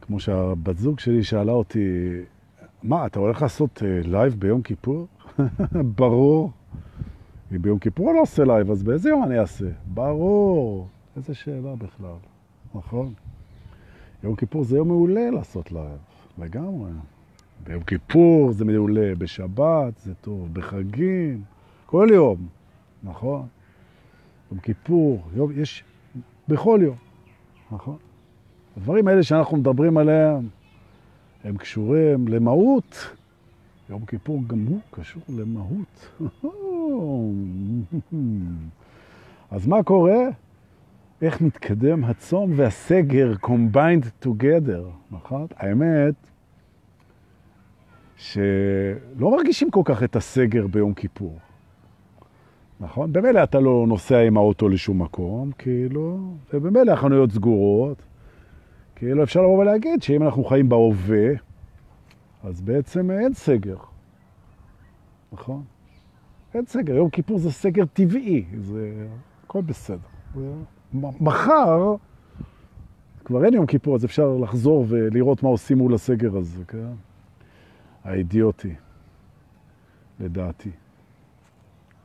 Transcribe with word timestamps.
כמו 0.00 0.20
שהבת 0.20 0.78
זוג 0.78 0.98
שלי 0.98 1.24
שאלה 1.24 1.52
אותי, 1.52 2.20
מה, 2.82 3.06
אתה 3.06 3.18
הולך 3.18 3.42
לעשות 3.42 3.82
live 4.04 4.34
ביום 4.38 4.62
כיפור? 4.62 5.06
ברור. 5.96 6.50
אם 7.52 7.62
ביום 7.62 7.78
כיפור 7.78 8.08
אני 8.08 8.16
לא 8.16 8.22
עושה 8.22 8.44
live, 8.44 8.70
אז 8.70 8.82
באיזה 8.82 9.08
יום 9.10 9.24
אני 9.24 9.38
אעשה? 9.38 9.68
ברור. 9.86 10.88
איזה 11.16 11.34
שאלה 11.34 11.76
בכלל, 11.76 12.16
נכון? 12.74 13.12
יום 14.24 14.36
כיפור 14.36 14.64
זה 14.64 14.76
יום 14.76 14.88
מעולה 14.88 15.30
לעשות 15.30 15.72
live, 15.72 15.98
לגמרי. 16.38 16.90
ביום 17.64 17.82
כיפור 17.82 18.52
זה 18.52 18.64
מעולה, 18.64 19.14
בשבת 19.18 19.98
זה 19.98 20.14
טוב, 20.14 20.48
בחגים, 20.52 21.42
כל 21.86 22.08
יום, 22.12 22.46
נכון? 23.02 23.46
יום 24.50 24.60
כיפור, 24.60 25.22
יום, 25.34 25.52
יש 25.56 25.84
בכל 26.48 26.80
יום, 26.82 26.96
נכון? 27.70 27.96
הדברים 28.76 29.08
האלה 29.08 29.22
שאנחנו 29.22 29.56
מדברים 29.56 29.96
עליהם, 29.96 30.48
הם 31.44 31.56
קשורים 31.56 32.28
למהות. 32.28 33.14
יום 33.90 34.04
כיפור 34.04 34.42
גם 34.46 34.66
הוא 34.66 34.80
קשור 34.90 35.22
למהות. 35.28 36.20
אז 39.50 39.66
מה 39.66 39.82
קורה? 39.82 40.28
איך 41.22 41.40
מתקדם 41.40 42.04
הצום 42.04 42.52
והסגר 42.56 43.32
combined 43.42 44.26
together, 44.26 44.82
נכון? 45.10 45.46
האמת 45.56 46.14
שלא 48.16 49.30
מרגישים 49.36 49.70
כל 49.70 49.82
כך 49.84 50.02
את 50.02 50.16
הסגר 50.16 50.66
ביום 50.66 50.94
כיפור, 50.94 51.38
נכון? 52.80 53.12
במילא 53.12 53.42
אתה 53.42 53.60
לא 53.60 53.84
נוסע 53.88 54.18
עם 54.18 54.36
האוטו 54.36 54.68
לשום 54.68 55.02
מקום, 55.02 55.50
כאילו, 55.58 56.34
ובמילא 56.52 56.92
החנויות 56.92 57.30
סגורות, 57.30 58.02
כאילו 58.96 59.22
אפשר 59.22 59.40
לבוא 59.40 59.58
ולהגיד 59.58 60.02
שאם 60.02 60.22
אנחנו 60.22 60.44
חיים 60.44 60.68
בהווה, 60.68 61.28
אז 62.44 62.60
בעצם 62.60 63.10
אין 63.10 63.34
סגר, 63.34 63.76
נכון? 65.32 65.62
אין 66.54 66.66
סגר, 66.66 66.94
יום 66.94 67.10
כיפור 67.10 67.38
זה 67.38 67.52
סגר 67.52 67.84
טבעי, 67.84 68.44
זה 68.58 69.06
הכל 69.44 69.62
בסדר. 69.62 69.98
מחר 71.20 71.94
כבר 73.24 73.44
אין 73.44 73.54
יום 73.54 73.66
כיפור, 73.66 73.94
אז 73.94 74.04
אפשר 74.04 74.36
לחזור 74.36 74.84
ולראות 74.88 75.42
מה 75.42 75.48
עושים 75.48 75.78
מול 75.78 75.94
הסגר 75.94 76.36
הזה, 76.36 76.64
כן? 76.64 76.92
האידיוטי, 78.04 78.74
לדעתי. 80.20 80.70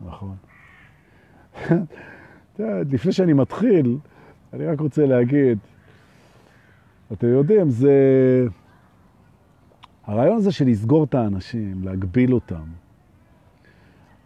נכון. 0.06 0.36
לפני 2.60 3.12
שאני 3.12 3.34
מתחיל, 3.34 3.98
אני 4.54 4.66
רק 4.66 4.80
רוצה 4.80 5.06
להגיד, 5.06 5.58
אתם 7.14 7.28
יודעים, 7.28 7.70
זה... 7.70 7.94
הרעיון 10.06 10.38
הזה 10.38 10.52
של 10.52 10.66
לסגור 10.68 11.04
את 11.04 11.16
האנשים, 11.16 11.84
להגביל 11.84 12.34
אותם, 12.34 12.66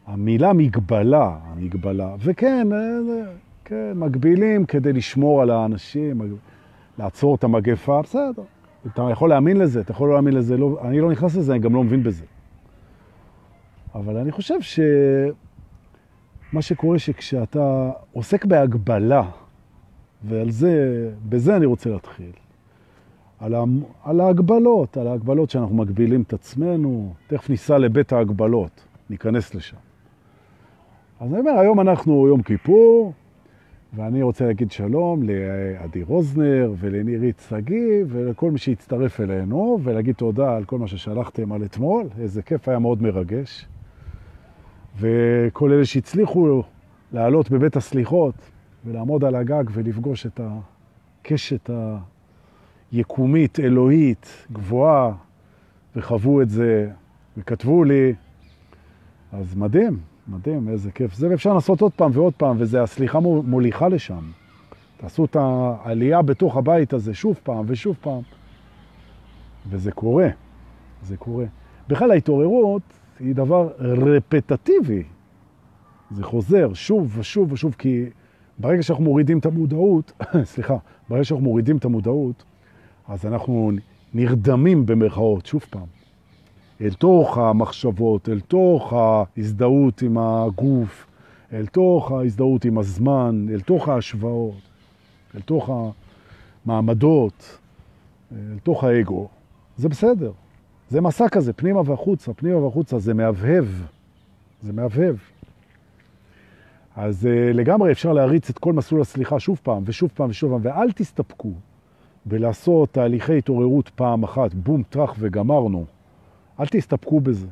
המילה 0.08 0.54
מגבלה, 0.54 1.38
המגבלה, 1.44 2.16
וכן, 2.20 2.68
כן, 3.66 3.92
מגבילים 3.96 4.66
כדי 4.66 4.94
לשמור 4.94 5.42
על 5.42 5.50
האנשים, 5.50 6.22
לעצור 6.98 7.36
את 7.36 7.44
המגפה, 7.44 8.02
בסדר. 8.02 8.44
אתה 8.88 9.10
יכול 9.12 9.30
להאמין 9.30 9.58
לזה, 9.58 9.82
אתה 9.82 9.92
יכול 9.92 10.08
לא 10.08 10.14
להאמין 10.14 10.34
לזה, 10.34 10.58
לא, 10.58 10.80
אני 10.82 11.00
לא 11.00 11.12
נכנס 11.12 11.36
לזה, 11.36 11.52
אני 11.52 11.60
גם 11.60 11.76
לא 11.76 11.84
מבין 11.84 12.04
בזה. 12.04 12.26
אבל 13.96 14.18
אני 14.18 14.32
חושב 14.32 14.62
שמה 14.62 15.32
שקורה 16.62 17.00
שכשאתה 17.00 17.92
עוסק 18.12 18.46
בהגבלה, 18.46 19.24
ועל 20.24 20.52
זה, 20.52 21.10
בזה 21.30 21.56
אני 21.56 21.66
רוצה 21.66 21.90
להתחיל, 21.90 22.32
על, 23.40 23.56
ה, 23.56 23.64
על 24.04 24.20
ההגבלות, 24.20 24.98
על 24.98 25.08
ההגבלות 25.08 25.50
שאנחנו 25.50 25.76
מגבילים 25.76 26.22
את 26.22 26.34
עצמנו, 26.34 27.14
תכף 27.28 27.50
ניסע 27.50 27.78
לבית 27.78 28.14
ההגבלות, 28.14 28.84
ניכנס 29.10 29.56
לשם. 29.56 29.78
אז 31.20 31.34
אני 31.34 31.40
אומר, 31.40 31.52
היום 31.52 31.80
אנחנו 31.80 32.28
יום 32.28 32.42
כיפור, 32.42 33.14
ואני 33.96 34.22
רוצה 34.22 34.46
להגיד 34.46 34.72
שלום 34.72 35.24
לעדי 35.24 36.04
רוזנר 36.04 36.74
ולנירית 36.80 37.40
סגי 37.40 38.04
ולכל 38.08 38.52
מי 38.52 38.58
שהצטרף 38.58 39.20
אלינו, 39.20 39.80
ולהגיד 39.84 40.16
תודה 40.16 40.56
על 40.56 40.66
כל 40.66 40.80
מה 40.80 40.88
ששלחתם 40.88 41.52
על 41.52 41.64
אתמול, 41.64 42.08
איזה 42.20 42.42
כיף, 42.42 42.68
היה 42.68 42.80
מאוד 42.80 43.02
מרגש. 43.02 43.68
וכל 45.00 45.72
אלה 45.72 45.86
שהצליחו 45.86 46.64
לעלות 47.12 47.52
בבית 47.52 47.76
הסליחות 47.76 48.36
ולעמוד 48.86 49.24
על 49.24 49.36
הגג 49.36 49.64
ולפגוש 49.72 50.26
את 50.26 50.40
הקשת 50.44 51.70
היקומית, 52.92 53.60
אלוהית, 53.60 54.48
גבוהה, 54.52 55.14
וחוו 55.96 56.42
את 56.42 56.50
זה, 56.50 56.90
וכתבו 57.38 57.84
לי, 57.84 58.14
אז 59.32 59.56
מדהים. 59.56 60.13
מדהים, 60.28 60.70
איזה 60.70 60.92
כיף. 60.92 61.14
זה 61.14 61.34
אפשר 61.34 61.54
לעשות 61.54 61.82
עוד 61.82 61.92
פעם 61.92 62.12
ועוד 62.14 62.34
פעם, 62.34 62.56
וזה 62.60 62.84
הסליחה 62.84 63.20
מוליכה 63.20 63.88
לשם. 63.90 64.24
תעשו 64.98 65.26
את 65.26 65.36
העלייה 65.36 66.22
בתוך 66.22 66.58
הבית 66.58 66.94
הזה 66.94 67.14
שוב 67.14 67.40
פעם 67.44 67.66
ושוב 67.68 67.96
פעם. 68.02 68.22
וזה 69.70 69.92
קורה, 69.92 70.28
זה 71.02 71.18
קורה. 71.18 71.46
בכלל 71.88 72.12
ההתעוררות 72.12 72.82
היא 73.20 73.36
דבר 73.36 73.70
רפטטיבי. 73.80 75.04
זה 76.12 76.24
חוזר 76.24 76.74
שוב 76.74 77.18
ושוב 77.18 77.52
ושוב, 77.52 77.76
כי 77.78 78.06
ברגע 78.58 78.84
שאנחנו 78.84 79.04
מורידים 79.04 79.40
את 79.40 79.46
המודעות, 79.46 80.12
סליחה, 80.54 80.78
ברגע 81.10 81.24
שאנחנו 81.24 81.44
מורידים 81.44 81.78
את 81.78 81.86
המודעות, 81.86 82.44
אז 83.08 83.26
אנחנו 83.26 83.72
נרדמים 84.14 84.86
במרכאות 84.86 85.46
שוב 85.46 85.66
פעם. 85.70 86.03
אל 86.82 86.94
תוך 86.94 87.38
המחשבות, 87.38 88.30
אל 88.30 88.40
תוך 88.40 88.94
ההזדהות 88.94 90.02
עם 90.02 90.18
הגוף, 90.18 91.08
אל 91.54 91.66
תוך 91.66 92.12
ההזדהות 92.12 92.66
עם 92.66 92.78
הזמן, 92.78 93.46
אל 93.54 93.62
תוך 93.62 93.90
ההשוואות, 93.90 94.62
אל 95.36 95.42
תוך 95.42 95.70
המעמדות, 96.66 97.58
אל 98.32 98.60
תוך 98.64 98.84
האגו. 98.84 99.28
זה 99.78 99.90
בסדר. 99.90 100.32
זה 100.90 101.02
מסע 101.02 101.30
כזה, 101.30 101.54
פנימה 101.54 101.82
והחוצה, 101.86 102.34
פנימה 102.34 102.58
והחוצה, 102.58 103.00
זה 103.00 103.14
מהבהב. 103.14 103.66
זה 104.62 104.74
מהבהב. 104.74 105.16
אז 106.96 107.26
uh, 107.26 107.54
לגמרי 107.54 107.92
אפשר 107.92 108.14
להריץ 108.14 108.50
את 108.50 108.60
כל 108.60 108.74
מסלול 108.74 109.02
הסליחה 109.02 109.40
שוב 109.40 109.60
פעם 109.64 109.84
ושוב 109.86 110.12
פעם 110.14 110.30
ושוב 110.30 110.52
פעם, 110.52 110.60
ואל 110.64 110.92
תסתפקו 110.92 111.52
בלעשות 112.26 112.90
תהליכי 112.90 113.38
התעוררות 113.38 113.90
פעם 113.90 114.24
אחת, 114.24 114.54
בום, 114.54 114.84
טרח 114.90 115.16
וגמרנו. 115.20 115.86
אל 116.60 116.66
תסתפקו 116.66 117.20
בזה. 117.20 117.48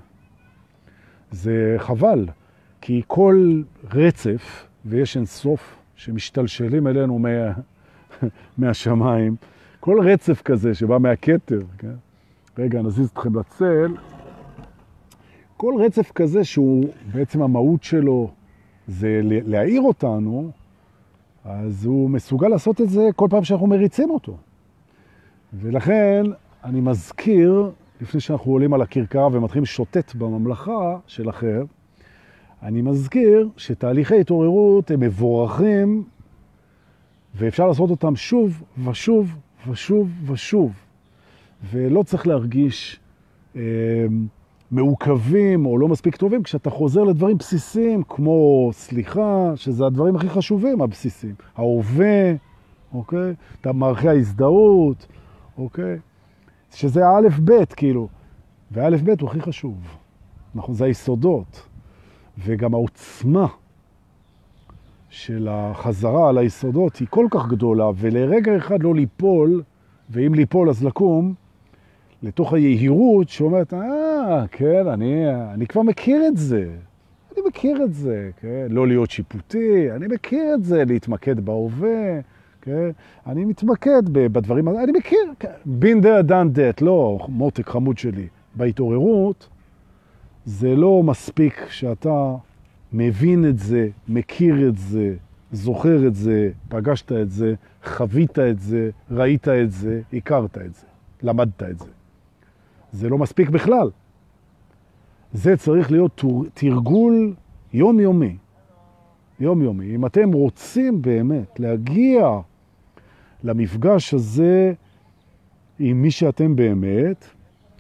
זה 1.32 1.76
חבל, 1.78 2.26
כי 2.82 3.02
כל 3.08 3.62
רצף, 3.94 4.68
ויש 4.86 5.18
אין 5.18 5.26
סוף, 5.26 5.78
שמשתלשלים 5.96 6.88
אלינו 6.88 7.20
מה, 7.20 7.30
מהשמיים, 8.58 9.36
כל 9.80 9.98
רצף 10.04 10.42
כזה 10.42 10.74
שבא 10.74 10.98
מהכתר, 10.98 11.60
כן? 11.78 11.96
רגע, 12.58 12.82
נזיז 12.82 13.10
אתכם 13.10 13.40
לצל, 13.40 13.94
כל 15.58 15.74
רצף 15.80 16.12
כזה 16.12 16.44
שהוא 16.44 16.86
בעצם 17.14 17.42
המהות 17.42 17.84
שלו 17.84 18.32
זה 18.88 19.20
להעיר 19.24 19.82
אותנו, 19.82 20.52
אז 21.46 21.86
הוא 21.86 22.10
מסוגל 22.10 22.48
לעשות 22.48 22.82
את 22.82 22.90
זה 22.90 23.10
כל 23.16 23.28
פעם 23.30 23.44
שאנחנו 23.44 23.68
מריצים 23.68 24.10
אותו. 24.10 24.38
ולכן 25.54 26.24
אני 26.64 26.82
מזכיר 26.82 27.72
לפני 28.02 28.22
שאנחנו 28.22 28.52
עולים 28.52 28.74
על 28.74 28.82
הכרכרה 28.82 29.28
ומתחילים 29.32 29.66
שוטט 29.66 30.16
בממלכה 30.16 30.98
שלכם, 31.08 31.64
אני 32.64 32.82
מזכיר 32.82 33.50
שתהליכי 33.58 34.20
התעוררות 34.20 34.92
הם 34.92 35.00
מבורכים, 35.00 36.04
ואפשר 37.36 37.68
לעשות 37.68 37.90
אותם 37.90 38.16
שוב 38.16 38.64
ושוב 38.86 39.36
ושוב 39.70 40.10
ושוב. 40.26 40.72
ולא 41.72 42.04
צריך 42.04 42.28
להרגיש 42.28 43.00
אה, 43.56 43.62
מעוכבים 44.72 45.66
או 45.66 45.78
לא 45.78 45.88
מספיק 45.88 46.16
טובים 46.16 46.44
כשאתה 46.44 46.70
חוזר 46.70 47.04
לדברים 47.04 47.38
בסיסיים, 47.38 48.04
כמו 48.04 48.70
סליחה, 48.74 49.52
שזה 49.56 49.86
הדברים 49.86 50.16
הכי 50.16 50.30
חשובים, 50.30 50.82
הבסיסיים. 50.82 51.36
ההווה, 51.56 52.34
אוקיי? 52.94 53.34
את 53.62 53.68
מערכי 53.68 54.10
ההזדהות, 54.10 55.08
אוקיי? 55.58 56.00
שזה 56.74 57.08
האלף 57.08 57.40
בית, 57.40 57.74
כאילו. 57.74 58.08
והאלף 58.72 59.02
בית 59.02 59.22
הוא 59.22 59.30
הכי 59.30 59.42
חשוב. 59.42 59.76
נכון, 60.56 60.76
זה 60.76 60.86
היסודות. 60.86 61.68
וגם 62.38 62.74
העוצמה 62.74 63.48
של 65.10 65.48
החזרה 65.52 66.30
על 66.30 66.38
היסודות 66.38 66.98
היא 66.98 67.08
כל 67.10 67.28
כך 67.32 67.48
גדולה, 67.48 67.90
ולרגע 67.96 68.58
אחד 68.58 68.84
לא 68.84 68.96
ליפול, 68.96 69.64
ואם 70.10 70.34
ליפול 70.34 70.70
אז 70.70 70.84
לקום, 70.84 71.34
לתוך 72.24 72.54
היהירות 72.54 73.30
שאומרת, 73.30 73.74
אה, 73.74 74.46
כן, 74.52 74.88
אני, 74.88 75.24
אני 75.54 75.68
כבר 75.68 75.82
מכיר 75.82 76.28
את 76.28 76.38
זה. 76.38 76.70
אני 77.34 77.42
מכיר 77.48 77.84
את 77.84 77.94
זה, 77.94 78.30
כן? 78.42 78.68
לא 78.70 78.88
להיות 78.88 79.12
שיפוטי, 79.12 79.92
אני 79.92 80.08
מכיר 80.08 80.54
את 80.54 80.64
זה, 80.64 80.86
להתמקד 80.86 81.40
בהווה, 81.40 82.20
כן? 82.62 82.90
אני 83.28 83.46
מתמקד 83.46 84.04
בדברים, 84.12 84.70
אני 84.70 84.92
מכיר, 84.92 85.34
כן? 85.40 85.52
been 85.66 86.04
there, 86.04 86.30
done 86.30 86.58
that, 86.58 86.86
לא, 86.86 87.20
מותק 87.30 87.70
חמוד 87.70 87.98
שלי. 87.98 88.28
בהתעוררות, 88.56 89.50
זה 90.46 90.76
לא 90.76 91.04
מספיק 91.04 91.66
שאתה 91.70 92.36
מבין 92.94 93.50
את 93.50 93.60
זה, 93.60 93.90
מכיר 94.08 94.70
את 94.70 94.78
זה, 94.78 95.16
זוכר 95.52 96.08
את 96.08 96.16
זה, 96.16 96.52
פגשת 96.70 97.12
את 97.12 97.32
זה, 97.32 97.54
חווית 97.84 98.40
את 98.40 98.60
זה, 98.60 98.90
ראית 99.12 99.48
את 99.48 99.72
זה, 99.72 100.02
הכרת 100.14 100.58
את 100.58 100.76
זה, 100.76 100.86
למדת 101.24 101.64
את 101.64 101.80
זה. 101.80 101.86
זה 102.92 103.10
לא 103.10 103.18
מספיק 103.18 103.50
בכלל. 103.50 103.90
זה 105.34 105.58
צריך 105.58 105.92
להיות 105.92 106.24
תרגול 106.54 107.34
יומיומי. 107.74 108.38
יומיומי. 109.40 109.96
אם 109.96 110.06
אתם 110.06 110.32
רוצים 110.32 111.02
באמת 111.02 111.60
להגיע 111.60 112.40
למפגש 113.44 114.14
הזה 114.14 114.74
עם 115.80 116.02
מי 116.02 116.12
שאתם 116.12 116.56
באמת, 116.56 117.26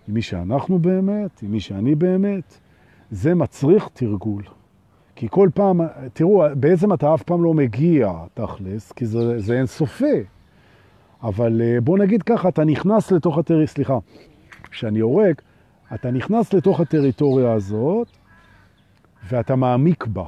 עם 0.07 0.13
מי 0.13 0.21
שאנחנו 0.21 0.79
באמת, 0.79 1.43
עם 1.43 1.51
מי 1.51 1.59
שאני 1.59 1.95
באמת, 1.95 2.57
זה 3.11 3.35
מצריך 3.35 3.89
תרגול. 3.93 4.43
כי 5.15 5.27
כל 5.29 5.49
פעם, 5.53 5.81
תראו, 6.13 6.43
בעצם 6.55 6.93
אתה 6.93 7.13
אף 7.13 7.23
פעם 7.23 7.43
לא 7.43 7.53
מגיע 7.53 8.13
תכלס, 8.33 8.91
כי 8.91 9.05
זה, 9.05 9.39
זה 9.39 9.57
אין 9.57 9.65
סופי. 9.65 10.23
אבל 11.23 11.61
אה, 11.61 11.81
בוא 11.81 11.97
נגיד 11.97 12.23
ככה, 12.23 12.49
אתה 12.49 12.63
נכנס 12.63 13.11
לתוך 13.11 13.37
הטרי... 13.37 13.67
סליחה, 13.67 13.97
כשאני 14.71 14.99
הורג, 14.99 15.33
אתה 15.93 16.11
נכנס 16.11 16.53
לתוך 16.53 16.79
הטריטוריה 16.79 17.53
הזאת, 17.53 18.07
ואתה 19.29 19.55
מעמיק 19.55 20.05
בה. 20.05 20.25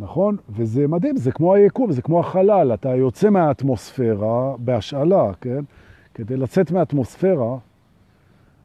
נכון? 0.00 0.36
וזה 0.50 0.86
מדהים, 0.86 1.16
זה 1.16 1.32
כמו 1.32 1.54
היקום, 1.54 1.92
זה 1.92 2.02
כמו 2.02 2.20
החלל, 2.20 2.74
אתה 2.74 2.88
יוצא 2.88 3.30
מהאטמוספירה 3.30 4.56
בהשאלה, 4.58 5.32
כן? 5.40 5.64
כדי 6.14 6.36
לצאת 6.36 6.70
מהאטמוספירה, 6.70 7.56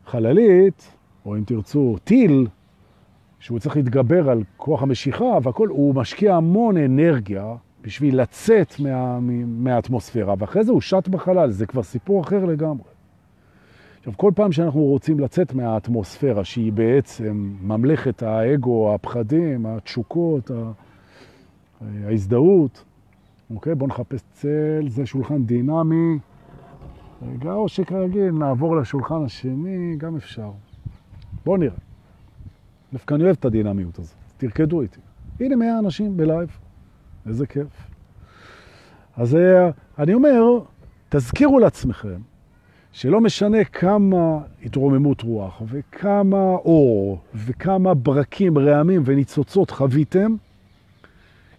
חללית, 0.06 0.92
או 1.26 1.36
אם 1.36 1.44
תרצו, 1.46 1.96
טיל, 2.04 2.48
שהוא 3.40 3.60
צריך 3.60 3.76
להתגבר 3.76 4.30
על 4.30 4.44
כוח 4.58 4.84
המשיכה 4.84 5.38
והכל, 5.44 5.68
הוא 5.68 5.96
משקיע 5.96 6.36
המון 6.36 6.78
אנרגיה 6.78 7.56
בשביל 7.82 8.22
לצאת 8.22 8.80
מה, 8.80 9.20
מהאטמוספירה, 9.46 10.36
ואחרי 10.38 10.64
זה 10.64 10.72
הוא 10.72 10.82
שט 10.82 11.08
בחלל, 11.08 11.52
זה 11.52 11.66
כבר 11.66 11.84
סיפור 11.84 12.22
אחר 12.22 12.46
לגמרי. 12.46 12.88
עכשיו, 13.98 14.14
כל 14.18 14.32
פעם 14.36 14.52
שאנחנו 14.52 14.82
רוצים 14.82 15.20
לצאת 15.20 15.54
מהאטמוספירה, 15.54 16.44
שהיא 16.44 16.74
בעצם 16.74 17.54
ממלכת 17.62 18.24
האגו, 18.24 18.94
הפחדים, 18.94 19.66
התשוקות, 19.66 20.52
ההזדהות, 21.81 22.83
אוקיי? 23.54 23.75
בואו 23.75 23.89
נחפש 23.89 24.22
צל, 24.33 24.86
זה 24.88 25.06
שולחן 25.06 25.45
דינמי. 25.45 26.19
רגע, 27.22 27.54
או 27.54 27.69
שכרגיל 27.69 28.31
נעבור 28.31 28.75
לשולחן 28.75 29.24
השני, 29.25 29.95
גם 29.98 30.16
אפשר. 30.16 30.51
בואו 31.45 31.57
נראה. 31.57 31.77
דווקא 32.94 33.13
אני 33.13 33.24
אוהב 33.24 33.36
את 33.39 33.45
הדינמיות 33.45 34.00
הזאת, 34.00 34.16
תרקדו 34.38 34.81
איתי. 34.81 35.00
הנה 35.39 35.56
100 35.56 35.80
אנשים 35.80 36.18
בלייב, 36.18 36.57
איזה 37.27 37.48
כיף. 37.48 37.88
אז 39.18 39.36
אה, 39.36 39.69
אני 40.00 40.13
אומר, 40.13 40.60
תזכירו 41.10 41.60
לעצמכם 41.60 42.19
שלא 42.92 43.22
משנה 43.22 43.63
כמה 43.63 44.39
התרוממות 44.66 45.22
רוח 45.22 45.62
וכמה 45.68 46.56
אור 46.56 47.19
וכמה 47.36 47.94
ברקים, 47.94 48.57
רעמים 48.57 49.01
וניצוצות 49.06 49.72
חוויתם, 49.72 50.36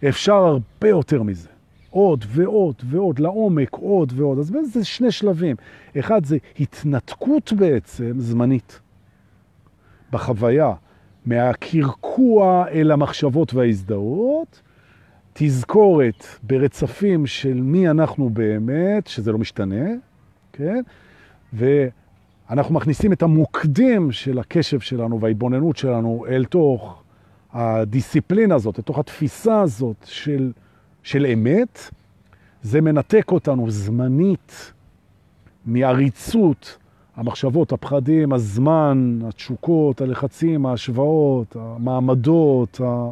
אפשר 0.09 0.33
הרבה 0.33 0.89
יותר 0.89 1.23
מזה. 1.23 1.49
עוד 1.89 2.25
ועוד 2.27 2.75
ועוד, 2.83 3.19
לעומק 3.19 3.73
עוד 3.73 4.13
ועוד. 4.15 4.39
אז 4.39 4.51
זה 4.73 4.85
שני 4.85 5.11
שלבים. 5.11 5.55
אחד 5.99 6.25
זה 6.25 6.37
התנתקות 6.59 7.53
בעצם 7.53 8.13
זמנית 8.17 8.79
בחוויה, 10.11 10.73
מהקרקוע 11.25 12.67
אל 12.67 12.91
המחשבות 12.91 13.53
וההזדהות, 13.53 14.61
תזכורת 15.33 16.25
ברצפים 16.43 17.25
של 17.25 17.61
מי 17.61 17.89
אנחנו 17.89 18.29
באמת, 18.29 19.07
שזה 19.07 19.31
לא 19.31 19.37
משתנה, 19.37 19.85
כן? 20.53 20.81
ואנחנו 21.53 22.75
מכניסים 22.75 23.13
את 23.13 23.23
המוקדים 23.23 24.11
של 24.11 24.39
הקשב 24.39 24.79
שלנו 24.79 25.21
וההתבוננות 25.21 25.77
שלנו 25.77 26.25
אל 26.29 26.45
תוך 26.45 27.03
הדיסציפלינה 27.57 28.55
הזאת, 28.55 28.79
לתוך 28.79 28.99
התפיסה 28.99 29.61
הזאת 29.61 29.95
של, 30.05 30.51
של 31.03 31.25
אמת, 31.25 31.79
זה 32.61 32.81
מנתק 32.81 33.31
אותנו 33.31 33.71
זמנית 33.71 34.73
מעריצות 35.65 36.77
המחשבות, 37.15 37.71
הפחדים, 37.71 38.33
הזמן, 38.33 39.19
התשוקות, 39.27 40.01
הלחצים, 40.01 40.65
ההשוואות, 40.65 41.55
המעמדות, 41.55 42.81
ה... 42.81 43.11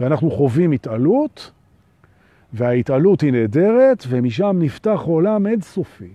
ואנחנו 0.00 0.30
חווים 0.30 0.72
התעלות, 0.72 1.50
וההתעלות 2.52 3.20
היא 3.20 3.32
נהדרת, 3.32 4.04
ומשם 4.08 4.56
נפתח 4.58 5.00
עולם 5.04 5.46
אינסופי. 5.46 6.12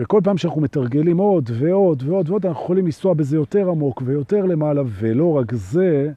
וכל 0.00 0.20
פעם 0.24 0.38
שאנחנו 0.38 0.60
מתרגלים 0.60 1.18
עוד 1.18 1.50
ועוד 1.52 2.02
ועוד 2.06 2.28
ועוד, 2.28 2.46
אנחנו 2.46 2.62
יכולים 2.62 2.84
לנסוע 2.84 3.14
בזה 3.14 3.36
יותר 3.36 3.70
עמוק 3.70 4.02
ויותר 4.06 4.44
למעלה, 4.44 4.82
ולא 4.86 5.36
רק 5.36 5.54
זה, 5.54 6.12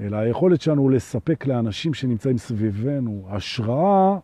אלא 0.00 0.16
היכולת 0.16 0.60
שלנו 0.60 0.88
לספק 0.88 1.46
לאנשים 1.46 1.94
שנמצאים 1.94 2.38
סביבנו 2.38 3.22
השראה 3.28 4.18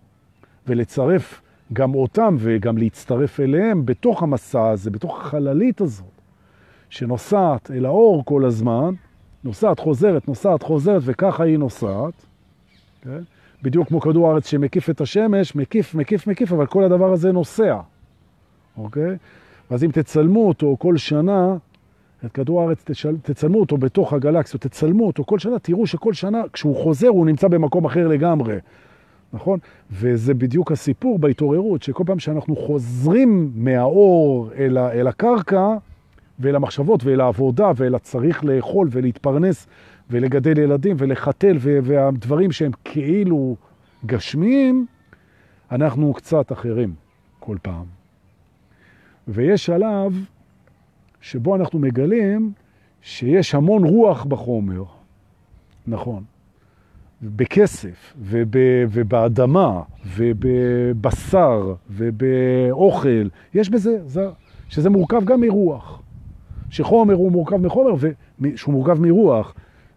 ולצרף 0.66 1.40
גם 1.72 1.94
אותם 1.94 2.36
וגם 2.38 2.78
להצטרף 2.78 3.40
אליהם 3.40 3.86
בתוך 3.86 4.22
המסע 4.22 4.68
הזה, 4.68 4.90
בתוך 4.90 5.20
החללית 5.20 5.80
הזאת, 5.80 6.20
שנוסעת 6.90 7.70
אל 7.70 7.86
האור 7.86 8.24
כל 8.24 8.44
הזמן, 8.44 8.94
נוסעת, 9.44 9.78
חוזרת, 9.78 10.28
נוסעת, 10.28 10.62
חוזרת, 10.62 11.02
וככה 11.04 11.44
היא 11.44 11.58
נוסעת, 11.58 12.26
כן? 13.02 13.20
בדיוק 13.62 13.88
כמו 13.88 14.00
כדור 14.00 14.28
הארץ 14.28 14.46
שמקיף 14.46 14.90
את 14.90 15.00
השמש, 15.00 15.54
מקיף, 15.54 15.94
מקיף, 15.94 16.26
מקיף, 16.26 16.52
אבל 16.52 16.66
כל 16.66 16.84
הדבר 16.84 17.12
הזה 17.12 17.32
נוסע. 17.32 17.80
אוקיי? 18.76 19.16
ואז 19.70 19.84
אם 19.84 19.90
תצלמו 19.90 20.48
אותו 20.48 20.76
כל 20.78 20.96
שנה, 20.96 21.56
את 22.24 22.32
כדור 22.32 22.60
הארץ, 22.60 22.82
תשל, 22.84 23.16
תצלמו 23.22 23.60
אותו 23.60 23.76
בתוך 23.76 24.12
הגלקסיות, 24.12 24.62
תצלמו 24.62 25.06
אותו 25.06 25.24
כל 25.24 25.38
שנה, 25.38 25.58
תראו 25.58 25.86
שכל 25.86 26.12
שנה, 26.12 26.42
כשהוא 26.52 26.76
חוזר, 26.76 27.08
הוא 27.08 27.26
נמצא 27.26 27.48
במקום 27.48 27.84
אחר 27.84 28.08
לגמרי, 28.08 28.56
נכון? 29.32 29.58
וזה 29.90 30.34
בדיוק 30.34 30.72
הסיפור 30.72 31.18
בהתעוררות, 31.18 31.82
שכל 31.82 32.04
פעם 32.06 32.18
שאנחנו 32.18 32.56
חוזרים 32.56 33.50
מהאור 33.54 34.50
אל, 34.58 34.78
אל 34.78 35.06
הקרקע, 35.06 35.76
ואל 36.38 36.56
המחשבות, 36.56 37.04
ואל 37.04 37.20
העבודה, 37.20 37.70
ואל 37.76 37.94
הצריך 37.94 38.44
לאכול 38.44 38.88
ולהתפרנס, 38.90 39.66
ולגדל 40.10 40.58
ילדים, 40.58 40.96
ולחתל, 40.98 41.56
והדברים 41.60 42.52
שהם 42.52 42.70
כאילו 42.84 43.56
גשמיים, 44.06 44.86
אנחנו 45.72 46.12
קצת 46.14 46.52
אחרים 46.52 46.94
כל 47.40 47.56
פעם. 47.62 47.93
ויש 49.28 49.66
שלב 49.66 50.24
שבו 51.20 51.56
אנחנו 51.56 51.78
מגלים 51.78 52.52
שיש 53.02 53.54
המון 53.54 53.84
רוח 53.84 54.24
בחומר, 54.24 54.84
נכון, 55.86 56.24
בכסף 57.22 58.14
וב, 58.20 58.56
ובאדמה 58.90 59.82
ובבשר 60.16 61.74
ובאוכל, 61.90 63.28
יש 63.54 63.70
בזה, 63.70 63.98
זה, 64.06 64.28
שזה 64.68 64.90
מורכב 64.90 65.24
גם 65.24 65.40
מרוח, 65.40 66.02
שחומר 66.70 67.14
הוא 67.14 67.32
מורכב 67.32 67.56
מחומר, 67.56 67.90
שהוא 68.56 68.74
מורכב 68.74 69.00
מרוח, 69.00 69.54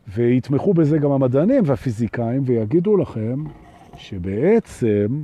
ויתמכו 0.07 0.73
בזה 0.73 0.97
גם 0.97 1.11
המדענים 1.11 1.63
והפיזיקאים 1.65 2.43
ויגידו 2.45 2.97
לכם 2.97 3.43
שבעצם, 3.95 5.23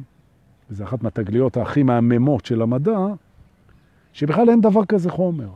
וזו 0.69 0.83
אחת 0.83 1.03
מהתגליות 1.03 1.57
הכי 1.57 1.83
מהממות 1.83 2.45
של 2.45 2.61
המדע, 2.61 2.97
שבכלל 4.13 4.49
אין 4.49 4.61
דבר 4.61 4.85
כזה 4.85 5.09
חומר. 5.09 5.49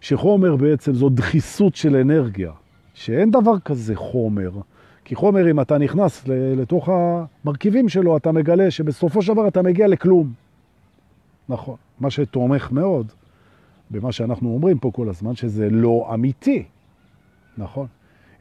שחומר 0.00 0.56
בעצם 0.56 0.94
זו 0.94 1.08
דחיסות 1.08 1.74
של 1.74 1.96
אנרגיה, 1.96 2.52
שאין 2.94 3.30
דבר 3.30 3.58
כזה 3.58 3.96
חומר. 3.96 4.50
כי 5.04 5.14
חומר, 5.14 5.50
אם 5.50 5.60
אתה 5.60 5.78
נכנס 5.78 6.24
לתוך 6.28 6.88
המרכיבים 6.88 7.88
שלו, 7.88 8.16
אתה 8.16 8.32
מגלה 8.32 8.70
שבסופו 8.70 9.22
של 9.22 9.32
דבר 9.32 9.48
אתה 9.48 9.62
מגיע 9.62 9.88
לכלום. 9.88 10.32
נכון. 11.48 11.76
מה 12.00 12.10
שתומך 12.10 12.72
מאוד 12.72 13.12
במה 13.90 14.12
שאנחנו 14.12 14.54
אומרים 14.54 14.78
פה 14.78 14.90
כל 14.94 15.08
הזמן, 15.08 15.34
שזה 15.34 15.70
לא 15.70 16.10
אמיתי. 16.14 16.64
נכון. 17.58 17.86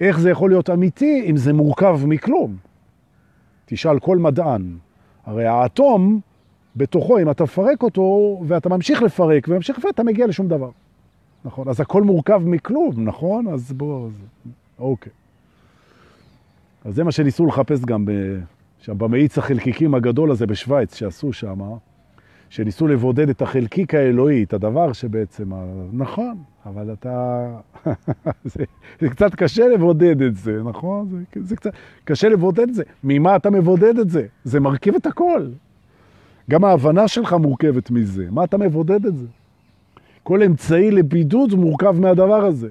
איך 0.01 0.20
זה 0.20 0.29
יכול 0.29 0.50
להיות 0.50 0.70
אמיתי 0.70 1.25
אם 1.29 1.38
זה 1.38 1.53
מורכב 1.53 2.00
מכלום? 2.05 2.55
תשאל 3.65 4.00
כל 4.00 4.17
מדען. 4.17 4.77
הרי 5.25 5.46
האטום 5.46 6.20
בתוכו, 6.75 7.19
אם 7.19 7.31
אתה 7.31 7.43
מפרק 7.43 7.83
אותו, 7.83 8.41
ואתה 8.47 8.69
ממשיך 8.69 9.01
לפרק 9.01 9.47
וממשיך 9.47 9.77
לפרק, 9.77 9.93
אתה 9.93 10.03
מגיע 10.03 10.27
לשום 10.27 10.47
דבר. 10.47 10.69
נכון? 11.45 11.67
אז 11.67 11.81
הכל 11.81 12.03
מורכב 12.03 12.41
מכלום, 12.45 12.93
נכון? 12.97 13.47
אז 13.47 13.73
בואו, 13.73 14.07
אז... 14.07 14.21
אוקיי. 14.79 15.11
אז 16.85 16.95
זה 16.95 17.03
מה 17.03 17.11
שניסו 17.11 17.45
לחפש 17.45 17.81
גם 17.85 18.05
ב... 18.05 18.11
שם 18.81 18.97
במאיץ 18.97 19.37
החלקיקים 19.37 19.95
הגדול 19.95 20.31
הזה 20.31 20.47
בשוויץ 20.47 20.95
שעשו 20.95 21.33
שם, 21.33 21.59
שניסו 22.49 22.87
לבודד 22.87 23.29
את 23.29 23.41
החלקיק 23.41 23.93
האלוהי, 23.93 24.43
את 24.43 24.53
הדבר 24.53 24.93
שבעצם, 24.93 25.51
נכון, 25.93 26.37
אבל 26.65 26.93
אתה, 26.93 27.47
זה, 28.53 28.63
זה 28.99 29.09
קצת 29.09 29.35
קשה 29.35 29.67
לבודד 29.67 30.21
את 30.21 30.35
זה, 30.35 30.63
נכון? 30.63 31.09
זה, 31.09 31.41
זה 31.41 31.55
קצת 31.55 31.71
קשה 32.03 32.29
לבודד 32.29 32.69
את 32.69 32.73
זה. 32.73 32.83
ממה 33.03 33.35
אתה 33.35 33.49
מבודד 33.49 33.99
את 33.99 34.09
זה? 34.09 34.25
זה 34.43 34.59
מרכיב 34.59 34.95
את 34.95 35.05
הכל. 35.05 35.47
גם 36.51 36.63
ההבנה 36.63 37.08
שלך 37.08 37.34
מורכבת 37.34 37.91
מזה. 37.91 38.27
מה 38.31 38.43
אתה 38.43 38.58
מבודד 38.58 39.05
את 39.05 39.17
זה? 39.17 39.25
כל 40.24 40.43
אמצעי 40.43 40.91
לבידוד 40.91 41.53
מורכב 41.53 42.00
מהדבר 42.00 42.46
הזה, 42.46 42.70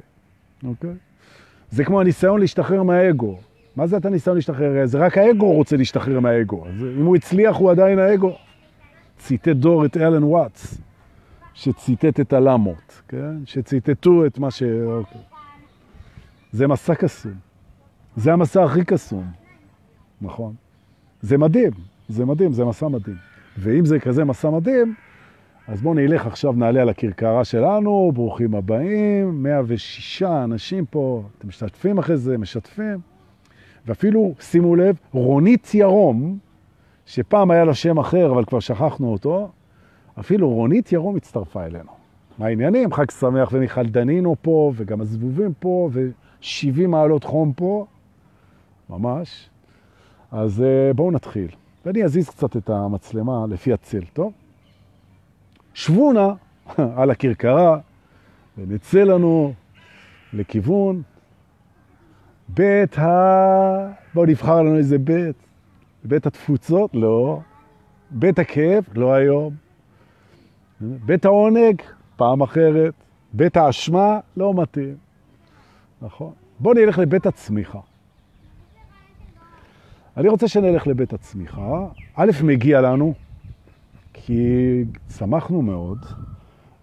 אוקיי? 0.64 0.90
זה 1.70 1.84
כמו 1.84 2.00
הניסיון 2.00 2.40
להשתחרר 2.40 2.82
מהאגו. 2.82 3.38
מה 3.76 3.86
זה 3.86 3.96
אתה 3.96 4.10
ניסיון 4.10 4.36
להשתחרר? 4.36 4.86
זה 4.86 4.98
רק 4.98 5.18
האגו 5.18 5.52
רוצה 5.52 5.76
להשתחרר 5.76 6.20
מהאגו. 6.20 6.66
אז 6.66 6.84
אם 6.98 7.04
הוא 7.04 7.16
הצליח, 7.16 7.56
הוא 7.56 7.70
עדיין 7.70 7.98
האגו. 7.98 8.32
ציטט 9.18 9.48
דור 9.48 9.84
את 9.84 9.96
אלן 9.96 10.24
וואטס, 10.24 10.78
שציטט 11.54 12.20
את 12.20 12.32
הלמות, 12.32 13.02
כן? 13.08 13.44
שציטטו 13.44 14.26
את 14.26 14.38
מה 14.38 14.50
ש... 14.50 14.62
אוקיי. 14.86 15.20
זה 16.52 16.66
מסע 16.66 16.94
קסום. 16.94 17.32
זה 18.16 18.32
המסע 18.32 18.64
הכי 18.64 18.84
קסום, 18.84 19.24
נכון? 20.22 20.54
זה 21.22 21.38
מדהים, 21.38 21.72
זה 22.08 22.24
מדהים, 22.24 22.52
זה 22.52 22.64
מסע 22.64 22.88
מדהים. 22.88 23.29
ואם 23.60 23.84
זה 23.84 24.00
כזה 24.00 24.24
מסע 24.24 24.50
מדהים, 24.50 24.94
אז 25.68 25.82
בואו 25.82 25.94
נלך 25.94 26.26
עכשיו, 26.26 26.52
נעלה 26.52 26.82
על 26.82 26.88
הכרכרה 26.88 27.44
שלנו, 27.44 28.12
ברוכים 28.14 28.54
הבאים, 28.54 29.42
106 29.42 30.22
אנשים 30.22 30.86
פה, 30.86 31.22
אתם 31.38 31.48
משתתפים 31.48 31.98
אחרי 31.98 32.16
זה, 32.16 32.38
משתפים. 32.38 32.98
ואפילו, 33.86 34.34
שימו 34.40 34.76
לב, 34.76 34.96
רונית 35.12 35.74
ירום, 35.74 36.38
שפעם 37.06 37.50
היה 37.50 37.64
לה 37.64 37.74
שם 37.74 37.98
אחר, 37.98 38.32
אבל 38.32 38.44
כבר 38.44 38.60
שכחנו 38.60 39.12
אותו, 39.12 39.50
אפילו 40.20 40.48
רונית 40.50 40.92
ירום 40.92 41.16
הצטרפה 41.16 41.64
אלינו. 41.64 41.90
מה 42.38 42.46
העניינים? 42.46 42.92
חג 42.92 43.10
שמח 43.10 43.48
ומיכל 43.52 43.86
דנינו 43.86 44.36
פה, 44.42 44.72
וגם 44.76 45.00
הזבובים 45.00 45.52
פה, 45.58 45.88
ו-70 45.92 46.86
מעלות 46.88 47.24
חום 47.24 47.52
פה, 47.52 47.86
ממש. 48.90 49.50
אז 50.32 50.60
uh, 50.60 50.94
בואו 50.94 51.10
נתחיל. 51.10 51.59
ואני 51.86 52.04
אזיז 52.04 52.28
קצת 52.28 52.56
את 52.56 52.70
המצלמה 52.70 53.44
לפי 53.48 53.72
הצל, 53.72 54.04
טוב? 54.12 54.32
שבו 55.74 56.12
נא 56.12 56.28
על 57.00 57.10
הכרכרה 57.10 57.78
ונצא 58.58 59.02
לנו 59.02 59.52
לכיוון 60.32 61.02
בית 62.48 62.98
ה... 62.98 63.08
בואו 64.14 64.26
נבחר 64.26 64.62
לנו 64.62 64.76
איזה 64.76 64.98
בית. 64.98 65.36
בית 66.04 66.26
התפוצות? 66.26 66.90
לא. 66.94 67.40
בית 68.10 68.38
הכאב? 68.38 68.84
לא 68.94 69.12
היום. 69.14 69.54
בית 70.80 71.24
העונג? 71.24 71.82
פעם 72.16 72.42
אחרת. 72.42 72.94
בית 73.32 73.56
האשמה? 73.56 74.20
לא 74.36 74.54
מתאים. 74.54 74.96
נכון. 76.02 76.32
בואו 76.58 76.74
נלך 76.74 76.98
לבית 76.98 77.26
הצמיחה. 77.26 77.78
אני 80.20 80.28
רוצה 80.28 80.48
שנלך 80.48 80.86
לבית 80.86 81.12
הצמיחה. 81.12 81.86
א', 82.14 82.30
מגיע 82.44 82.80
לנו, 82.80 83.14
כי 84.12 84.84
צמחנו 85.06 85.62
מאוד, 85.62 85.98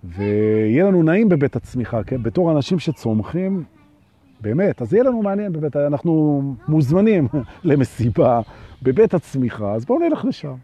ויהיה 0.03 0.84
לנו 0.86 1.03
נעים 1.03 1.29
בבית 1.29 1.56
הצמיחה, 1.56 2.03
כן? 2.03 2.24
בתור 2.24 2.51
אנשים 2.51 2.79
שצומחים, 2.79 3.63
באמת, 4.41 4.82
אז 4.82 4.94
יהיה 4.94 5.03
לנו 5.03 5.22
מעניין 5.22 5.53
בבית, 5.53 5.75
אנחנו 5.75 6.41
מוזמנים 6.67 7.27
למסיבה 7.63 8.41
בבית 8.82 9.13
הצמיחה, 9.13 9.74
אז 9.74 9.86
בואו 9.86 10.00
נלך 10.00 10.25
לשם. 10.25 10.56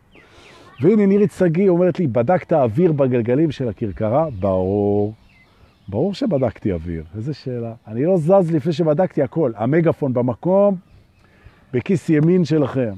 והנה 0.81 1.05
נירית 1.05 1.31
סגי 1.31 1.69
אומרת 1.69 1.99
לי, 1.99 2.07
בדקת 2.07 2.53
אוויר 2.53 2.91
בגלגלים 2.91 3.51
של 3.51 3.69
הכרכרה? 3.69 4.27
ברור. 4.39 5.13
ברור 5.87 6.13
שבדקתי 6.13 6.71
אוויר, 6.71 7.03
איזה 7.15 7.33
שאלה. 7.33 7.73
אני 7.87 8.05
לא 8.05 8.17
זז 8.17 8.51
לפני 8.51 8.73
שבדקתי 8.73 9.23
הכל. 9.23 9.51
המגפון 9.55 10.13
במקום, 10.13 10.75
בכיס 11.73 12.09
ימין 12.09 12.45
שלכם. 12.45 12.93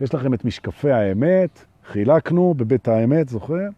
יש 0.00 0.14
לכם 0.14 0.34
את 0.34 0.44
משקפי 0.44 0.90
האמת, 0.90 1.64
חילקנו 1.86 2.54
בבית 2.56 2.88
האמת, 2.88 3.28
זוכר? 3.28 3.68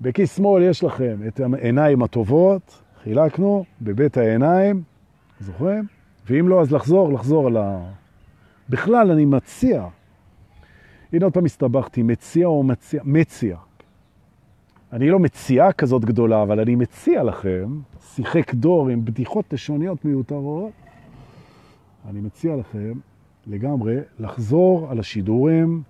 בכיס 0.00 0.36
שמאל 0.36 0.62
יש 0.62 0.84
לכם 0.84 1.16
את 1.28 1.40
העיניים 1.40 2.02
הטובות, 2.02 2.82
חילקנו 3.02 3.64
בבית 3.82 4.16
העיניים, 4.16 4.82
זוכרים? 5.40 5.84
ואם 6.26 6.48
לא, 6.48 6.60
אז 6.60 6.72
לחזור, 6.72 7.12
לחזור 7.12 7.46
על 7.46 7.56
ה... 7.56 7.84
בכלל, 8.68 9.10
אני 9.10 9.24
מציע, 9.24 9.86
הנה 11.12 11.24
עוד 11.24 11.34
פעם 11.34 11.44
הסתבכתי, 11.44 12.02
מציע 12.02 12.46
או 12.46 12.62
מציע? 12.62 13.00
מציע. 13.04 13.56
אני 14.92 15.10
לא 15.10 15.18
מציעה 15.18 15.72
כזאת 15.72 16.04
גדולה, 16.04 16.42
אבל 16.42 16.60
אני 16.60 16.74
מציע 16.74 17.22
לכם, 17.22 17.78
שיחק 18.14 18.54
דור 18.54 18.88
עם 18.88 19.04
בדיחות 19.04 19.52
לשוניות 19.52 20.04
מיותרות, 20.04 20.72
אני 22.08 22.20
מציע 22.20 22.56
לכם 22.56 22.92
לגמרי 23.46 23.96
לחזור 24.18 24.90
על 24.90 24.98
השידורים, 24.98 25.82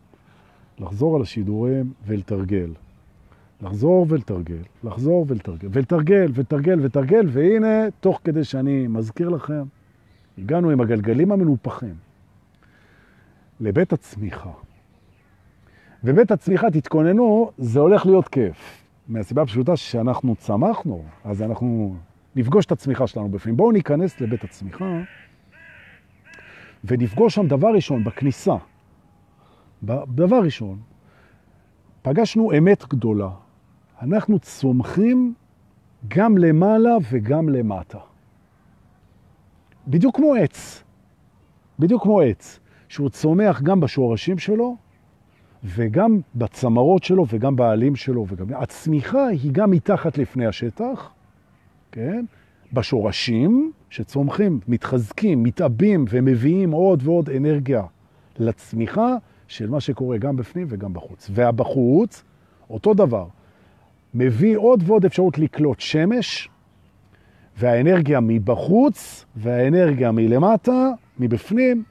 לחזור 0.78 1.16
על 1.16 1.22
השידורים 1.22 1.92
ולתרגל. 2.06 2.72
לחזור 3.62 4.06
ולתרגל, 4.08 4.62
לחזור 4.84 5.24
ולתרגל, 5.28 5.68
ולתרגל, 5.72 6.30
ולתרגל, 6.34 6.80
ולתרגל, 6.80 7.26
והנה, 7.28 7.90
תוך 8.00 8.20
כדי 8.24 8.44
שאני 8.44 8.86
מזכיר 8.88 9.28
לכם, 9.28 9.62
הגענו 10.38 10.70
עם 10.70 10.80
הגלגלים 10.80 11.32
המנופחים 11.32 11.94
לבית 13.60 13.92
הצמיחה. 13.92 14.50
ובית 16.04 16.30
הצמיחה, 16.30 16.70
תתכוננו, 16.70 17.50
זה 17.58 17.80
הולך 17.80 18.06
להיות 18.06 18.28
כיף. 18.28 18.84
מהסיבה 19.08 19.42
הפשוטה 19.42 19.76
שאנחנו 19.76 20.36
צמחנו, 20.36 21.04
אז 21.24 21.42
אנחנו 21.42 21.96
נפגוש 22.36 22.66
את 22.66 22.72
הצמיחה 22.72 23.06
שלנו 23.06 23.28
בפנים. 23.28 23.56
בואו 23.56 23.72
ניכנס 23.72 24.20
לבית 24.20 24.44
הצמיחה 24.44 25.00
ונפגוש 26.84 27.34
שם 27.34 27.46
דבר 27.46 27.68
ראשון, 27.74 28.04
בכניסה. 28.04 28.54
דבר 30.08 30.40
ראשון, 30.44 30.78
פגשנו 32.02 32.52
אמת 32.58 32.84
גדולה. 32.88 33.30
אנחנו 34.02 34.38
צומחים 34.38 35.34
גם 36.08 36.38
למעלה 36.38 36.90
וגם 37.10 37.48
למטה. 37.48 37.98
בדיוק 39.88 40.16
כמו 40.16 40.34
עץ. 40.34 40.84
בדיוק 41.78 42.02
כמו 42.02 42.20
עץ, 42.20 42.60
שהוא 42.88 43.08
צומח 43.08 43.62
גם 43.62 43.80
בשורשים 43.80 44.38
שלו, 44.38 44.76
וגם 45.64 46.20
בצמרות 46.34 47.04
שלו, 47.04 47.26
וגם 47.28 47.56
בעלים 47.56 47.96
שלו. 47.96 48.26
וגם... 48.28 48.46
הצמיחה 48.62 49.26
היא 49.26 49.52
גם 49.52 49.70
מתחת 49.70 50.18
לפני 50.18 50.46
השטח, 50.46 51.12
כן? 51.92 52.24
בשורשים 52.72 53.72
שצומחים, 53.92 54.60
מתחזקים, 54.68 55.42
מתאבים 55.42 56.04
ומביאים 56.10 56.70
עוד 56.70 57.02
ועוד 57.04 57.30
אנרגיה 57.30 57.82
לצמיחה 58.38 59.16
של 59.48 59.70
מה 59.70 59.80
שקורה 59.80 60.18
גם 60.18 60.36
בפנים 60.36 60.66
וגם 60.70 60.92
בחוץ. 60.92 61.30
והבחוץ, 61.34 62.22
אותו 62.70 62.94
דבר, 62.94 63.26
מביא 64.14 64.56
עוד 64.56 64.82
ועוד 64.86 65.04
אפשרות 65.04 65.38
לקלוט 65.38 65.80
שמש, 65.80 66.48
והאנרגיה 67.58 68.20
מבחוץ 68.20 69.24
והאנרגיה 69.36 70.12
מלמטה, 70.12 70.90
מבפנים, 71.18 71.84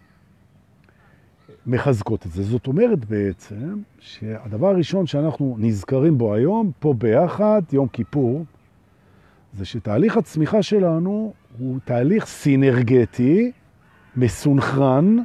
מחזקות 1.68 2.26
את 2.26 2.32
זה. 2.32 2.44
זאת 2.44 2.68
אומרת 2.68 3.06
בעצם 3.06 3.82
שהדבר 4.00 4.68
הראשון 4.68 5.08
שאנחנו 5.08 5.56
נזכרים 5.60 6.18
בו 6.18 6.34
היום, 6.34 6.72
פה 6.80 6.94
ביחד, 6.98 7.62
יום 7.72 7.88
כיפור, 7.88 8.46
זה 9.54 9.66
שתהליך 9.66 10.18
הצמיחה 10.18 10.64
שלנו 10.64 11.34
הוא 11.60 11.80
תהליך 11.86 12.26
סינרגטי, 12.26 13.52
מסונכרן, 14.16 15.18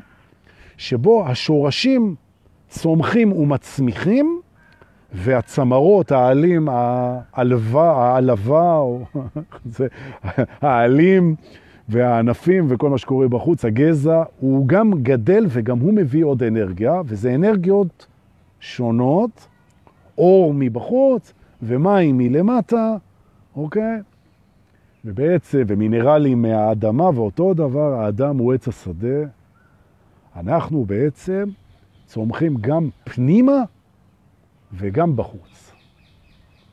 שבו 0.76 1.26
השורשים 1.26 2.14
צומחים 2.68 3.32
ומצמיחים, 3.32 4.40
והצמרות, 5.12 6.12
העלים, 6.12 6.68
העלווה, 6.68 7.92
העלווה, 7.92 8.80
העלים 10.62 11.34
והענפים 11.88 12.66
וכל 12.68 12.90
מה 12.90 12.98
שקורה 12.98 13.28
בחוץ, 13.28 13.64
הגזע, 13.64 14.22
הוא 14.40 14.68
גם 14.68 14.90
גדל 15.02 15.46
וגם 15.48 15.78
הוא 15.78 15.92
מביא 15.94 16.24
עוד 16.24 16.42
אנרגיה, 16.42 17.02
וזה 17.06 17.34
אנרגיות 17.34 18.06
שונות, 18.60 19.48
אור 20.18 20.54
מבחוץ 20.54 21.32
ומים 21.62 22.18
מלמטה, 22.18 22.96
אוקיי? 23.56 24.00
ובעצם, 25.06 25.62
ומינרלים 25.66 26.42
מהאדמה, 26.42 27.10
ואותו 27.14 27.54
דבר, 27.54 27.94
האדם 27.94 28.38
הוא 28.38 28.54
עץ 28.54 28.68
השדה. 28.68 29.24
אנחנו 30.36 30.84
בעצם 30.84 31.44
צומחים 32.06 32.56
גם 32.60 32.88
פנימה 33.04 33.62
וגם 34.72 35.16
בחוץ. 35.16 35.72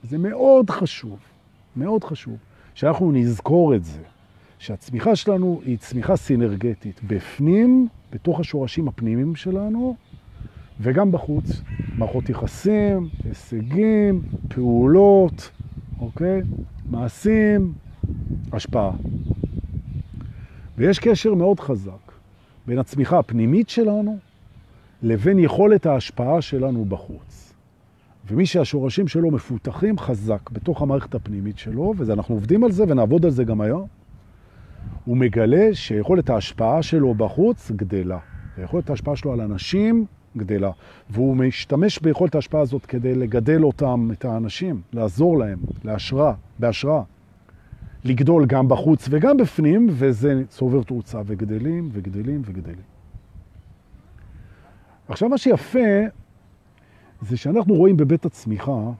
זה 0.04 0.18
מאוד 0.18 0.70
חשוב, 0.70 1.20
מאוד 1.76 2.04
חשוב, 2.04 2.38
שאנחנו 2.74 3.12
נזכור 3.12 3.76
את 3.76 3.84
זה, 3.84 4.02
שהצמיחה 4.60 5.16
שלנו 5.16 5.62
היא 5.66 5.78
צמיחה 5.78 6.16
סינרגטית, 6.16 7.02
בפנים, 7.08 7.88
בתוך 8.12 8.40
השורשים 8.40 8.88
הפנימיים 8.88 9.36
שלנו, 9.36 9.96
וגם 10.82 11.12
בחוץ. 11.12 11.62
מערכות 11.98 12.30
יחסים, 12.30 13.10
הישגים, 13.24 14.22
פעולות, 14.48 15.52
אוקיי? 16.00 16.42
מעשים, 16.90 17.74
השפעה. 18.52 18.92
ויש 20.78 21.00
קשר 21.00 21.34
מאוד 21.34 21.60
חזק 21.60 22.12
בין 22.68 22.80
הצמיחה 22.80 23.20
הפנימית 23.20 23.70
שלנו 23.70 24.18
לבין 25.02 25.40
יכולת 25.40 25.86
ההשפעה 25.86 26.42
שלנו 26.42 26.86
בחוץ. 26.86 27.54
ומי 28.28 28.46
שהשורשים 28.46 29.08
שלו 29.08 29.32
מפותחים 29.32 29.98
חזק 29.98 30.50
בתוך 30.50 30.82
המערכת 30.82 31.16
הפנימית 31.16 31.58
שלו, 31.58 31.94
ואנחנו 31.98 32.36
עובדים 32.36 32.64
על 32.64 32.72
זה 32.72 32.84
ונעבוד 32.88 33.26
על 33.26 33.32
זה 33.32 33.44
גם 33.44 33.62
היום, 33.62 33.88
הוא 35.06 35.18
מגלה 35.18 35.70
שיכולת 35.74 36.30
ההשפעה 36.30 36.82
שלו 36.82 37.14
בחוץ 37.14 37.72
גדלה. 37.72 38.20
ויכולת 38.58 38.90
ההשפעה 38.90 39.16
שלו 39.16 39.34
על 39.34 39.42
אנשים 39.42 40.06
גדלה. 40.38 40.72
והוא 41.10 41.36
משתמש 41.36 42.00
ביכולת 42.00 42.36
ההשפעה 42.36 42.62
הזאת 42.62 42.86
כדי 42.86 43.16
לגדל 43.16 43.64
אותם, 43.64 44.10
את 44.12 44.26
האנשים, 44.26 44.82
לעזור 44.94 45.40
להם, 45.40 45.60
להשראה, 45.84 46.34
בהשראה. 46.60 47.02
לגדול 48.04 48.46
גם 48.46 48.68
בחוץ 48.68 49.08
וגם 49.10 49.38
בפנים, 49.38 49.88
וזה 49.90 50.42
צובר 50.48 50.84
תאוצה, 50.84 51.22
וגדלים 51.26 51.90
וגדלים 51.92 52.42
וגדלים. 52.46 52.86
עכשיו, 55.08 55.30
מה 55.30 55.38
שיפה 55.38 55.80
זה 57.22 57.38
שאנחנו 57.38 57.74
רואים 57.74 57.98
בבית 57.98 58.26
הצמיחה, 58.26 58.92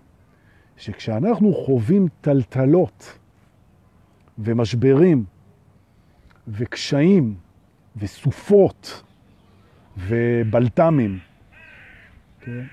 שכשאנחנו 0.78 1.54
חווים 1.54 2.08
טלטלות 2.22 3.20
ומשברים 4.38 5.26
וקשיים 6.48 7.36
וסופות 7.98 9.04
ובלתמים, 9.98 11.20
כן? 12.40 12.64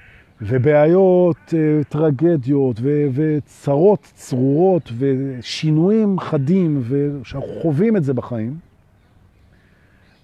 ובעיות, 0.42 1.54
אה, 1.54 1.84
טרגדיות 1.84 2.80
וצרות 3.12 4.12
צרורות 4.14 4.92
ושינויים 4.98 6.20
חדים, 6.20 6.82
ושאנחנו 6.88 7.48
חווים 7.62 7.96
את 7.96 8.04
זה 8.04 8.14
בחיים, 8.14 8.58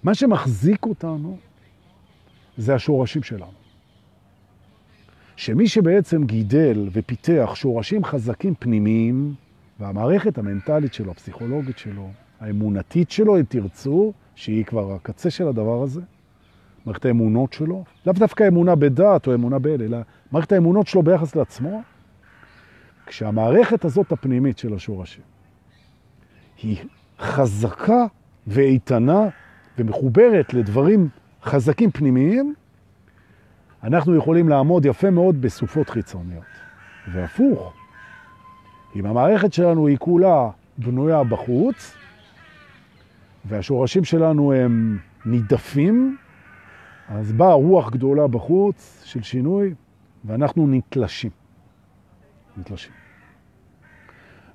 מה 0.03 0.15
שמחזיק 0.15 0.85
אותנו 0.85 1.37
זה 2.57 2.75
השורשים 2.75 3.23
שלנו. 3.23 3.51
שמי 5.35 5.67
שבעצם 5.67 6.23
גידל 6.23 6.89
ופיתח 6.91 7.51
שורשים 7.55 8.03
חזקים 8.03 8.53
פנימיים, 8.59 9.33
והמערכת 9.79 10.37
המנטלית 10.37 10.93
שלו, 10.93 11.11
הפסיכולוגית 11.11 11.77
שלו, 11.77 12.09
האמונתית 12.39 13.11
שלו, 13.11 13.37
אם 13.37 13.43
תרצו, 13.43 14.13
שהיא 14.35 14.65
כבר 14.65 14.93
הקצה 14.93 15.29
של 15.29 15.47
הדבר 15.47 15.83
הזה, 15.83 16.01
מערכת 16.87 17.05
האמונות 17.05 17.53
שלו, 17.53 17.83
לאו 18.05 18.13
דווקא 18.13 18.47
אמונה 18.47 18.75
בדת 18.75 19.27
או 19.27 19.33
אמונה 19.33 19.59
באל, 19.59 19.81
אלא 19.81 19.97
מערכת 20.31 20.51
האמונות 20.51 20.87
שלו 20.87 21.03
ביחס 21.03 21.35
לעצמו, 21.35 21.81
כשהמערכת 23.05 23.85
הזאת 23.85 24.11
הפנימית 24.11 24.57
של 24.57 24.73
השורשים 24.73 25.23
היא 26.61 26.77
חזקה 27.19 28.05
ואיתנה 28.47 29.27
ומחוברת 29.77 30.53
לדברים 30.53 31.09
חזקים 31.43 31.91
פנימיים, 31.91 32.53
אנחנו 33.83 34.15
יכולים 34.15 34.49
לעמוד 34.49 34.85
יפה 34.85 35.09
מאוד 35.09 35.41
בסופות 35.41 35.89
חיצוניות. 35.89 36.43
והפוך, 37.13 37.73
אם 38.95 39.05
המערכת 39.05 39.53
שלנו 39.53 39.87
היא 39.87 39.97
כולה 39.97 40.49
בנויה 40.77 41.23
בחוץ, 41.23 41.95
והשורשים 43.45 44.03
שלנו 44.03 44.53
הם 44.53 44.97
נידפים, 45.25 46.17
אז 47.07 47.31
באה 47.33 47.53
רוח 47.53 47.89
גדולה 47.89 48.27
בחוץ 48.27 49.01
של 49.05 49.23
שינוי, 49.23 49.73
ואנחנו 50.25 50.67
נתלשים. 50.67 51.31
נתלשים. 52.57 52.91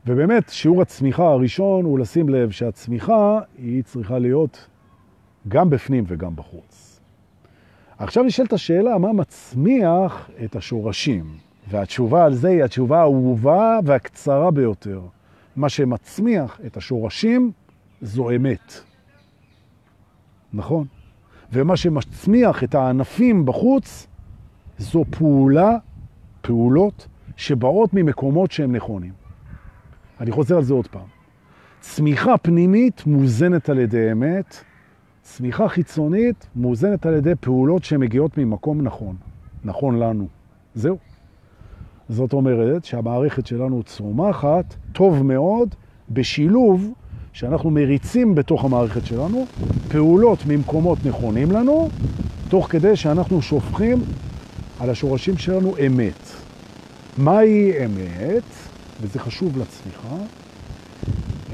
ובאמת, 0.06 0.48
שיעור 0.48 0.82
הצמיחה 0.82 1.24
הראשון 1.24 1.84
הוא 1.84 1.98
לשים 1.98 2.28
לב 2.28 2.50
שהצמיחה 2.50 3.40
היא 3.58 3.82
צריכה 3.82 4.18
להיות 4.18 4.68
גם 5.48 5.70
בפנים 5.70 6.04
וגם 6.06 6.36
בחוץ. 6.36 7.00
עכשיו 7.98 8.24
נשאלת 8.24 8.52
השאלה, 8.52 8.98
מה 8.98 9.12
מצמיח 9.12 10.30
את 10.44 10.56
השורשים? 10.56 11.36
והתשובה 11.68 12.24
על 12.24 12.34
זה 12.34 12.48
היא 12.48 12.64
התשובה 12.64 12.98
האהובה 12.98 13.78
והקצרה 13.84 14.50
ביותר. 14.50 15.00
מה 15.56 15.68
שמצמיח 15.68 16.60
את 16.66 16.76
השורשים 16.76 17.52
זו 18.00 18.30
אמת. 18.30 18.72
נכון? 20.52 20.86
ומה 21.52 21.76
שמצמיח 21.76 22.64
את 22.64 22.74
הענפים 22.74 23.44
בחוץ 23.44 24.06
זו 24.78 25.04
פעולה, 25.10 25.76
פעולות 26.40 27.06
שבאות 27.36 27.94
ממקומות 27.94 28.50
שהם 28.52 28.76
נכונים. 28.76 29.12
אני 30.20 30.30
חוזר 30.30 30.56
על 30.56 30.62
זה 30.62 30.74
עוד 30.74 30.86
פעם. 30.86 31.06
צמיחה 31.80 32.38
פנימית 32.38 33.06
מוזנת 33.06 33.68
על 33.68 33.78
ידי 33.78 34.12
אמת, 34.12 34.56
צמיחה 35.22 35.68
חיצונית 35.68 36.48
מוזנת 36.56 37.06
על 37.06 37.14
ידי 37.14 37.34
פעולות 37.40 37.84
שמגיעות 37.84 38.38
ממקום 38.38 38.80
נכון, 38.80 39.16
נכון 39.64 39.98
לנו. 39.98 40.26
זהו. 40.74 40.98
זאת 42.08 42.32
אומרת 42.32 42.84
שהמערכת 42.84 43.46
שלנו 43.46 43.82
צומחת 43.82 44.74
טוב 44.92 45.22
מאוד 45.22 45.74
בשילוב 46.10 46.92
שאנחנו 47.32 47.70
מריצים 47.70 48.34
בתוך 48.34 48.64
המערכת 48.64 49.06
שלנו 49.06 49.46
פעולות 49.88 50.46
ממקומות 50.46 50.98
נכונים 51.04 51.52
לנו, 51.52 51.88
תוך 52.48 52.66
כדי 52.70 52.96
שאנחנו 52.96 53.42
שופכים 53.42 54.02
על 54.80 54.90
השורשים 54.90 55.38
שלנו 55.38 55.74
אמת. 55.86 56.30
מהי 57.18 57.72
אמת? 57.84 58.42
וזה 59.02 59.18
חשוב 59.18 59.58
לצמיחה. 59.58 60.16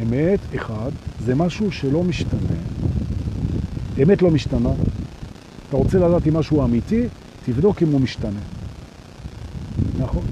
אמת, 0.03 0.38
אחד, 0.57 0.91
זה 1.21 1.35
משהו 1.35 1.73
שלא 1.73 2.05
משתנה. 2.05 2.57
אמת 4.03 4.23
לא 4.23 4.31
משתנה. 4.31 4.71
אתה 5.69 5.77
רוצה 5.77 5.99
לדעת 5.99 6.27
אם 6.29 6.37
משהו 6.37 6.64
אמיתי, 6.64 7.03
תבדוק 7.47 7.83
אם 7.83 7.93
הוא 7.93 8.01
משתנה. 8.01 8.41
נכון? 9.99 10.23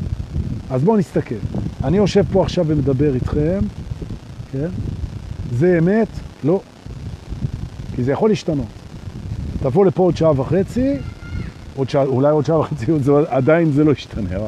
אז 0.70 0.84
בואו 0.84 0.96
נסתכל. 0.96 1.34
אני 1.84 1.96
יושב 1.96 2.24
פה 2.32 2.42
עכשיו 2.42 2.64
ומדבר 2.68 3.14
איתכם, 3.14 3.58
כן? 4.52 4.68
זה 5.52 5.78
אמת? 5.78 6.08
לא. 6.44 6.60
כי 7.94 8.02
זה 8.04 8.12
יכול 8.12 8.30
להשתנות. 8.30 8.66
תבוא 9.62 9.86
לפה 9.86 10.02
עוד 10.02 10.16
שעה 10.16 10.40
וחצי, 10.40 10.94
עוד 11.76 11.90
שעה, 11.90 12.04
אולי 12.04 12.30
עוד 12.30 12.46
שעה 12.46 12.58
וחצי, 12.58 12.86
זה, 13.00 13.12
עדיין 13.28 13.72
זה 13.72 13.84
לא 13.84 13.92
ישתנה, 13.92 14.38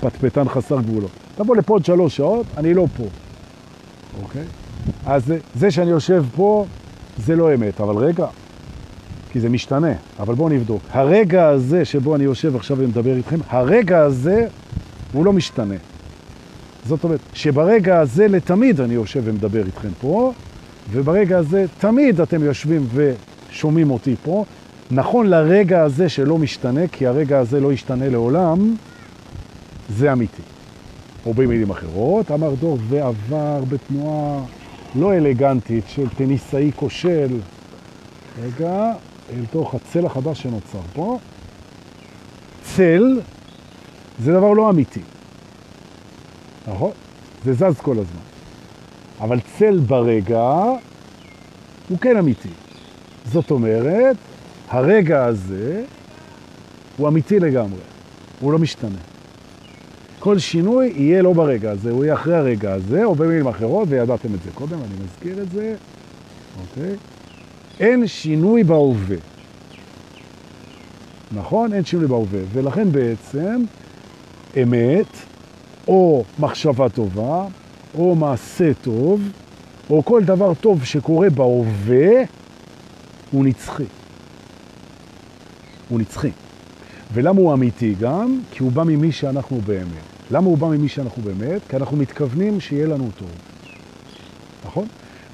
פטפטן 0.00 0.48
חסר 0.48 0.80
גבולות. 0.80 1.10
תבוא 1.36 1.56
לפה 1.56 1.74
עוד 1.74 1.84
שלוש 1.84 2.16
שעות, 2.16 2.46
אני 2.56 2.74
לא 2.74 2.86
פה. 2.96 3.04
אוקיי? 4.22 4.44
אז 5.06 5.32
זה, 5.54 5.70
שאני 5.70 5.90
יושב 5.90 6.24
פה, 6.36 6.66
זה 7.18 7.36
לא 7.36 7.54
אמת, 7.54 7.80
אבל 7.80 7.96
רגע, 7.96 8.26
כי 9.32 9.40
זה 9.40 9.48
משתנה, 9.48 9.92
אבל 10.18 10.34
בואו 10.34 10.48
נבדוק. 10.48 10.82
הרגע 10.90 11.48
הזה 11.48 11.84
שבו 11.84 12.16
אני 12.16 12.24
יושב 12.24 12.56
עכשיו 12.56 12.76
ומדבר 12.80 13.16
איתכם, 13.16 13.38
הרגע 13.48 13.98
הזה 13.98 14.46
הוא 15.12 15.24
לא 15.24 15.32
משתנה. 15.32 15.74
זאת 16.86 17.04
אומרת, 17.04 17.20
שברגע 17.32 18.00
הזה 18.00 18.28
לתמיד 18.28 18.80
אני 18.80 18.94
יושב 18.94 19.22
ומדבר 19.24 19.66
איתכם 19.66 19.88
פה, 20.00 20.32
וברגע 20.90 21.38
הזה 21.38 21.64
תמיד 21.78 22.20
אתם 22.20 22.42
יושבים 22.42 22.86
ושומעים 22.94 23.90
אותי 23.90 24.14
פה. 24.22 24.44
נכון 24.90 25.26
לרגע 25.26 25.82
הזה 25.82 26.08
שלא 26.08 26.38
משתנה, 26.38 26.88
כי 26.92 27.06
הרגע 27.06 27.38
הזה 27.38 27.60
לא 27.60 27.72
ישתנה 27.72 28.08
לעולם, 28.08 28.74
זה 29.88 30.12
אמיתי. 30.12 30.42
או 31.26 31.34
במילים 31.34 31.70
אחרות, 31.70 32.30
אמר 32.30 32.54
דור, 32.60 32.78
ועבר 32.88 33.64
בתנועה 33.68 34.40
לא 34.94 35.14
אלגנטית 35.14 35.84
של 35.88 36.08
טניסאי 36.08 36.70
כושל, 36.76 37.38
רגע, 38.42 38.92
אל 39.32 39.44
תוך 39.50 39.74
הצל 39.74 40.06
החדש 40.06 40.42
שנוצר 40.42 40.80
פה. 40.92 41.18
צל 42.62 43.20
זה 44.18 44.32
דבר 44.32 44.52
לא 44.52 44.70
אמיתי. 44.70 45.00
נכון? 46.66 46.90
זה 47.44 47.52
זז 47.52 47.80
כל 47.82 47.92
הזמן. 47.92 48.20
אבל 49.20 49.40
צל 49.58 49.78
ברגע 49.78 50.62
הוא 51.88 51.98
כן 52.00 52.16
אמיתי. 52.16 52.48
זאת 53.32 53.50
אומרת, 53.50 54.16
הרגע 54.68 55.24
הזה 55.24 55.84
הוא 56.96 57.08
אמיתי 57.08 57.38
לגמרי, 57.40 57.80
הוא 58.40 58.52
לא 58.52 58.58
משתנה. 58.58 58.98
כל 60.18 60.38
שינוי 60.38 60.92
יהיה 60.96 61.22
לא 61.22 61.32
ברגע 61.32 61.70
הזה, 61.70 61.90
הוא 61.90 62.04
יהיה 62.04 62.14
אחרי 62.14 62.36
הרגע 62.36 62.72
הזה, 62.72 63.04
או 63.04 63.14
במילים 63.14 63.46
אחרות, 63.46 63.88
וידעתם 63.90 64.34
את 64.34 64.42
זה 64.42 64.50
קודם, 64.54 64.78
אני 64.78 65.04
מזכיר 65.04 65.42
את 65.42 65.50
זה, 65.50 65.74
אוקיי? 66.60 66.96
אין 67.80 68.06
שינוי 68.06 68.64
בהווה. 68.64 69.16
נכון? 71.32 71.72
אין 71.72 71.84
שינוי 71.84 72.06
בהווה. 72.06 72.40
ולכן 72.52 72.92
בעצם 72.92 73.64
אמת, 74.62 75.06
או 75.88 76.24
מחשבה 76.38 76.88
טובה, 76.88 77.46
או 77.94 78.14
מעשה 78.14 78.74
טוב, 78.82 79.22
או 79.90 80.04
כל 80.04 80.24
דבר 80.24 80.54
טוב 80.54 80.84
שקורה 80.84 81.30
בהווה, 81.30 82.22
הוא 83.30 83.44
נצחי. 83.44 83.84
הוא 85.88 86.00
נצחי. 86.00 86.30
ולמה 87.12 87.40
הוא 87.40 87.52
אמיתי 87.52 87.94
גם? 88.00 88.40
כי 88.50 88.62
הוא 88.62 88.72
בא 88.72 88.82
ממי 88.82 89.12
שאנחנו 89.12 89.60
באמת. 89.60 90.14
למה 90.30 90.46
הוא 90.46 90.58
בא 90.58 90.66
ממי 90.66 90.88
שאנחנו 90.88 91.22
באמת? 91.22 91.60
כי 91.68 91.76
אנחנו 91.76 91.96
מתכוונים 91.96 92.60
שיהיה 92.60 92.86
לנו 92.86 93.10
טוב. 93.18 93.30
נכון? 94.64 94.86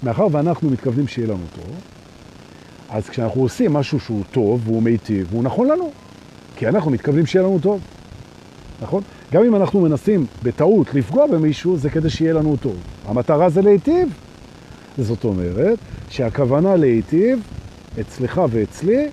מאחר 0.03 0.27
ואנחנו 0.33 0.71
מתכוונים 0.71 1.09
שיהיה 1.09 1.29
לנו 1.29 1.45
טוב, 1.57 1.75
אז 2.89 3.09
כשאנחנו 3.09 3.41
עושים 3.41 3.73
משהו 3.73 4.01
שהוא 4.01 4.25
טוב 4.31 4.61
והוא 4.65 4.83
מיטיב, 4.83 5.27
והוא 5.31 5.43
נכון 5.43 5.69
לנו, 5.69 5.91
כי 6.57 6.69
אנחנו 6.69 6.91
מתכוונים 6.91 7.27
שיהיה 7.27 7.45
לנו 7.45 7.59
טוב. 7.59 7.81
נכון? 8.83 9.03
גם 9.33 9.45
אם 9.45 9.57
אנחנו 9.57 9.81
מנסים 9.81 10.27
בטעות 10.43 10.95
לפגוע 10.95 11.27
במישהו, 11.27 11.77
זה 11.77 11.91
כדי 11.91 12.11
שיהיה 12.11 12.33
לנו 12.33 12.57
טוב. 12.57 12.77
המטרה 13.07 13.51
זה 13.51 13.63
להיטיב. 13.63 14.09
זאת 14.99 15.25
אומרת 15.25 15.79
שהכוונה 16.09 16.77
להיטיב 16.77 17.43
אצלך 18.01 18.41
ואצלי 18.51 19.09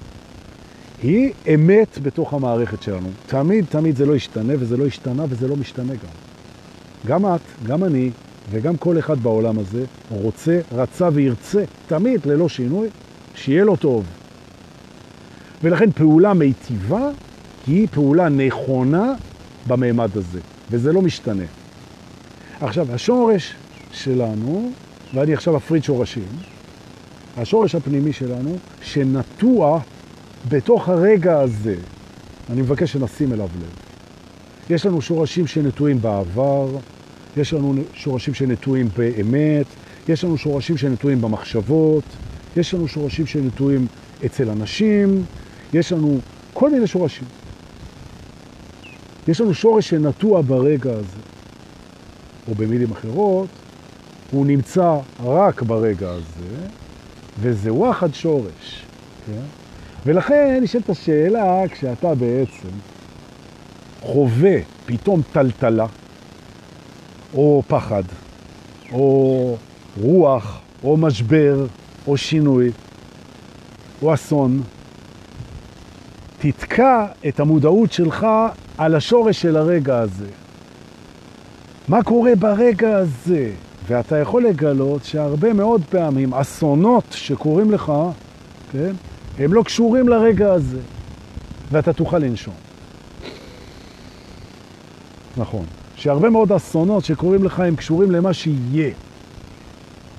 היא 1.04 1.32
אמת 1.56 2.00
בתוך 2.02 2.34
המערכת 2.34 2.82
שלנו. 2.82 3.10
תמיד, 3.28 3.66
תמיד 3.70 3.96
זה 3.96 4.06
לא 4.06 4.16
ישתנה, 4.16 4.54
וזה 4.60 4.78
לא 4.78 4.86
השתנה, 4.86 5.26
וזה 5.30 5.48
לא 5.48 5.56
משתנה 5.56 5.94
גם. 5.94 6.12
גם 7.08 7.26
את, 7.26 7.42
גם 7.68 7.84
אני, 7.84 8.10
וגם 8.52 8.78
כל 8.78 9.00
אחד 9.00 9.20
בעולם 9.20 9.60
הזה 9.60 9.86
רוצה, 10.12 10.60
רצה 10.72 11.10
וירצה, 11.14 11.64
תמיד, 11.88 12.26
ללא 12.26 12.50
שינוי, 12.50 12.88
שיהיה 13.36 13.64
לו 13.64 13.76
טוב. 13.76 14.06
ולכן 15.64 15.92
פעולה 15.92 16.34
מיטיבה 16.34 17.10
היא 17.68 17.88
פעולה 17.92 18.30
נכונה 18.30 19.14
במעמד 19.68 20.18
הזה, 20.18 20.40
וזה 20.72 20.94
לא 20.94 21.02
משתנה. 21.02 21.44
עכשיו, 22.62 22.94
השורש 22.94 23.56
שלנו, 23.92 24.72
ואני 25.14 25.34
עכשיו 25.34 25.58
אפריד 25.58 25.84
שורשים, 25.84 26.28
השורש 27.38 27.76
הפנימי 27.76 28.14
שלנו, 28.14 28.58
שנטוע 28.82 29.80
בתוך 30.50 30.90
הרגע 30.90 31.40
הזה, 31.40 31.76
אני 32.50 32.62
מבקש 32.62 32.92
שנשים 32.92 33.34
אליו 33.34 33.48
לב. 33.62 33.88
יש 34.70 34.86
לנו 34.86 35.02
שורשים 35.02 35.48
שנטועים 35.48 36.02
בעבר, 36.02 36.68
יש 37.38 37.54
לנו 37.54 37.76
שורשים 37.94 38.34
שנטועים 38.34 38.90
באמת, 38.98 39.66
יש 40.10 40.24
לנו 40.24 40.38
שורשים 40.38 40.78
שנטועים 40.78 41.22
במחשבות, 41.22 42.04
יש 42.58 42.74
לנו 42.74 42.88
שורשים 42.88 43.26
שנטועים 43.26 43.88
אצל 44.26 44.50
אנשים, 44.50 45.24
יש 45.74 45.92
לנו 45.92 46.20
כל 46.54 46.72
מיני 46.72 46.88
שורשים. 46.88 47.28
יש 49.28 49.42
לנו 49.42 49.54
שורש 49.54 49.90
שנטוע 49.90 50.42
ברגע 50.42 50.92
הזה, 50.92 51.22
או 52.48 52.56
במילים 52.56 52.92
אחרות, 52.92 53.48
הוא 54.32 54.46
נמצא 54.46 54.98
רק 55.24 55.62
ברגע 55.62 56.10
הזה, 56.10 56.68
וזה 57.40 57.74
וואחד 57.74 58.14
שורש. 58.14 58.86
כן? 59.26 59.42
ולכן 60.06 60.60
נשאלת 60.62 60.90
השאלה, 60.90 61.68
כשאתה 61.72 62.16
בעצם 62.16 62.70
חווה 64.02 64.58
פתאום 64.86 65.22
טלטלה, 65.32 65.86
או 67.34 67.64
פחד, 67.68 68.04
או 68.92 69.58
רוח, 70.02 70.60
או 70.84 70.98
משבר, 70.98 71.66
או 72.08 72.18
שינוי, 72.18 72.72
או 74.02 74.14
אסון, 74.14 74.62
תתקע 76.40 77.06
את 77.28 77.40
המודעות 77.40 77.92
שלך 77.92 78.28
על 78.78 78.96
השורש 78.96 79.42
של 79.42 79.58
הרגע 79.58 80.00
הזה. 80.00 80.28
מה 81.88 82.04
קורה 82.04 82.36
ברגע 82.36 82.98
הזה? 82.98 83.52
ואתה 83.88 84.18
יכול 84.18 84.46
לגלות 84.46 85.04
שהרבה 85.04 85.54
מאוד 85.54 85.82
פעמים 85.90 86.34
אסונות 86.34 87.04
שקורים 87.12 87.72
לך, 87.72 87.94
כן, 88.72 88.92
הם 89.40 89.54
לא 89.54 89.64
קשורים 89.64 90.10
לרגע 90.10 90.54
הזה, 90.54 90.80
ואתה 91.72 91.94
תוכל 91.94 92.18
לנשום. 92.18 92.54
נכון. 95.38 95.66
שהרבה 95.96 96.30
מאוד 96.30 96.52
אסונות 96.52 97.06
שקורים 97.06 97.44
לך 97.44 97.60
הם 97.60 97.76
קשורים 97.76 98.12
למה 98.12 98.34
שיהיה. 98.34 98.92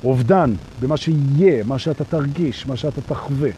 אובדן 0.05 0.53
במה 0.81 0.97
שיהיה, 0.97 1.65
מה 1.65 1.79
שאתה 1.79 2.05
תרגיש, 2.05 2.67
מה 2.67 2.77
שאתה 2.77 3.01
תחווה. 3.01 3.51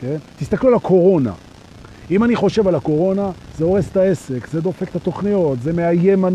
כן? 0.00 0.16
תסתכלו 0.38 0.68
על 0.68 0.74
הקורונה. 0.74 1.32
אם 2.10 2.24
אני 2.24 2.36
חושב 2.36 2.68
על 2.68 2.74
הקורונה, 2.74 3.30
זה 3.58 3.64
הורס 3.64 3.88
את 3.92 3.96
העסק, 3.96 4.46
זה 4.46 4.60
דופק 4.60 4.88
את 4.88 4.96
התוכניות, 4.96 5.62
זה 5.62 5.72
מאיים 5.72 6.24
על 6.24 6.34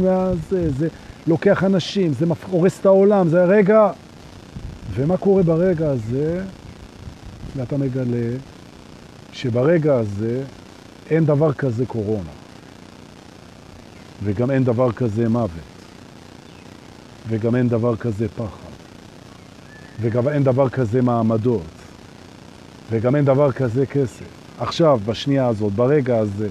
זה, 0.50 0.72
זה 0.72 0.88
לוקח 1.28 1.64
אנשים, 1.64 2.14
זה 2.14 2.26
הורס 2.50 2.80
את 2.80 2.86
העולם, 2.86 3.30
זה 3.30 3.44
רגע. 3.44 3.92
ומה 4.96 5.18
קורה 5.18 5.44
ברגע 5.44 5.90
הזה? 5.90 6.44
ואתה 7.56 7.78
מגלה 7.78 8.38
שברגע 9.32 9.96
הזה 9.96 10.44
אין 11.10 11.26
דבר 11.26 11.54
כזה 11.54 11.86
קורונה, 11.86 12.30
וגם 14.24 14.52
אין 14.52 14.64
דבר 14.64 14.92
כזה 14.92 15.30
מוות, 15.30 15.50
וגם 17.30 17.56
אין 17.56 17.70
דבר 17.70 17.96
כזה 17.96 18.30
פחד, 18.30 18.74
וגם 20.02 20.28
אין 20.28 20.44
דבר 20.44 20.70
כזה 20.70 21.02
מעמדות, 21.02 21.62
וגם 22.92 23.16
אין 23.16 23.26
דבר 23.26 23.52
כזה 23.52 23.86
כסף. 23.86 24.43
עכשיו, 24.58 25.00
בשנייה 25.06 25.48
הזאת, 25.48 25.74
ברגע 25.74 26.18
הזה, 26.18 26.50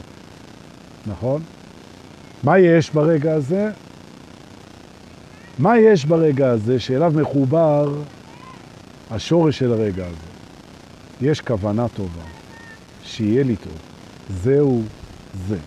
נכון? 1.06 1.42
מה 2.44 2.58
יש 2.58 2.90
ברגע 2.90 3.34
הזה? 3.34 3.70
מה 5.58 5.78
יש 5.78 6.04
ברגע 6.04 6.50
הזה 6.50 6.80
שאליו 6.80 7.12
מחובר 7.14 8.02
השורש 9.10 9.58
של 9.58 9.72
הרגע 9.72 10.06
הזה? 10.06 10.32
יש 11.20 11.40
כוונה 11.40 11.88
טובה. 11.88 12.22
שיהיה 13.04 13.42
לי 13.42 13.56
טוב. 13.56 13.78
זהו 14.30 14.82
זה. 15.48 15.58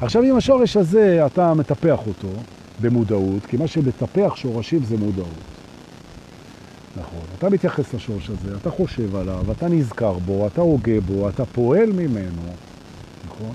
עכשיו, 0.00 0.22
עם 0.22 0.36
השורש 0.36 0.76
הזה 0.76 1.26
אתה 1.26 1.54
מטפח 1.54 1.98
אותו 2.06 2.28
במודעות, 2.80 3.46
כי 3.46 3.56
מה 3.56 3.66
שמטפח 3.66 4.36
שורשים 4.36 4.84
זה 4.84 4.96
מודעות. 4.96 5.49
נכון. 6.96 7.20
אתה 7.38 7.50
מתייחס 7.50 7.94
לשורש 7.94 8.30
הזה, 8.30 8.56
אתה 8.56 8.70
חושב 8.70 9.16
עליו, 9.16 9.52
אתה 9.52 9.68
נזכר 9.68 10.12
בו, 10.12 10.46
אתה 10.46 10.60
הוגה 10.60 11.00
בו, 11.00 11.28
אתה 11.28 11.44
פועל 11.44 11.92
ממנו, 11.92 12.42
נכון? 13.26 13.52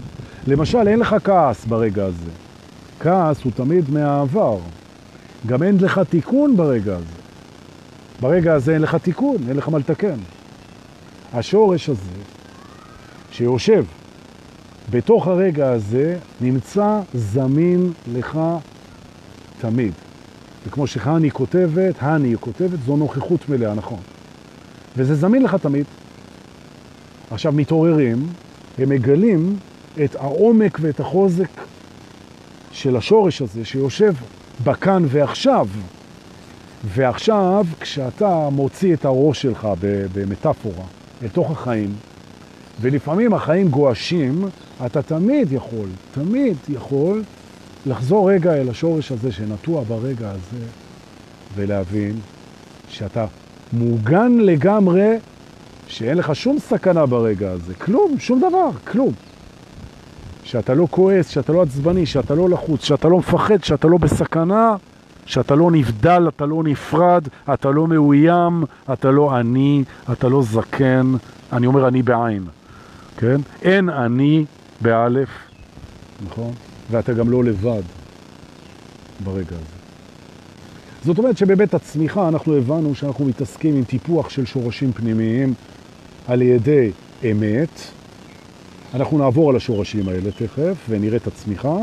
למשל, 0.48 0.88
אין 0.88 1.00
לך 1.00 1.16
כעס 1.24 1.66
ברגע 1.66 2.06
הזה. 2.06 2.32
כעס 3.00 3.44
הוא 3.44 3.52
תמיד 3.56 3.90
מהעבר. 3.90 4.58
גם 5.48 5.64
אין 5.64 5.78
לך 5.80 6.02
תיקון 6.10 6.58
ברגע 6.58 6.96
הזה. 6.96 7.22
ברגע 8.22 8.54
הזה 8.54 8.74
אין 8.74 8.82
לך 8.82 8.96
תיקון, 8.96 9.38
אין 9.50 9.58
לך 9.58 9.70
מה 9.70 9.78
לתקן. 9.78 10.18
השורש 11.34 11.90
הזה 11.90 12.22
שיושב 13.32 13.86
בתוך 14.90 15.28
הרגע 15.28 15.72
הזה, 15.72 16.18
נמצא 16.42 17.00
זמין 17.14 17.92
לך 18.14 18.40
תמיד. 19.62 19.94
וכמו 20.68 20.88
שחני 20.88 21.32
כותבת, 21.32 21.96
הני 22.00 22.36
כותבת, 22.40 22.80
זו 22.86 22.98
נוכחות 22.98 23.50
מלאה, 23.50 23.74
נכון. 23.74 24.00
וזה 24.98 25.16
זמין 25.16 25.44
לך 25.44 25.56
תמיד. 25.56 25.86
עכשיו, 27.32 27.52
מתעוררים, 27.52 28.28
הם 28.78 28.90
מגלים 28.90 29.58
את 30.04 30.16
העומק 30.16 30.78
ואת 30.82 31.00
החוזק 31.00 31.50
של 32.72 32.98
השורש 32.98 33.42
הזה 33.42 33.66
שיושב 33.66 34.14
בכאן 34.64 35.04
ועכשיו. 35.08 35.68
ועכשיו, 36.84 37.66
כשאתה 37.80 38.50
מוציא 38.52 38.94
את 38.94 39.06
הראש 39.06 39.42
שלך 39.42 39.68
במטאפורה 40.14 40.86
אל 41.24 41.28
תוך 41.28 41.52
החיים, 41.52 41.94
ולפעמים 42.82 43.34
החיים 43.34 43.68
גואשים, 43.68 44.46
אתה 44.86 45.02
תמיד 45.02 45.52
יכול, 45.52 45.88
תמיד 46.14 46.58
יכול 46.70 47.24
לחזור 47.86 48.32
רגע 48.32 48.54
אל 48.56 48.70
השורש 48.70 49.12
הזה 49.12 49.32
שנטוע 49.32 49.84
ברגע 49.84 50.30
הזה, 50.32 50.66
ולהבין 51.56 52.20
שאתה 52.90 53.26
מוגן 53.74 54.38
לגמרי, 54.42 55.18
שאין 55.88 56.18
לך 56.18 56.36
שום 56.36 56.60
סכנה 56.60 57.06
ברגע 57.06 57.52
הזה, 57.52 57.74
כלום, 57.74 58.20
שום 58.20 58.40
דבר, 58.40 58.70
כלום. 58.88 59.14
שאתה 60.44 60.74
לא 60.74 60.88
כועס, 60.92 61.30
שאתה 61.30 61.54
לא 61.54 61.62
עצבני, 61.62 62.06
שאתה 62.06 62.36
לא 62.36 62.50
לחוץ, 62.50 62.84
שאתה 62.84 63.08
לא 63.08 63.18
מפחד, 63.18 63.64
שאתה 63.64 63.88
לא 63.88 63.98
בסכנה, 63.98 64.76
שאתה 65.26 65.56
לא 65.56 65.72
נבדל, 65.72 66.28
אתה 66.28 66.46
לא 66.46 66.64
נפרד, 66.64 67.28
אתה 67.54 67.72
לא 67.72 67.88
מאוים, 67.88 68.64
אתה 68.94 69.12
לא 69.12 69.36
עני, 69.36 69.84
אתה 70.12 70.30
לא 70.30 70.44
זקן, 70.44 71.14
אני 71.54 71.68
אומר 71.68 71.88
אני 71.88 72.02
בעין. 72.02 72.44
כן? 73.18 73.42
אין 73.62 73.90
אני 73.90 74.46
באלף, 74.82 75.30
נכון? 76.26 76.54
ואתה 76.92 77.14
גם 77.14 77.30
לא 77.30 77.44
לבד 77.44 77.82
ברגע 79.24 79.56
הזה. 79.56 79.76
זאת 81.06 81.18
אומרת 81.18 81.38
שבבית 81.38 81.74
הצמיחה 81.74 82.28
אנחנו 82.28 82.58
הבנו 82.58 82.96
שאנחנו 82.96 83.26
מתעסקים 83.26 83.76
עם 83.76 83.84
טיפוח 83.84 84.30
של 84.30 84.46
שורשים 84.46 84.92
פנימיים 84.94 85.54
על 86.28 86.42
ידי 86.42 86.92
אמת. 87.32 87.82
אנחנו 88.94 89.18
נעבור 89.18 89.50
על 89.50 89.56
השורשים 89.56 90.08
האלה 90.08 90.32
תכף 90.32 90.76
ונראה 90.90 91.18
את 91.18 91.28
הצמיחה, 91.28 91.78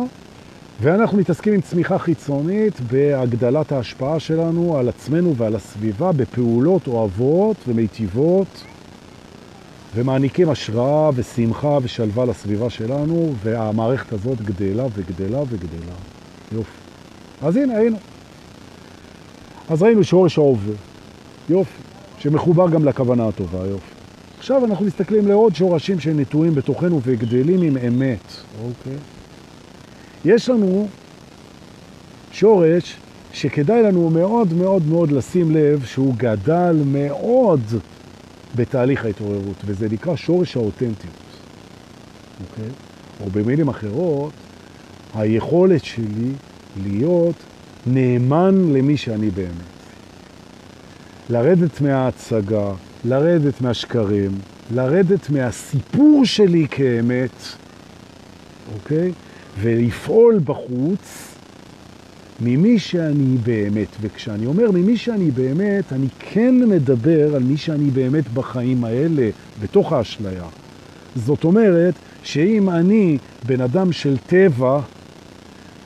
ואנחנו 0.81 1.19
מתעסקים 1.19 1.53
עם 1.53 1.61
צמיחה 1.61 1.99
חיצונית 1.99 2.81
בהגדלת 2.81 3.73
ההשפעה 3.73 4.21
שלנו 4.21 4.79
על 4.79 4.89
עצמנו 4.89 5.37
ועל 5.37 5.57
הסביבה 5.57 6.13
בפעולות 6.13 6.87
אוהבות 6.87 7.57
ומיטיבות 7.69 8.65
ומעניקים 9.95 10.49
השראה 10.51 11.11
ושמחה 11.15 11.79
ושלווה 11.83 12.25
לסביבה 12.25 12.71
שלנו 12.71 13.35
והמערכת 13.43 14.13
הזאת 14.13 14.41
גדלה 14.41 14.87
וגדלה 14.95 15.41
וגדלה. 15.49 15.95
יופי. 16.53 16.71
אז 17.43 17.57
הנה, 17.57 17.77
היינו. 17.77 17.97
אז 19.69 19.83
ראינו 19.83 20.05
שורש 20.05 20.39
העובר. 20.39 20.73
יופי. 21.49 21.83
שמחובר 22.19 22.71
גם 22.71 22.85
לכוונה 22.85 23.29
הטובה, 23.29 23.67
יופי. 23.67 23.95
עכשיו 24.39 24.65
אנחנו 24.65 24.85
מסתכלים 24.85 25.29
לעוד 25.29 25.55
שורשים 25.55 26.01
שנטועים 26.01 26.55
בתוכנו 26.55 27.01
וגדלים 27.03 27.63
עם 27.63 27.77
אמת, 27.77 28.33
אוקיי? 28.65 28.97
יש 30.25 30.49
לנו 30.49 30.89
שורש 32.33 32.97
שכדאי 33.33 33.83
לנו 33.83 34.11
מאוד 34.11 34.53
מאוד 34.53 34.83
מאוד 34.87 35.13
לשים 35.13 35.51
לב 35.51 35.85
שהוא 35.85 36.15
גדל 36.17 36.77
מאוד 36.85 37.61
בתהליך 38.55 39.05
ההתעוררות, 39.05 39.57
וזה 39.65 39.89
נקרא 39.89 40.17
שורש 40.17 40.57
האותנטיות, 40.57 41.15
אוקיי? 42.51 42.71
או 43.21 43.31
במילים 43.31 43.69
אחרות, 43.69 44.33
היכולת 45.15 45.85
שלי 45.85 46.33
להיות 46.83 47.37
נאמן 47.87 48.73
למי 48.73 48.97
שאני 48.97 49.31
באמת. 49.31 49.73
לרדת 51.31 51.81
מההצגה, 51.81 52.73
לרדת 53.05 53.61
מהשקרים, 53.61 54.31
לרדת 54.75 55.31
מהסיפור 55.31 56.25
שלי 56.25 56.67
כאמת, 56.71 57.31
אוקיי? 58.75 59.13
ולפעול 59.61 60.41
בחוץ 60.45 61.32
ממי 62.45 62.79
שאני 62.79 63.37
באמת. 63.45 63.89
וכשאני 64.01 64.47
אומר 64.47 64.71
ממי 64.71 64.97
שאני 64.97 65.31
באמת, 65.31 65.93
אני 65.93 66.07
כן 66.19 66.55
מדבר 66.69 67.35
על 67.35 67.43
מי 67.43 67.57
שאני 67.57 67.91
באמת 67.91 68.25
בחיים 68.35 68.85
האלה, 68.85 69.31
בתוך 69.63 69.93
האשליה. 69.93 70.45
זאת 71.17 71.45
אומרת 71.45 71.95
שאם 72.23 72.71
אני 72.71 73.19
בן 73.47 73.61
אדם 73.61 73.93
של 73.93 74.17
טבע, 74.27 74.81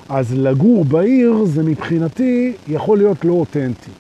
אז 0.09 0.35
לגור 0.35 0.85
בעיר 0.85 1.45
זה 1.45 1.62
מבחינתי 1.62 2.53
יכול 2.69 2.99
להיות 2.99 3.25
לא 3.25 3.33
אותנטי. 3.33 3.90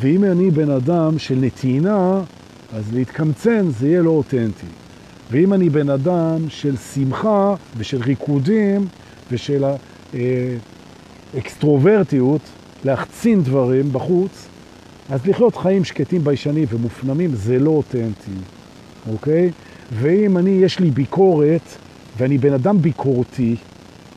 ואם 0.00 0.24
אני 0.24 0.50
בן 0.50 0.70
אדם 0.70 1.18
של 1.18 1.34
נתינה, 1.34 2.20
אז 2.72 2.92
להתקמצן 2.92 3.70
זה 3.70 3.88
יהיה 3.88 4.02
לא 4.02 4.10
אותנטי. 4.10 4.66
ואם 5.30 5.52
אני 5.52 5.70
בן 5.70 5.90
אדם 5.90 6.36
של 6.48 6.76
שמחה 6.76 7.54
ושל 7.76 8.02
ריקודים 8.02 8.86
ושל 9.32 9.64
אה, 10.14 10.56
אקסטרוברטיות, 11.38 12.40
להחצין 12.84 13.42
דברים 13.42 13.92
בחוץ, 13.92 14.46
אז 15.10 15.26
לחיות 15.26 15.56
חיים 15.56 15.84
שקטים 15.84 16.24
ביישנים 16.24 16.66
ומופנמים 16.70 17.34
זה 17.34 17.58
לא 17.58 17.70
אותנטי, 17.70 18.30
אוקיי? 19.12 19.50
ואם 19.92 20.38
אני, 20.38 20.50
יש 20.50 20.78
לי 20.78 20.90
ביקורת, 20.90 21.60
ואני 22.18 22.38
בן 22.38 22.52
אדם 22.52 22.82
ביקורתי, 22.82 23.56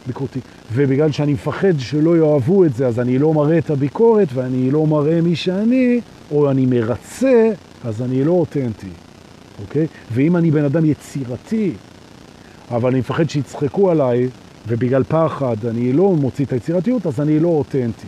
ביקורתי, 0.07 0.39
ובגלל 0.73 1.11
שאני 1.11 1.33
מפחד 1.33 1.79
שלא 1.79 2.17
יאהבו 2.17 2.65
את 2.65 2.75
זה, 2.75 2.87
אז 2.87 2.99
אני 2.99 3.19
לא 3.19 3.33
מראה 3.33 3.57
את 3.57 3.69
הביקורת, 3.69 4.27
ואני 4.33 4.71
לא 4.71 4.87
מראה 4.87 5.21
מי 5.21 5.35
שאני, 5.35 6.01
או 6.31 6.51
אני 6.51 6.65
מרצה, 6.65 7.51
אז 7.83 8.01
אני 8.01 8.23
לא 8.23 8.31
אותנטי, 8.31 8.89
אוקיי? 9.61 9.87
ואם 10.11 10.37
אני 10.37 10.51
בן 10.51 10.65
אדם 10.65 10.85
יצירתי, 10.85 11.71
אבל 12.71 12.89
אני 12.89 12.99
מפחד 12.99 13.29
שיצחקו 13.29 13.91
עליי, 13.91 14.29
ובגלל 14.67 15.03
פחד 15.03 15.65
אני 15.65 15.93
לא 15.93 16.11
מוציא 16.11 16.45
את 16.45 16.53
היצירתיות, 16.53 17.05
אז 17.05 17.19
אני 17.21 17.39
לא 17.39 17.47
אותנטי. 17.47 18.07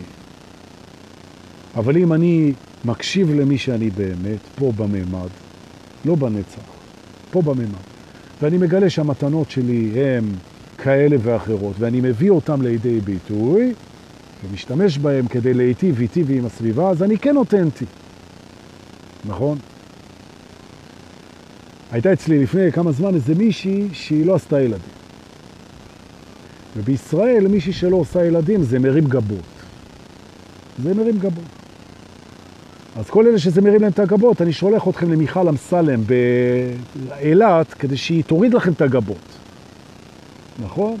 אבל 1.76 1.96
אם 1.96 2.12
אני 2.12 2.52
מקשיב 2.84 3.30
למי 3.30 3.58
שאני 3.58 3.90
באמת, 3.90 4.38
פה 4.54 4.72
בממד, 4.76 5.28
לא 6.04 6.14
בנצח, 6.14 6.62
פה 7.30 7.42
בממד, 7.42 7.86
ואני 8.42 8.58
מגלה 8.58 8.90
שהמתנות 8.90 9.50
שלי 9.50 9.90
הן 9.94 10.24
כאלה 10.78 11.16
ואחרות, 11.22 11.76
ואני 11.78 12.00
מביא 12.00 12.30
אותם 12.30 12.62
לידי 12.62 13.00
ביטוי, 13.00 13.74
ומשתמש 14.44 14.98
בהם 14.98 15.26
כדי 15.26 15.54
להיטיב 15.54 16.00
איתי 16.00 16.22
ועם 16.22 16.46
הסביבה, 16.46 16.90
אז 16.90 17.02
אני 17.02 17.18
כן 17.18 17.36
אותנטי. 17.36 17.84
נכון? 19.24 19.58
הייתה 21.92 22.12
אצלי 22.12 22.42
לפני 22.42 22.72
כמה 22.72 22.92
זמן 22.92 23.14
איזה 23.14 23.34
מישהי 23.34 23.88
שהיא 23.92 24.26
לא 24.26 24.34
עשתה 24.34 24.60
ילדים. 24.60 24.95
ובישראל 26.76 27.48
מישהי 27.48 27.72
שלא 27.72 27.96
עושה 27.96 28.24
ילדים 28.24 28.62
זה 28.62 28.78
מרים 28.78 29.04
גבות. 29.04 29.44
זה 30.82 30.94
מרים 30.94 31.18
גבות. 31.18 31.44
אז 32.96 33.10
כל 33.10 33.26
אלה 33.26 33.38
שזה 33.38 33.60
מרים 33.60 33.82
להם 33.82 33.90
את 33.90 33.98
הגבות, 33.98 34.42
אני 34.42 34.52
שולח 34.52 34.88
אתכם 34.88 35.12
למיכל 35.12 35.48
אמסלם 35.48 36.00
באילת, 37.08 37.74
כדי 37.74 37.96
שהיא 37.96 38.24
תוריד 38.24 38.54
לכם 38.54 38.72
את 38.72 38.80
הגבות. 38.82 39.38
נכון? 40.62 40.96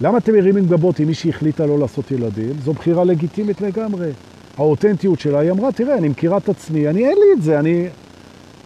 למה 0.00 0.18
אתם 0.18 0.32
מרימים 0.32 0.66
גבות 0.66 1.00
אם 1.00 1.06
מישהי 1.06 1.30
החליטה 1.30 1.66
לא 1.66 1.78
לעשות 1.78 2.10
ילדים? 2.10 2.52
זו 2.64 2.72
בחירה 2.72 3.04
לגיטימית 3.04 3.60
לגמרי. 3.60 4.10
האותנטיות 4.56 5.20
שלה, 5.20 5.38
היא 5.38 5.50
אמרה, 5.50 5.72
תראה, 5.72 5.98
אני 5.98 6.08
מכירה 6.08 6.36
את 6.38 6.48
עצמי, 6.48 6.88
אני 6.88 7.04
אין 7.08 7.16
לי 7.18 7.32
את 7.38 7.42
זה, 7.42 7.58
אני... 7.58 7.88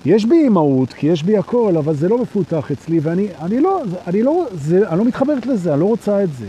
יש 0.07 0.25
בי 0.25 0.35
אימהות, 0.35 0.93
כי 0.93 1.07
יש 1.07 1.23
בי 1.23 1.37
הכל, 1.37 1.77
אבל 1.79 1.95
זה 1.95 2.09
לא 2.09 2.19
מפותח 2.19 2.71
אצלי, 2.71 3.01
ואני 3.03 3.29
אני 3.41 3.61
לא, 3.61 3.83
אני 4.07 4.23
לא, 4.23 4.47
זה, 4.55 4.89
אני 4.89 4.99
לא 4.99 5.05
מתחברת 5.05 5.47
לזה, 5.47 5.73
אני 5.73 5.81
לא 5.81 5.87
רוצה 5.87 6.25
את 6.25 6.35
זה. 6.39 6.47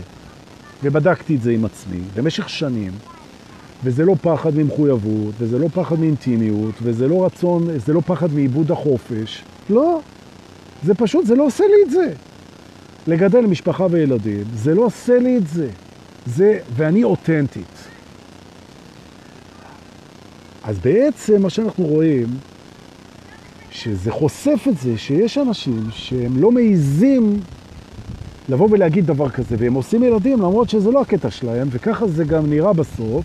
ובדקתי 0.82 1.36
את 1.36 1.42
זה 1.42 1.50
עם 1.50 1.64
עצמי 1.64 2.00
במשך 2.14 2.48
שנים, 2.48 2.92
וזה 3.84 4.04
לא 4.04 4.14
פחד 4.22 4.56
ממחויבות, 4.56 5.34
וזה 5.38 5.58
לא 5.58 5.68
פחד 5.74 6.00
מאינטימיות, 6.00 6.74
וזה 6.82 7.08
לא 7.08 7.26
רצון, 7.26 7.68
זה 7.86 7.92
לא 7.92 8.00
פחד 8.06 8.32
מאיבוד 8.32 8.70
החופש. 8.70 9.44
לא, 9.70 10.00
זה 10.84 10.94
פשוט, 10.94 11.26
זה 11.26 11.34
לא 11.34 11.46
עושה 11.46 11.64
לי 11.64 11.82
את 11.86 11.90
זה. 11.90 12.12
לגדל 13.06 13.40
משפחה 13.40 13.86
וילדים, 13.90 14.44
זה 14.54 14.74
לא 14.74 14.82
עושה 14.82 15.18
לי 15.18 15.36
את 15.36 15.48
זה. 15.48 15.68
זה, 16.26 16.58
ואני 16.76 17.04
אותנטית. 17.04 17.84
אז 20.62 20.78
בעצם 20.78 21.42
מה 21.42 21.50
שאנחנו 21.50 21.84
רואים, 21.84 22.26
שזה 23.74 24.10
חושף 24.10 24.64
את 24.68 24.78
זה 24.78 24.98
שיש 24.98 25.38
אנשים 25.38 25.86
שהם 25.90 26.36
לא 26.36 26.52
מעיזים 26.52 27.40
לבוא 28.48 28.68
ולהגיד 28.70 29.06
דבר 29.06 29.28
כזה, 29.28 29.56
והם 29.58 29.74
עושים 29.74 30.02
ילדים 30.02 30.38
למרות 30.38 30.70
שזה 30.70 30.90
לא 30.90 31.00
הקטע 31.00 31.30
שלהם, 31.30 31.68
וככה 31.70 32.06
זה 32.06 32.24
גם 32.24 32.50
נראה 32.50 32.72
בסוף. 32.72 33.24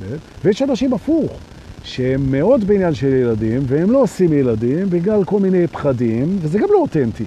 כן? 0.00 0.16
ויש 0.44 0.62
אנשים 0.62 0.92
הפוך, 0.92 1.32
שהם 1.84 2.32
מאוד 2.32 2.64
בעניין 2.64 2.94
של 2.94 3.14
ילדים, 3.14 3.62
והם 3.66 3.90
לא 3.90 4.02
עושים 4.02 4.32
ילדים 4.32 4.90
בגלל 4.90 5.24
כל 5.24 5.40
מיני 5.40 5.66
פחדים, 5.66 6.38
וזה 6.40 6.58
גם 6.58 6.68
לא 6.72 6.78
אותנטי. 6.78 7.24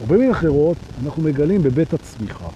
או 0.00 0.06
במילים 0.06 0.30
אחרות, 0.30 0.76
אנחנו 1.04 1.22
מגלים 1.22 1.62
בבית 1.62 1.94
הצמיחה, 1.94 2.48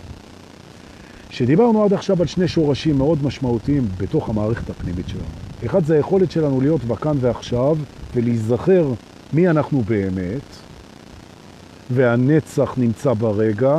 שדיברנו 1.31 1.85
עד 1.85 1.93
עכשיו 1.93 2.21
על 2.21 2.27
שני 2.27 2.49
שורשים 2.49 2.99
מאוד 2.99 3.25
משמעותיים 3.25 3.89
בתוך 3.99 4.29
המערכת 4.29 4.71
הפנימית 4.71 5.09
שלנו. 5.09 5.50
אחד 5.67 5.85
זה 5.85 5.95
היכולת 5.95 6.31
שלנו 6.31 6.61
להיות 6.61 6.85
בכאן 6.85 7.17
ועכשיו 7.21 7.77
ולהיזכר 8.15 8.93
מי 9.33 9.49
אנחנו 9.49 9.83
באמת, 9.83 10.43
והנצח 11.91 12.75
נמצא 12.77 13.13
ברגע. 13.13 13.79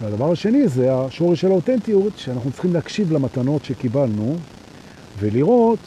והדבר 0.00 0.32
השני 0.32 0.68
זה 0.68 0.94
השורש 0.94 1.40
של 1.40 1.50
האותנטיות, 1.50 2.12
שאנחנו 2.16 2.50
צריכים 2.50 2.74
להקשיב 2.74 3.12
למתנות 3.12 3.64
שקיבלנו 3.64 4.36
ולראות 5.18 5.78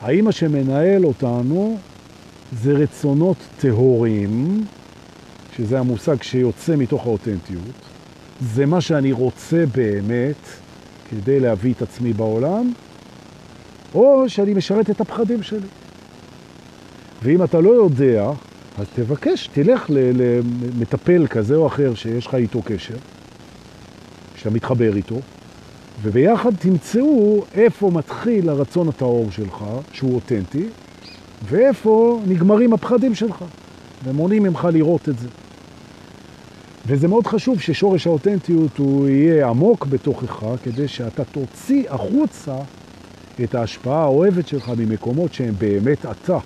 האם 0.00 0.24
מה 0.24 0.32
שמנהל 0.32 1.06
אותנו 1.06 1.78
זה 2.62 2.72
רצונות 2.72 3.36
טהוריים, 3.58 4.64
שזה 5.56 5.78
המושג 5.78 6.22
שיוצא 6.22 6.76
מתוך 6.76 7.06
האותנטיות, 7.06 7.90
זה 8.40 8.66
מה 8.66 8.80
שאני 8.80 9.12
רוצה 9.12 9.64
באמת 9.74 10.48
כדי 11.10 11.40
להביא 11.40 11.72
את 11.72 11.82
עצמי 11.82 12.12
בעולם, 12.12 12.72
או 13.94 14.28
שאני 14.28 14.54
משרת 14.54 14.90
את 14.90 15.00
הפחדים 15.00 15.42
שלי. 15.42 15.66
ואם 17.22 17.42
אתה 17.42 17.60
לא 17.60 17.70
יודע, 17.70 18.30
אז 18.78 18.86
תבקש, 18.94 19.48
תלך 19.52 19.90
למטפל 19.90 21.26
כזה 21.26 21.56
או 21.56 21.66
אחר 21.66 21.94
שיש 21.94 22.26
לך 22.26 22.34
איתו 22.34 22.62
קשר, 22.62 22.94
שאתה 24.36 24.50
מתחבר 24.50 24.96
איתו, 24.96 25.16
וביחד 26.02 26.54
תמצאו 26.58 27.44
איפה 27.54 27.90
מתחיל 27.90 28.48
הרצון 28.48 28.88
הטהור 28.88 29.30
שלך, 29.30 29.64
שהוא 29.92 30.14
אותנטי, 30.14 30.64
ואיפה 31.44 32.20
נגמרים 32.26 32.72
הפחדים 32.72 33.14
שלך, 33.14 33.44
ומונעים 34.04 34.42
ממך 34.42 34.68
לראות 34.72 35.08
את 35.08 35.18
זה. 35.18 35.28
וזה 36.86 37.08
מאוד 37.08 37.26
חשוב 37.26 37.60
ששורש 37.60 38.06
האותנטיות 38.06 38.78
הוא 38.78 39.08
יהיה 39.08 39.48
עמוק 39.48 39.86
בתוכך, 39.86 40.44
כדי 40.62 40.88
שאתה 40.88 41.24
תוציא 41.24 41.90
החוצה 41.90 42.56
את 43.44 43.54
ההשפעה 43.54 44.02
האוהבת 44.02 44.48
שלך 44.48 44.72
ממקומות 44.78 45.34
שהם 45.34 45.54
באמת 45.58 46.06
אתה, 46.06 46.38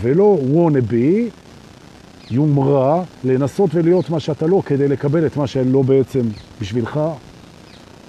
ולא 0.00 0.38
wanna 0.54 0.92
be, 0.92 1.30
יומרה, 2.30 3.02
לנסות 3.24 3.70
ולהיות 3.74 4.10
מה 4.10 4.20
שאתה 4.20 4.46
לא, 4.46 4.62
כדי 4.66 4.88
לקבל 4.88 5.26
את 5.26 5.36
מה 5.36 5.46
שלא 5.46 5.82
בעצם 5.82 6.20
בשבילך, 6.60 7.00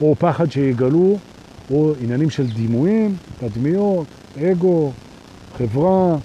או 0.01 0.15
פחד 0.19 0.51
שיגלו, 0.51 1.17
או 1.71 1.93
עניינים 2.01 2.29
של 2.29 2.47
דימויים, 2.47 3.15
תדמיות, 3.39 4.07
אגו, 4.41 4.91
חברה, 5.57 6.15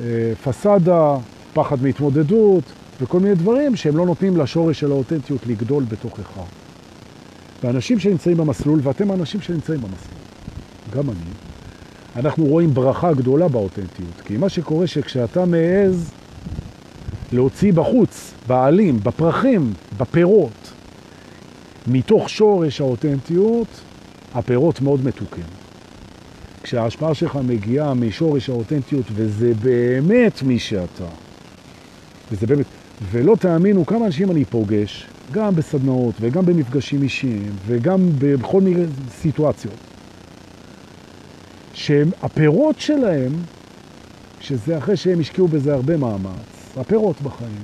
אה, 0.00 0.32
פסאדה, 0.44 1.16
פחד 1.54 1.82
מהתמודדות, 1.82 2.64
וכל 3.00 3.20
מיני 3.20 3.34
דברים 3.34 3.76
שהם 3.76 3.96
לא 3.96 4.06
נותנים 4.06 4.36
לשורש 4.36 4.80
של 4.80 4.90
האותנטיות 4.90 5.46
לגדול 5.46 5.84
בתוכך. 5.84 6.30
ואנשים 7.62 7.98
שנמצאים 7.98 8.36
במסלול, 8.36 8.80
ואתם 8.82 9.10
האנשים 9.10 9.40
שנמצאים 9.40 9.80
במסלול, 9.80 10.15
גם 10.90 11.10
אני, 11.10 11.30
אנחנו 12.16 12.44
רואים 12.44 12.74
ברכה 12.74 13.12
גדולה 13.12 13.48
באותנטיות. 13.48 14.20
כי 14.24 14.36
מה 14.36 14.48
שקורה 14.48 14.86
שכשאתה 14.86 15.44
מעז 15.44 16.10
להוציא 17.32 17.72
בחוץ, 17.72 18.32
בעלים, 18.46 19.00
בפרחים, 19.02 19.72
בפירות, 19.96 20.72
מתוך 21.86 22.30
שורש 22.30 22.80
האותנטיות, 22.80 23.66
הפירות 24.34 24.80
מאוד 24.80 25.04
מתוקים. 25.04 25.44
כשההשפעה 26.62 27.14
שלך 27.14 27.38
מגיעה 27.46 27.94
משורש 27.94 28.48
האותנטיות, 28.48 29.04
וזה 29.14 29.52
באמת 29.62 30.42
מי 30.42 30.58
שאתה, 30.58 31.04
וזה 32.32 32.46
באמת, 32.46 32.66
ולא 33.10 33.36
תאמינו 33.36 33.86
כמה 33.86 34.06
אנשים 34.06 34.30
אני 34.30 34.44
פוגש, 34.44 35.06
גם 35.32 35.54
בסדנאות 35.54 36.14
וגם 36.20 36.46
במפגשים 36.46 37.02
אישיים 37.02 37.52
וגם 37.66 38.08
בכל 38.18 38.60
מיני 38.60 38.84
סיטואציות, 39.10 39.74
שהפירות 41.76 42.80
שלהם, 42.80 43.32
שזה 44.40 44.78
אחרי 44.78 44.96
שהם 44.96 45.20
השקיעו 45.20 45.48
בזה 45.48 45.74
הרבה 45.74 45.96
מאמץ, 45.96 46.76
הפירות 46.76 47.22
בחיים, 47.22 47.62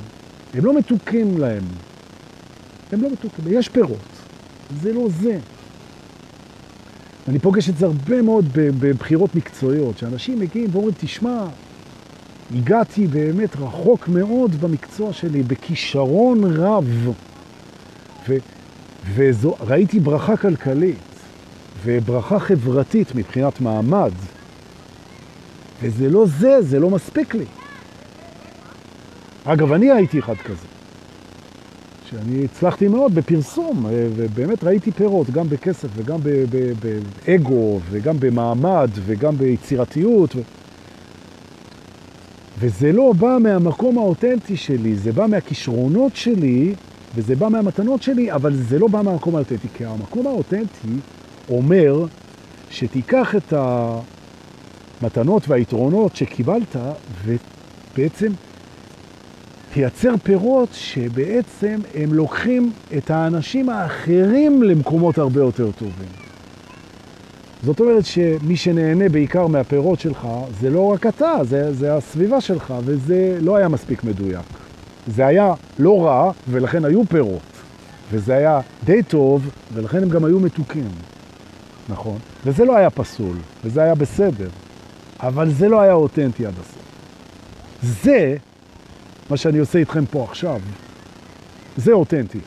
הם 0.55 0.65
לא 0.65 0.79
מתוקים 0.79 1.39
להם. 1.39 1.63
הם 2.93 3.03
לא 3.03 3.11
מתוקים, 3.11 3.45
יש 3.49 3.69
פירות, 3.69 3.99
זה 4.81 4.93
לא 4.93 5.09
זה. 5.21 5.39
אני 7.29 7.39
פוגש 7.39 7.69
את 7.69 7.77
זה 7.77 7.87
הרבה 7.87 8.23
מאוד 8.23 8.45
בבחירות 8.55 9.35
מקצועיות, 9.35 9.99
שאנשים 9.99 10.39
מגיעים 10.39 10.69
ואומרים, 10.73 10.95
תשמע, 11.01 11.47
הגעתי 12.55 13.07
באמת 13.07 13.57
רחוק 13.57 14.09
מאוד 14.09 14.61
במקצוע 14.61 15.13
שלי, 15.13 15.43
בכישרון 15.43 16.57
רב, 16.57 17.15
וראיתי 19.15 20.01
ברכה 20.01 20.37
כלכלית 20.37 21.12
וברכה 21.85 22.39
חברתית 22.39 23.15
מבחינת 23.15 23.61
מעמד, 23.61 24.11
וזה 25.83 26.11
לא 26.11 26.27
זה, 26.27 26.63
זה 26.63 26.81
לא 26.81 26.91
מספיק 26.91 27.35
לי. 27.35 27.45
אגב, 29.45 29.73
אני 29.73 29.91
הייתי 29.91 30.19
אחד 30.19 30.37
כזה, 30.37 30.67
שאני 32.11 32.45
הצלחתי 32.45 32.89
מאוד 32.89 33.15
בפרסום, 33.15 33.87
ובאמת 33.91 34.65
ראיתי 34.65 34.93
פירות, 34.93 35.31
גם 35.31 35.49
בכסף 35.49 35.89
וגם 35.95 36.19
באגו, 37.27 37.81
וגם 37.91 38.17
במעמד, 38.21 38.91
וגם 39.07 39.39
ביצירתיות. 39.39 40.37
ו... 40.37 40.41
וזה 42.59 42.93
לא 42.93 43.13
בא 43.19 43.39
מהמקום 43.41 43.99
האותנטי 43.99 44.57
שלי, 44.57 44.97
זה 44.97 45.13
בא 45.13 45.27
מהכישרונות 45.27 46.17
שלי, 46.17 46.75
וזה 47.15 47.37
בא 47.37 47.49
מהמתנות 47.49 48.03
שלי, 48.03 48.33
אבל 48.33 48.55
זה 48.55 48.79
לא 48.79 48.89
בא 48.89 49.03
מהמקום 49.03 49.37
האותנטי, 49.37 49.69
כי 49.75 49.85
המקום 49.85 50.27
האותנטי 50.27 50.89
אומר 51.51 52.05
שתיקח 52.71 53.35
את 53.37 53.53
המתנות 55.03 55.49
והיתרונות 55.49 56.17
שקיבלת, 56.17 56.77
ובעצם 57.25 58.33
תייצר 59.73 60.15
פירות 60.23 60.69
שבעצם 60.73 61.81
הם 61.95 62.15
לוקחים 62.15 62.73
את 62.97 63.11
האנשים 63.11 63.69
האחרים 63.69 64.63
למקומות 64.63 65.19
הרבה 65.19 65.41
יותר 65.41 65.71
טובים. 65.79 66.09
זאת 67.63 67.81
אומרת 67.81 68.05
שמי 68.07 68.57
שנהנה 68.57 69.09
בעיקר 69.09 69.47
מהפירות 69.47 70.01
שלך 70.01 70.29
זה 70.61 70.71
לא 70.71 70.93
רק 70.93 71.07
אתה, 71.07 71.33
זה, 71.43 71.73
זה 71.75 71.95
הסביבה 71.95 72.41
שלך, 72.41 72.75
וזה 72.85 73.39
לא 73.41 73.57
היה 73.57 73.69
מספיק 73.69 74.05
מדויק. 74.05 74.47
זה 75.07 75.27
היה 75.27 75.55
לא 75.79 76.07
רע, 76.07 76.33
ולכן 76.51 76.85
היו 76.85 77.05
פירות. 77.05 77.41
וזה 78.11 78.35
היה 78.35 78.61
די 78.85 79.03
טוב, 79.03 79.51
ולכן 79.73 80.03
הם 80.03 80.09
גם 80.09 80.25
היו 80.25 80.41
מתוקים. 80.41 80.89
נכון? 81.89 82.19
וזה 82.45 82.65
לא 82.65 82.77
היה 82.77 82.91
פסול, 82.91 83.37
וזה 83.65 83.83
היה 83.83 83.95
בסדר. 83.95 84.49
אבל 85.21 85.53
זה 85.53 85.69
לא 85.69 85.81
היה 85.81 85.93
אותנטי 85.93 86.47
עד 86.47 86.55
הסוף. 86.61 86.83
זה 87.83 88.37
מה 89.31 89.37
שאני 89.37 89.59
עושה 89.59 89.79
איתכם 89.79 90.07
פה 90.07 90.25
עכשיו. 90.31 90.61
זה 91.77 91.93
אותנטי. 91.93 92.39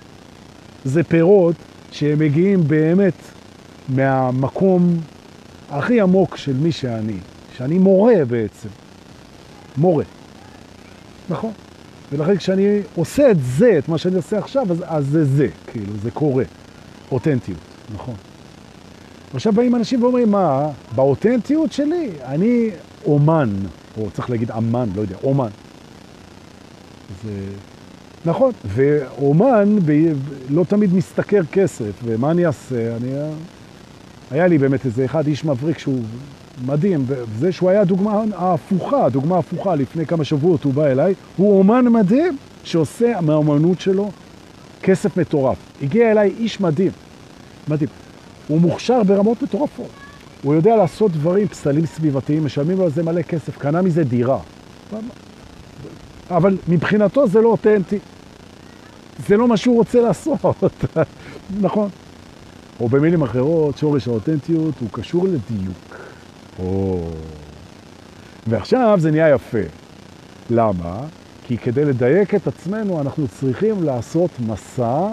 זה 0.86 1.04
פירות 1.04 1.56
שהם 1.92 2.20
מגיעים 2.20 2.68
באמת 2.68 3.14
מהמקום 3.90 4.98
הכי 5.70 6.02
עמוק 6.02 6.38
של 6.38 6.54
מי 6.54 6.72
שאני, 6.72 7.18
שאני 7.58 7.78
מורה 7.78 8.26
בעצם. 8.28 8.70
מורה. 9.78 10.04
נכון. 11.30 11.52
ולכן 12.12 12.38
כשאני 12.38 12.80
עושה 12.96 13.32
את 13.32 13.38
זה, 13.42 13.76
את 13.78 13.90
מה 13.90 13.98
שאני 13.98 14.16
עושה 14.16 14.38
עכשיו, 14.38 14.72
אז, 14.72 14.84
אז 14.88 15.06
זה 15.06 15.26
זה, 15.26 15.48
כאילו, 15.68 15.94
זה 16.04 16.12
קורה. 16.12 16.44
אותנטיות, 17.12 17.60
נכון. 17.94 18.16
עכשיו 19.36 19.54
באים 19.54 19.76
אנשים 19.76 20.04
ואומרים, 20.04 20.32
מה, 20.32 20.70
באותנטיות 20.96 21.72
שלי, 21.72 22.10
אני 22.26 22.70
אומן, 23.06 23.50
או 23.98 24.10
צריך 24.12 24.30
להגיד 24.30 24.52
אמן, 24.52 24.90
לא 24.96 25.02
יודע, 25.02 25.16
אומן. 25.24 25.48
זה... 27.24 27.32
נכון, 28.26 28.52
ואומן 28.66 29.78
ב... 29.86 30.14
לא 30.50 30.64
תמיד 30.64 30.94
מסתכר 30.94 31.42
כסף, 31.52 31.92
ומה 32.04 32.32
אני 32.32 32.46
אעשה? 32.46 32.96
אני... 32.96 33.12
היה 34.32 34.48
לי 34.48 34.58
באמת 34.58 34.86
איזה 34.86 35.06
אחד 35.06 35.28
איש 35.28 35.46
מבריק 35.46 35.78
שהוא 35.78 36.02
מדהים, 36.66 37.06
וזה 37.08 37.52
שהוא 37.52 37.70
היה 37.70 37.84
דוגמה 37.84 38.24
ההפוכה, 38.36 39.10
דוגמה 39.10 39.38
הפוכה, 39.38 39.76
לפני 39.76 40.06
כמה 40.06 40.24
שבועות 40.24 40.64
הוא 40.64 40.74
בא 40.74 40.86
אליי, 40.86 41.14
הוא 41.38 41.60
אומן 41.60 41.88
מדהים 41.88 42.38
שעושה 42.64 43.22
מהאומנות 43.22 43.80
שלו 43.80 44.12
כסף 44.84 45.18
מטורף. 45.18 45.58
הגיע 45.82 46.12
אליי 46.12 46.34
איש 46.38 46.62
מדהים, 46.62 46.92
מדהים. 47.68 48.05
הוא 48.48 48.62
מוכשר 48.62 49.04
ברמות 49.04 49.42
מטורפות. 49.42 49.90
הוא 50.44 50.56
יודע 50.56 50.76
לעשות 50.76 51.12
דברים, 51.12 51.48
פסלים 51.48 51.86
סביבתיים, 51.86 52.46
משלמים 52.46 52.78
לו 52.78 52.84
על 52.84 52.92
זה 52.92 53.04
מלא 53.04 53.22
כסף, 53.22 53.58
קנה 53.58 53.82
מזה 53.82 54.04
דירה. 54.04 54.40
אבל 56.30 56.58
מבחינתו 56.68 57.28
זה 57.28 57.42
לא 57.42 57.48
אותנטי. 57.50 58.00
זה 59.28 59.38
לא 59.38 59.48
מה 59.48 59.58
שהוא 59.58 59.76
רוצה 59.76 60.02
לעשות, 60.02 60.40
נכון? 61.62 61.90
או 62.80 62.90
במילים 62.90 63.22
אחרות, 63.22 63.78
שורש 63.78 64.08
האותנטיות 64.08 64.74
הוא 64.80 64.90
קשור 64.92 65.26
לדיוק. 65.28 65.98
או... 66.60 67.00
ועכשיו 68.48 68.98
זה 69.02 69.12
נהיה 69.12 69.30
יפה. 69.30 69.58
למה? 70.50 71.00
כי 71.48 71.58
כדי 71.58 71.86
לדייק 71.86 72.36
את 72.36 72.48
עצמנו 72.48 73.02
אנחנו 73.02 73.28
צריכים 73.28 73.84
לעשות 73.84 74.32
מסע, 74.40 75.08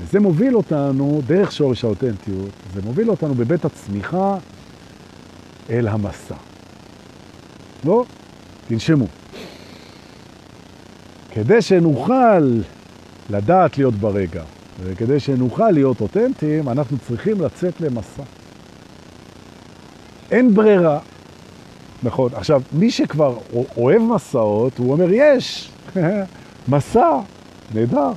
וזה 0.00 0.20
מוביל 0.20 0.56
אותנו, 0.56 1.20
דרך 1.26 1.52
שורש 1.52 1.84
האותנטיות, 1.84 2.50
זה 2.74 2.82
מוביל 2.82 3.10
אותנו 3.10 3.34
בבית 3.34 3.64
הצמיחה 3.64 4.36
אל 5.70 5.88
המסע. 5.88 6.34
לא? 7.84 8.04
תנשמו. 8.68 9.06
כדי 11.30 11.62
שנוכל 11.62 12.60
לדעת 13.30 13.78
להיות 13.78 13.94
ברגע, 13.94 14.42
וכדי 14.82 15.20
שנוכל 15.20 15.70
להיות 15.70 16.00
אותנטיים, 16.00 16.68
אנחנו 16.68 16.98
צריכים 16.98 17.40
לצאת 17.40 17.80
למסע. 17.80 18.22
אין 20.30 20.54
ברירה. 20.54 20.98
נכון. 22.02 22.30
עכשיו, 22.34 22.62
מי 22.72 22.90
שכבר 22.90 23.38
אוהב 23.76 24.02
מסעות, 24.02 24.78
הוא 24.78 24.92
אומר, 24.92 25.06
יש, 25.10 25.70
מסע, 26.68 27.18
נהדר. 27.74 28.12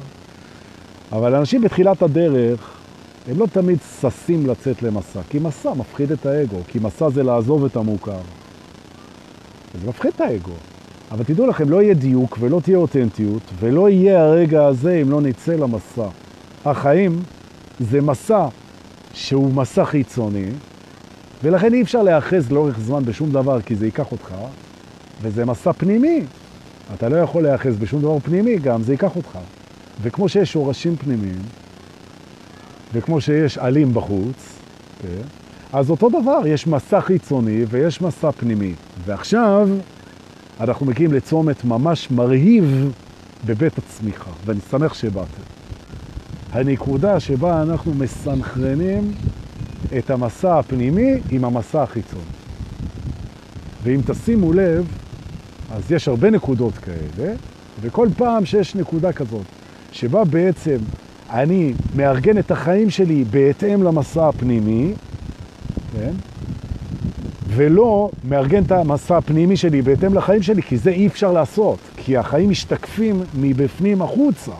אבל 1.11 1.35
אנשים 1.35 1.61
בתחילת 1.61 2.01
הדרך, 2.01 2.79
הם 3.27 3.39
לא 3.39 3.45
תמיד 3.45 3.77
ששים 4.01 4.47
לצאת 4.47 4.83
למסע, 4.83 5.19
כי 5.29 5.39
מסע 5.39 5.73
מפחיד 5.73 6.11
את 6.11 6.25
האגו, 6.25 6.57
כי 6.67 6.79
מסע 6.81 7.09
זה 7.09 7.23
לעזוב 7.23 7.65
את 7.65 7.75
המוכר. 7.75 8.19
זה 9.81 9.89
מפחיד 9.89 10.11
את 10.15 10.21
האגו. 10.21 10.53
אבל 11.11 11.23
תדעו 11.23 11.47
לכם, 11.47 11.69
לא 11.69 11.81
יהיה 11.81 11.93
דיוק 11.93 12.37
ולא 12.39 12.59
תהיה 12.63 12.77
אותנטיות, 12.77 13.41
ולא 13.59 13.89
יהיה 13.89 14.23
הרגע 14.23 14.65
הזה 14.65 14.99
אם 15.01 15.11
לא 15.11 15.21
נצא 15.21 15.53
למסע. 15.53 16.07
החיים 16.65 17.19
זה 17.79 18.01
מסע 18.01 18.45
שהוא 19.13 19.53
מסע 19.53 19.85
חיצוני, 19.85 20.45
ולכן 21.43 21.73
אי 21.73 21.81
אפשר 21.81 22.03
להאחז 22.03 22.51
לאורך 22.51 22.79
זמן 22.79 23.05
בשום 23.05 23.31
דבר, 23.31 23.61
כי 23.61 23.75
זה 23.75 23.85
ייקח 23.85 24.11
אותך, 24.11 24.35
וזה 25.21 25.45
מסע 25.45 25.73
פנימי. 25.73 26.23
אתה 26.93 27.09
לא 27.09 27.15
יכול 27.15 27.43
להאחז 27.43 27.77
בשום 27.77 28.01
דבר 28.01 28.19
פנימי 28.19 28.57
גם, 28.57 28.83
זה 28.83 28.93
ייקח 28.93 29.15
אותך. 29.15 29.39
וכמו 30.01 30.29
שיש 30.29 30.51
שורשים 30.53 30.95
פנימיים, 30.95 31.41
וכמו 32.93 33.21
שיש 33.21 33.57
עלים 33.57 33.93
בחוץ, 33.93 34.59
כן? 35.01 35.21
אז 35.73 35.89
אותו 35.89 36.09
דבר, 36.09 36.47
יש 36.47 36.67
מסע 36.67 37.01
חיצוני 37.01 37.65
ויש 37.69 38.01
מסע 38.01 38.31
פנימי. 38.31 38.73
ועכשיו 39.05 39.69
אנחנו 40.59 40.85
מגיעים 40.85 41.13
לצומת 41.13 41.65
ממש 41.65 42.11
מרהיב 42.11 42.91
בבית 43.45 43.77
הצמיחה, 43.77 44.31
ואני 44.45 44.59
שמח 44.71 44.93
שבאתם. 44.93 45.41
הנקודה 46.51 47.19
שבה 47.19 47.61
אנחנו 47.61 47.93
מסנכרנים 47.93 49.11
את 49.97 50.09
המסע 50.09 50.59
הפנימי 50.59 51.13
עם 51.29 51.45
המסע 51.45 51.83
החיצון. 51.83 52.25
ואם 53.83 53.99
תשימו 54.07 54.53
לב, 54.53 54.87
אז 55.71 55.91
יש 55.91 56.07
הרבה 56.07 56.29
נקודות 56.29 56.73
כאלה, 56.73 57.33
וכל 57.81 58.07
פעם 58.17 58.45
שיש 58.45 58.75
נקודה 58.75 59.13
כזאת, 59.13 59.45
שבה 59.91 60.23
בעצם 60.23 60.77
אני 61.29 61.73
מארגן 61.95 62.37
את 62.37 62.51
החיים 62.51 62.89
שלי 62.89 63.23
בהתאם 63.31 63.83
למסע 63.83 64.27
הפנימי, 64.27 64.93
כן? 65.93 66.11
ולא 67.47 68.09
מארגן 68.23 68.63
את 68.63 68.71
המסע 68.71 69.17
הפנימי 69.17 69.57
שלי 69.57 69.81
בהתאם 69.81 70.13
לחיים 70.13 70.43
שלי, 70.43 70.61
כי 70.61 70.77
זה 70.77 70.89
אי 70.89 71.07
אפשר 71.07 71.31
לעשות, 71.31 71.79
כי 71.97 72.17
החיים 72.17 72.49
משתקפים 72.49 73.23
מבפנים 73.35 74.01
החוצה. 74.01 74.51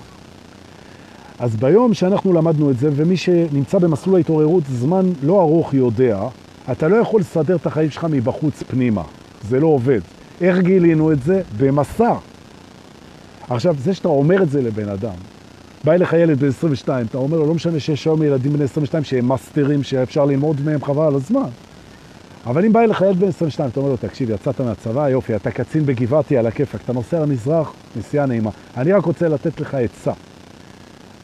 אז 1.40 1.56
ביום 1.56 1.94
שאנחנו 1.94 2.34
למדנו 2.34 2.72
את 2.72 2.80
זה, 2.80 2.90
ומי 2.96 3.18
שנמצא 3.18 3.78
במסלול 3.78 4.16
ההתעוררות 4.16 4.64
זמן 4.72 5.06
לא 5.24 5.42
ארוך 5.42 5.74
יודע, 5.74 6.20
אתה 6.72 6.88
לא 6.88 6.96
יכול 6.96 7.22
לסדר 7.22 7.56
את 7.56 7.66
החיים 7.66 7.92
שלך 7.92 8.08
מבחוץ 8.10 8.64
פנימה. 8.64 9.04
זה 9.50 9.60
לא 9.60 9.68
עובד. 9.68 10.00
איך 10.42 10.60
גילינו 10.60 11.12
את 11.12 11.24
זה? 11.24 11.42
במסע. 11.58 12.14
עכשיו, 13.50 13.76
זה 13.80 13.94
שאתה 13.94 14.08
אומר 14.08 14.44
את 14.44 14.50
זה 14.50 14.62
לבן 14.62 14.90
אדם, 14.90 15.16
בא 15.84 15.94
אליך 15.94 16.14
ילד 16.14 16.40
בן 16.40 16.48
22, 16.48 17.06
אתה 17.06 17.18
אומר 17.18 17.38
לו, 17.38 17.46
לא 17.46 17.54
משנה 17.54 17.80
שיש 17.80 18.06
היום 18.06 18.24
ילדים 18.24 18.54
בני 18.54 18.64
22 18.64 19.04
שהם 19.04 19.26
מאסטרים, 19.26 19.84
שאפשר 19.84 20.26
ללמוד 20.26 20.62
מהם 20.66 20.84
חבל 20.84 21.06
על 21.06 21.16
הזמן. 21.16 21.50
אבל 22.46 22.66
אם 22.66 22.74
בא 22.74 22.80
אליך 22.80 23.02
ילד 23.02 23.20
בן 23.20 23.28
22, 23.28 23.70
אתה 23.70 23.80
אומר 23.80 23.92
לו, 23.92 23.98
תקשיב, 23.98 24.30
יצאת 24.30 24.62
מהצבא, 24.62 25.10
יופי, 25.10 25.36
אתה 25.36 25.52
קצין 25.52 25.86
בגבעתי 25.86 26.38
על 26.38 26.48
הכיפק, 26.48 26.80
אתה 26.86 26.94
נוסע 26.94 27.20
למזרח, 27.20 27.74
נסיעה 27.96 28.26
נעימה. 28.26 28.50
אני 28.78 28.94
רק 28.94 29.06
רוצה 29.06 29.28
לתת 29.28 29.62
לך 29.62 29.74
עצה. 29.74 30.12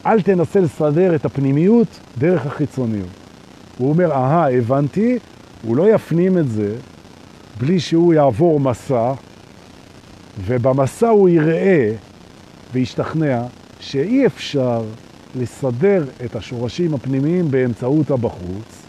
אל 0.06 0.22
תנסה 0.22 0.60
לסדר 0.60 1.14
את 1.14 1.24
הפנימיות 1.24 1.88
דרך 2.18 2.46
החיצוניות. 2.46 3.08
הוא 3.78 3.88
אומר, 3.88 4.12
אהה, 4.12 4.52
הבנתי, 4.52 5.18
הוא 5.62 5.76
לא 5.76 5.94
יפנים 5.94 6.38
את 6.38 6.50
זה 6.50 6.74
בלי 7.60 7.80
שהוא 7.80 8.14
יעבור 8.14 8.60
מסע, 8.60 9.12
ובמסע 10.46 11.08
הוא 11.08 11.28
יראה 11.28 11.92
וישתכנע 12.76 13.42
שאי 13.80 14.26
אפשר 14.26 14.82
לסדר 15.40 16.04
את 16.24 16.36
השורשים 16.36 16.94
הפנימיים 16.94 17.50
באמצעות 17.50 18.10
הבחוץ, 18.10 18.82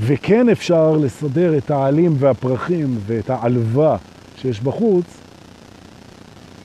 וכן 0.00 0.48
אפשר 0.48 0.92
לסדר 0.92 1.58
את 1.58 1.70
העלים 1.70 2.14
והפרחים 2.18 2.98
ואת 3.06 3.30
העלווה 3.30 3.96
שיש 4.36 4.60
בחוץ 4.60 5.04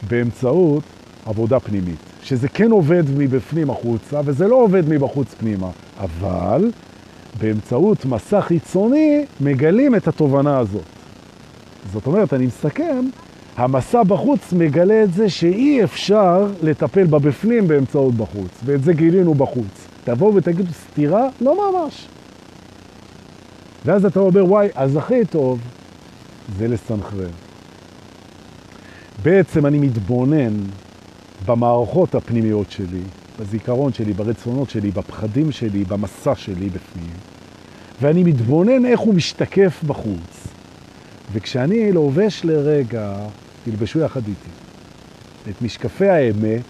באמצעות 0.07 0.83
עבודה 1.25 1.59
פנימית. 1.59 1.99
שזה 2.21 2.49
כן 2.49 2.71
עובד 2.71 3.03
מבפנים 3.17 3.69
החוצה, 3.69 4.21
וזה 4.25 4.47
לא 4.47 4.55
עובד 4.55 4.89
מבחוץ 4.89 5.33
פנימה. 5.33 5.69
אבל 5.99 6.71
באמצעות 7.39 8.05
מסע 8.05 8.41
חיצוני 8.41 9.25
מגלים 9.41 9.95
את 9.95 10.07
התובנה 10.07 10.59
הזאת. 10.59 10.85
זאת 11.93 12.07
אומרת, 12.07 12.33
אני 12.33 12.45
מסכם, 12.45 13.05
המסע 13.57 14.03
בחוץ 14.03 14.53
מגלה 14.53 15.03
את 15.03 15.13
זה 15.13 15.29
שאי 15.29 15.83
אפשר 15.83 16.47
לטפל 16.63 17.03
בבפנים 17.03 17.67
באמצעות 17.67 18.15
בחוץ, 18.15 18.51
ואת 18.65 18.83
זה 18.83 18.93
גילינו 18.93 19.33
בחוץ. 19.33 19.87
תבואו 20.03 20.35
ותגידו 20.35 20.73
סתירה? 20.73 21.27
לא 21.41 21.71
ממש. 21.71 22.07
ואז 23.85 24.05
אתה 24.05 24.19
אומר, 24.19 24.45
וואי, 24.45 24.67
אז 24.75 24.95
הכי 24.95 25.25
טוב 25.25 25.59
זה 26.57 26.67
לסנכרן. 26.67 27.31
בעצם 29.23 29.65
אני 29.65 29.79
מתבונן 29.79 30.53
במערכות 31.45 32.15
הפנימיות 32.15 32.71
שלי, 32.71 33.01
בזיכרון 33.39 33.93
שלי, 33.93 34.13
ברצונות 34.13 34.69
שלי, 34.69 34.91
בפחדים 34.91 35.51
שלי, 35.51 35.83
במסע 35.83 36.35
שלי 36.35 36.69
בפנים, 36.69 37.13
ואני 38.01 38.23
מתבונן 38.23 38.85
איך 38.85 38.99
הוא 38.99 39.13
משתקף 39.13 39.83
בחוץ. 39.87 40.47
וכשאני 41.33 41.91
לובש 41.91 42.41
לרגע, 42.45 43.15
תלבשו 43.63 43.99
יחד 43.99 44.21
איתי, 44.27 44.49
את 45.49 45.61
משקפי 45.61 46.09
האמת, 46.09 46.61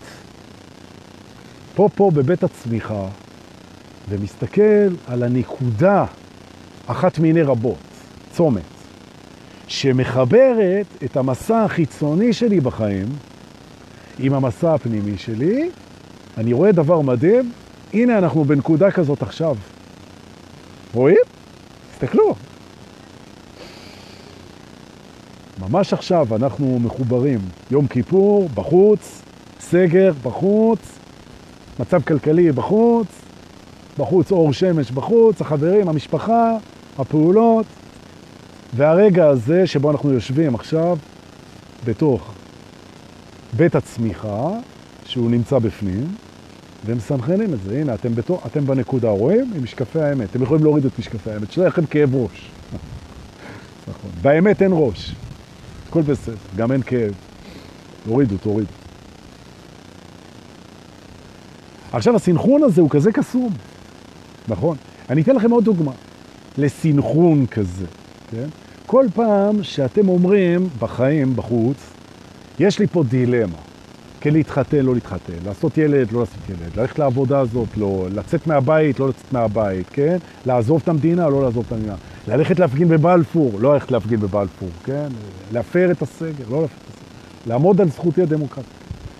פה 1.75 1.89
פה 1.95 2.11
בבית 2.13 2.43
הצמיחה, 2.43 3.07
ומסתכל 4.09 4.87
על 5.07 5.23
הנקודה, 5.23 6.05
אחת 6.87 7.19
מיני 7.19 7.41
רבות, 7.41 7.77
צומת, 8.31 8.61
שמחברת 9.67 10.85
את 11.03 11.17
המסע 11.17 11.63
החיצוני 11.63 12.33
שלי 12.33 12.59
בחיים 12.59 13.07
עם 14.19 14.33
המסע 14.33 14.73
הפנימי 14.73 15.17
שלי, 15.17 15.69
אני 16.37 16.53
רואה 16.53 16.71
דבר 16.71 17.01
מדהים, 17.01 17.51
הנה 17.93 18.17
אנחנו 18.17 18.43
בנקודה 18.43 18.91
כזאת 18.91 19.21
עכשיו. 19.21 19.55
רואים? 20.93 21.17
תסתכלו. 21.91 22.35
ממש 25.69 25.93
עכשיו 25.93 26.35
אנחנו 26.35 26.79
מחוברים. 26.79 27.39
יום 27.71 27.87
כיפור, 27.87 28.49
בחוץ, 28.53 29.21
סגר, 29.59 30.11
בחוץ, 30.23 30.79
מצב 31.79 32.01
כלכלי 32.01 32.51
בחוץ, 32.51 33.07
בחוץ 33.97 34.31
אור 34.31 34.53
שמש 34.53 34.91
בחוץ, 34.91 35.41
החברים, 35.41 35.89
המשפחה, 35.89 36.57
הפעולות, 36.97 37.65
והרגע 38.75 39.27
הזה 39.27 39.67
שבו 39.67 39.91
אנחנו 39.91 40.11
יושבים 40.11 40.55
עכשיו 40.55 40.97
בתוך 41.85 42.31
בית 43.57 43.75
הצמיחה, 43.75 44.49
שהוא 45.05 45.31
נמצא 45.31 45.59
בפנים, 45.59 46.15
ומסנכרנים 46.85 47.53
את 47.53 47.59
זה. 47.61 47.79
הנה, 47.79 47.93
אתם, 47.93 48.15
בתור, 48.15 48.41
אתם 48.45 48.65
בנקודה, 48.65 49.09
רואים? 49.09 49.51
עם 49.55 49.63
משקפי 49.63 50.01
האמת. 50.01 50.29
אתם 50.29 50.43
יכולים 50.43 50.63
להוריד 50.63 50.85
את 50.85 50.99
משקפי 50.99 51.31
האמת, 51.31 51.51
שלא 51.51 51.65
לכם 51.65 51.85
כאב 51.85 52.15
ראש. 52.15 52.51
נכון. 53.89 54.11
באמת 54.21 54.61
אין 54.61 54.71
ראש. 54.73 55.15
הכל 55.93 56.01
בסדר, 56.01 56.35
גם 56.55 56.71
אין 56.71 56.81
כאב. 56.81 57.13
תורידו, 58.05 58.37
תורידו. 58.37 58.71
עכשיו, 61.91 62.15
הסינכרון 62.15 62.63
הזה 62.63 62.81
הוא 62.81 62.89
כזה 62.89 63.11
קסום, 63.11 63.53
נכון? 64.47 64.77
אני 65.09 65.21
אתן 65.21 65.35
לכם 65.35 65.51
עוד 65.51 65.63
דוגמה 65.63 65.91
לסינכרון 66.57 67.45
כזה, 67.45 67.85
כן? 68.31 68.47
כל 68.85 69.05
פעם 69.13 69.63
שאתם 69.63 70.09
אומרים 70.09 70.69
בחיים, 70.79 71.35
בחוץ, 71.35 71.77
יש 72.59 72.79
לי 72.79 72.87
פה 72.87 73.03
דילמה. 73.03 73.57
כן 74.23 74.33
להתחתן, 74.33 74.85
לא 74.85 74.93
להתחתן, 74.93 75.33
לעשות 75.45 75.77
ילד, 75.77 76.11
לא 76.11 76.19
לעשות 76.19 76.49
ילד, 76.49 76.77
ללכת 76.77 76.99
לעבודה 76.99 77.39
הזאת, 77.39 77.77
לא, 77.77 78.07
לצאת 78.13 78.47
מהבית, 78.47 78.99
לא 78.99 79.09
לצאת 79.09 79.33
מהבית, 79.33 79.89
כן? 79.89 80.17
לעזוב 80.45 80.81
את 80.83 80.87
המדינה, 80.87 81.29
לא 81.29 81.43
לעזוב 81.43 81.63
את 81.67 81.71
המדינה. 81.71 81.95
ללכת 82.27 82.59
להפגין 82.59 82.87
בבלפור, 82.87 83.51
לא 83.59 83.73
ללכת 83.73 83.91
להפגין 83.91 84.19
בבלפור, 84.19 84.69
כן? 84.83 85.07
להפר 85.51 85.91
את 85.91 86.01
הסגר, 86.01 86.45
לא 86.49 86.61
להפר 86.61 86.75
את 86.75 86.89
הסגר. 86.89 87.47
לעמוד 87.47 87.81
על 87.81 87.89
זכותי 87.89 88.21
הדמוקרטית. 88.21 88.71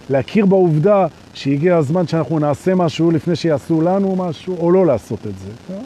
להכיר 0.09 0.45
בעובדה 0.45 1.07
שהגיע 1.33 1.77
הזמן 1.77 2.07
שאנחנו 2.07 2.39
נעשה 2.39 2.75
משהו 2.75 3.11
לפני 3.11 3.35
שיעשו 3.35 3.81
לנו 3.81 4.15
משהו, 4.15 4.57
או 4.57 4.71
לא 4.71 4.85
לעשות 4.85 5.19
את 5.27 5.39
זה. 5.39 5.51
כן? 5.67 5.83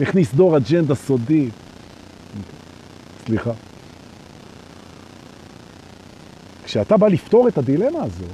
הכניס 0.00 0.34
דור 0.34 0.56
אג'נדה 0.56 0.94
סודית. 0.94 1.52
סליחה. 3.26 3.52
כשאתה 6.66 6.96
בא 6.96 7.08
לפתור 7.08 7.48
את 7.48 7.58
הדילמה 7.58 8.02
הזו, 8.02 8.24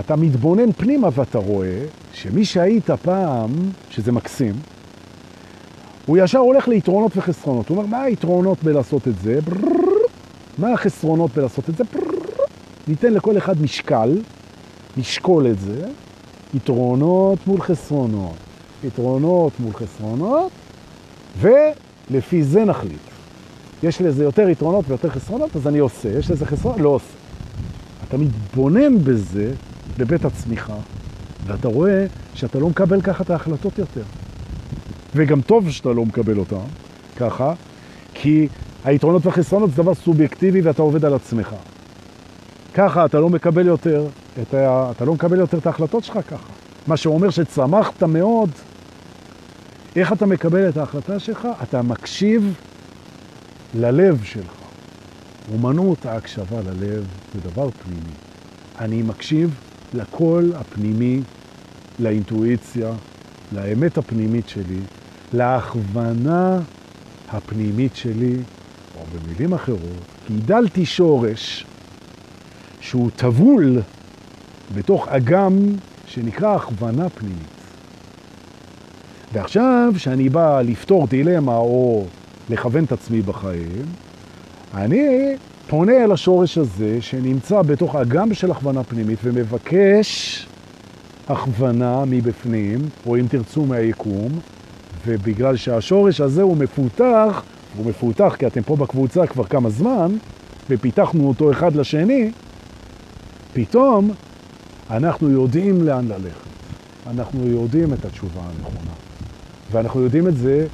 אתה 0.00 0.16
מתבונן 0.16 0.72
פנימה 0.72 1.08
ואתה 1.12 1.38
רואה 1.38 1.84
שמי 2.12 2.44
שהיית 2.44 2.90
פעם, 2.90 3.50
שזה 3.90 4.12
מקסים, 4.12 4.54
הוא 6.06 6.18
ישר 6.20 6.38
הולך 6.38 6.68
ליתרונות 6.68 7.16
וחסרונות. 7.16 7.68
הוא 7.68 7.78
אומר, 7.78 7.88
מה 7.88 8.02
היתרונות 8.02 8.62
בלעשות 8.62 9.08
את 9.08 9.18
זה? 9.22 9.38
מה 10.58 10.72
החסרונות 10.72 11.30
בלעשות 11.34 11.70
את 11.70 11.76
זה? 11.76 11.84
ניתן 12.88 13.12
לכל 13.12 13.38
אחד 13.38 13.62
משקל, 13.62 14.18
נשקול 14.96 15.46
את 15.46 15.60
זה, 15.60 15.86
יתרונות 16.54 17.38
מול 17.46 17.60
חסרונות, 17.60 18.36
יתרונות 18.84 19.52
מול 19.60 19.72
חסרונות, 19.72 20.52
ולפי 21.40 22.42
זה 22.42 22.64
נחליט. 22.64 23.13
יש 23.84 24.00
לזה 24.00 24.24
יותר 24.24 24.48
יתרונות 24.48 24.84
ויותר 24.88 25.10
חסרונות, 25.10 25.56
אז 25.56 25.68
אני 25.68 25.78
עושה. 25.78 26.18
יש 26.18 26.30
לזה 26.30 26.46
חסרונות, 26.46 26.80
לא 26.80 26.88
עושה. 26.88 27.14
אתה 28.08 28.16
מתבונן 28.16 28.98
בזה, 29.04 29.52
בבית 29.98 30.24
הצמיחה, 30.24 30.76
ואתה 31.46 31.68
רואה 31.68 32.06
שאתה 32.34 32.58
לא 32.58 32.68
מקבל 32.68 33.00
ככה 33.00 33.24
את 33.24 33.30
ההחלטות 33.30 33.78
יותר. 33.78 34.02
וגם 35.14 35.40
טוב 35.40 35.70
שאתה 35.70 35.92
לא 35.92 36.04
מקבל 36.04 36.38
אותן 36.38 36.56
ככה, 37.16 37.52
כי 38.14 38.48
היתרונות 38.84 39.26
והחסרונות 39.26 39.70
זה 39.70 39.76
דבר 39.76 39.94
סובייקטיבי 39.94 40.60
ואתה 40.60 40.82
עובד 40.82 41.04
על 41.04 41.14
עצמך. 41.14 41.54
ככה 42.74 43.04
אתה 43.04 43.20
לא 43.20 43.28
מקבל 43.28 43.66
יותר 43.66 44.06
את, 44.42 44.54
ה... 44.54 44.90
אתה 44.90 45.04
לא 45.04 45.14
מקבל 45.14 45.38
יותר 45.38 45.58
את 45.58 45.66
ההחלטות 45.66 46.04
שלך 46.04 46.18
ככה. 46.28 46.52
מה 46.86 46.96
שאומר 46.96 47.30
שצמחת 47.30 48.02
מאוד. 48.02 48.50
איך 49.96 50.12
אתה 50.12 50.26
מקבל 50.26 50.68
את 50.68 50.76
ההחלטה 50.76 51.18
שלך? 51.18 51.48
אתה 51.62 51.82
מקשיב 51.82 52.54
ללב 53.74 54.24
שלך. 54.24 54.54
אומנות 55.52 56.06
ההקשבה 56.06 56.60
ללב 56.60 57.06
זה 57.34 57.40
דבר 57.40 57.70
פנימי. 57.70 58.14
אני 58.78 59.02
מקשיב 59.02 59.54
לקול 59.94 60.52
הפנימי, 60.56 61.20
לאינטואיציה, 61.98 62.92
לאמת 63.52 63.98
הפנימית 63.98 64.48
שלי, 64.48 64.80
להכוונה 65.32 66.60
הפנימית 67.28 67.96
שלי, 67.96 68.36
או 68.98 69.04
במילים 69.14 69.54
אחרות, 69.54 70.04
גידלתי 70.28 70.86
שורש 70.86 71.66
שהוא 72.80 73.10
טבול 73.16 73.80
בתוך 74.74 75.08
אגם 75.08 75.58
שנקרא 76.06 76.56
הכוונה 76.56 77.08
פנימית. 77.08 77.54
ועכשיו, 79.32 79.92
כשאני 79.96 80.28
בא 80.28 80.60
לפתור 80.60 81.06
דילמה 81.06 81.56
או 81.56 82.06
לכוון 82.50 82.84
את 82.84 82.92
עצמי 82.92 83.22
בחיים, 83.22 83.84
אני 84.74 85.36
פונה 85.68 86.04
אל 86.04 86.12
השורש 86.12 86.58
הזה 86.58 86.98
שנמצא 87.00 87.62
בתוך 87.62 87.96
אגם 87.96 88.34
של 88.34 88.50
הכוונה 88.50 88.84
פנימית 88.84 89.18
ומבקש 89.22 90.46
הכוונה 91.28 92.04
מבפנים, 92.04 92.88
או 93.06 93.16
אם 93.16 93.26
תרצו 93.28 93.64
מהיקום, 93.64 94.28
ובגלל 95.06 95.56
שהשורש 95.56 96.20
הזה 96.20 96.42
הוא 96.42 96.56
מפותח, 96.56 97.42
הוא 97.76 97.86
מפותח 97.86 98.36
כי 98.38 98.46
אתם 98.46 98.62
פה 98.62 98.76
בקבוצה 98.76 99.26
כבר 99.26 99.44
כמה 99.44 99.70
זמן, 99.70 100.16
ופיתחנו 100.70 101.28
אותו 101.28 101.50
אחד 101.50 101.76
לשני, 101.76 102.30
פתאום 103.52 104.10
אנחנו 104.90 105.30
יודעים 105.30 105.82
לאן 105.82 106.08
ללכת. 106.08 106.44
אנחנו 107.06 107.46
יודעים 107.46 107.92
את 107.92 108.04
התשובה 108.04 108.40
הנכונה. 108.40 108.90
ואנחנו 109.72 110.00
יודעים 110.00 110.28
את 110.28 110.36
זה 110.36 110.66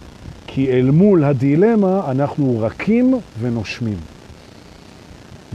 כי 0.55 0.70
אל 0.70 0.90
מול 0.90 1.24
הדילמה 1.24 2.11
אנחנו 2.11 2.59
רכים 2.59 3.14
ונושמים, 3.40 3.98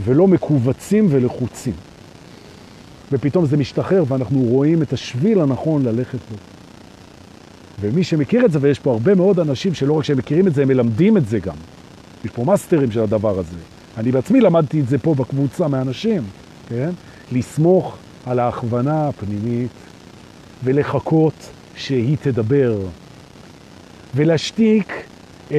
ולא 0.04 0.26
מקובצים 0.26 1.06
ולחוצים. 1.10 1.72
ופתאום 3.12 3.46
זה 3.46 3.56
משתחרר 3.56 4.04
ואנחנו 4.08 4.40
רואים 4.40 4.82
את 4.82 4.92
השביל 4.92 5.40
הנכון 5.40 5.84
ללכת 5.84 6.18
בו. 6.30 6.36
ומי 7.80 8.04
שמכיר 8.04 8.44
את 8.44 8.52
זה, 8.52 8.58
ויש 8.62 8.78
פה 8.78 8.92
הרבה 8.92 9.14
מאוד 9.14 9.40
אנשים 9.40 9.74
שלא 9.74 9.92
רק 9.92 10.04
שהם 10.04 10.18
מכירים 10.18 10.46
את 10.46 10.54
זה, 10.54 10.62
הם 10.62 10.68
מלמדים 10.68 11.16
את 11.16 11.28
זה 11.28 11.38
גם. 11.38 11.56
יש 12.24 12.30
פה 12.30 12.44
מאסטרים 12.44 12.90
של 12.90 13.00
הדבר 13.00 13.38
הזה. 13.38 13.56
אני 13.96 14.12
בעצמי 14.12 14.40
למדתי 14.40 14.80
את 14.80 14.88
זה 14.88 14.98
פה 14.98 15.14
בקבוצה 15.14 15.68
מאנשים, 15.68 16.22
כן? 16.68 16.90
לסמוך 17.32 17.96
על 18.26 18.38
ההכוונה 18.38 19.08
הפנימית 19.08 19.70
ולחכות 20.64 21.34
שהיא 21.74 22.16
תדבר. 22.22 22.76
ולהשתיק 24.16 24.92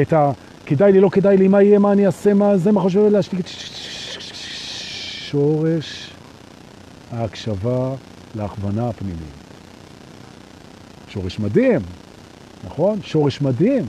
את 0.02 0.14
ה... 0.14 0.32
כדאי 0.66 0.92
לי, 0.92 1.00
לא 1.00 1.10
כדאי 1.10 1.38
לי, 1.38 1.48
מה 1.48 1.64
יהיה, 1.64 1.80
מה 1.80 1.92
אני 1.92 2.06
אעשה, 2.06 2.34
מה 2.34 2.58
זה, 2.58 2.72
מה 2.72 2.82
חושב, 2.82 3.00
להשתיק 3.00 3.40
את 3.40 3.48
שורש 5.30 6.12
ההקשבה 7.12 7.94
להכוונה 8.36 8.90
הפנימית. 8.90 9.20
שורש 11.08 11.40
מדהים, 11.40 11.82
נכון? 12.66 13.00
שורש 13.04 13.42
מדהים. 13.42 13.86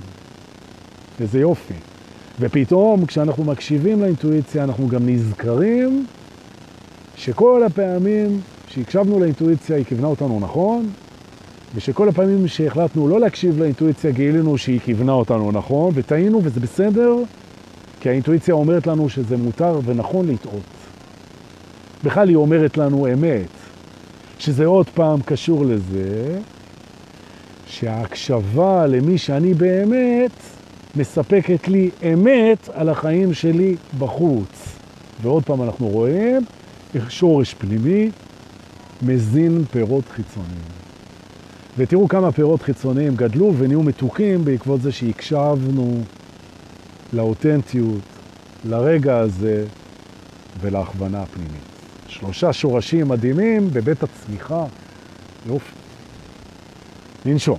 איזה 1.21 1.41
יופי. 1.41 1.75
ופתאום 2.41 3.07
כשאנחנו 3.07 3.45
מקשיבים 3.45 4.03
לאינטואיציה 4.03 4.65
אנחנו 4.65 4.89
גם 4.89 5.09
נזכרים 5.09 6.07
שכל 7.17 7.63
הפעמים 7.67 8.41
שהקשבנו 8.69 9.21
לאינטואיציה 9.21 9.77
היא 9.77 9.85
כיוונה 9.85 10.07
אותנו 10.07 10.41
נכון, 10.41 10.91
ושכל 11.75 12.09
הפעמים 12.09 12.49
שהחלטנו 12.49 13.09
לא 13.09 13.21
להקשיב 13.21 13.59
לאינטואיציה 13.59 14.11
גילינו 14.11 14.59
שהיא 14.59 14.81
כיוונה 14.81 15.13
אותנו 15.13 15.53
נכון, 15.53 15.93
וטעינו 15.95 16.41
וזה 16.45 16.61
בסדר, 16.61 17.15
כי 18.01 18.09
האינטואיציה 18.09 18.55
אומרת 18.55 18.87
לנו 18.87 19.09
שזה 19.09 19.37
מותר 19.37 19.81
ונכון 19.85 20.29
לטעות. 20.29 20.63
בכלל 22.05 22.29
היא 22.29 22.37
אומרת 22.37 22.77
לנו 22.77 23.13
אמת, 23.13 23.49
שזה 24.39 24.67
עוד 24.67 24.89
פעם 24.89 25.21
קשור 25.23 25.65
לזה 25.65 26.39
שההקשבה 27.67 28.87
למי 28.87 29.19
שאני 29.19 29.55
באמת 29.55 30.31
מספקת 30.97 31.69
לי 31.69 31.91
אמת 32.13 32.69
על 32.73 32.89
החיים 32.89 33.35
שלי 33.35 33.77
בחוץ. 33.99 34.79
ועוד 35.23 35.45
פעם 35.45 35.63
אנחנו 35.63 35.89
רואים 35.89 36.45
איך 36.95 37.11
שורש 37.11 37.55
פנימי 37.55 38.11
מזין 39.03 39.65
פירות 39.71 40.05
חיצוניים. 40.09 40.78
ותראו 41.79 42.09
כמה 42.09 42.33
פירות 42.33 42.63
חיצוניים 42.63 43.17
גדלו 43.17 43.55
ונהיו 43.59 43.83
מתוקים 43.83 44.45
בעקבות 44.45 44.83
זה 44.83 44.93
שהקשבנו 44.93 46.01
לאותנטיות, 47.13 48.03
לרגע 48.65 49.19
הזה 49.19 49.65
ולהכוונה 50.61 51.23
הפנימית. 51.23 51.63
שלושה 52.09 52.53
שורשים 52.53 53.09
מדהימים 53.09 53.71
בבית 53.73 54.03
הצמיחה. 54.03 54.65
יופי. 55.47 55.73
ננשום. 57.25 57.59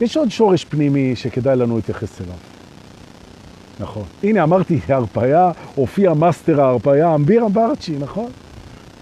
יש 0.00 0.16
עוד 0.16 0.30
שורש 0.30 0.64
פנימי 0.64 1.16
שכדאי 1.16 1.56
לנו 1.56 1.76
להתייחס 1.76 2.20
אליו. 2.20 2.34
נכון. 3.80 4.04
הנה, 4.22 4.42
אמרתי, 4.42 4.80
הרפאיה, 4.88 5.50
הופיע 5.74 6.14
מאסטר 6.14 6.60
ההרפאיה, 6.60 7.14
אמביר 7.14 7.46
אברצ'י, 7.46 7.96
נכון? 7.98 8.30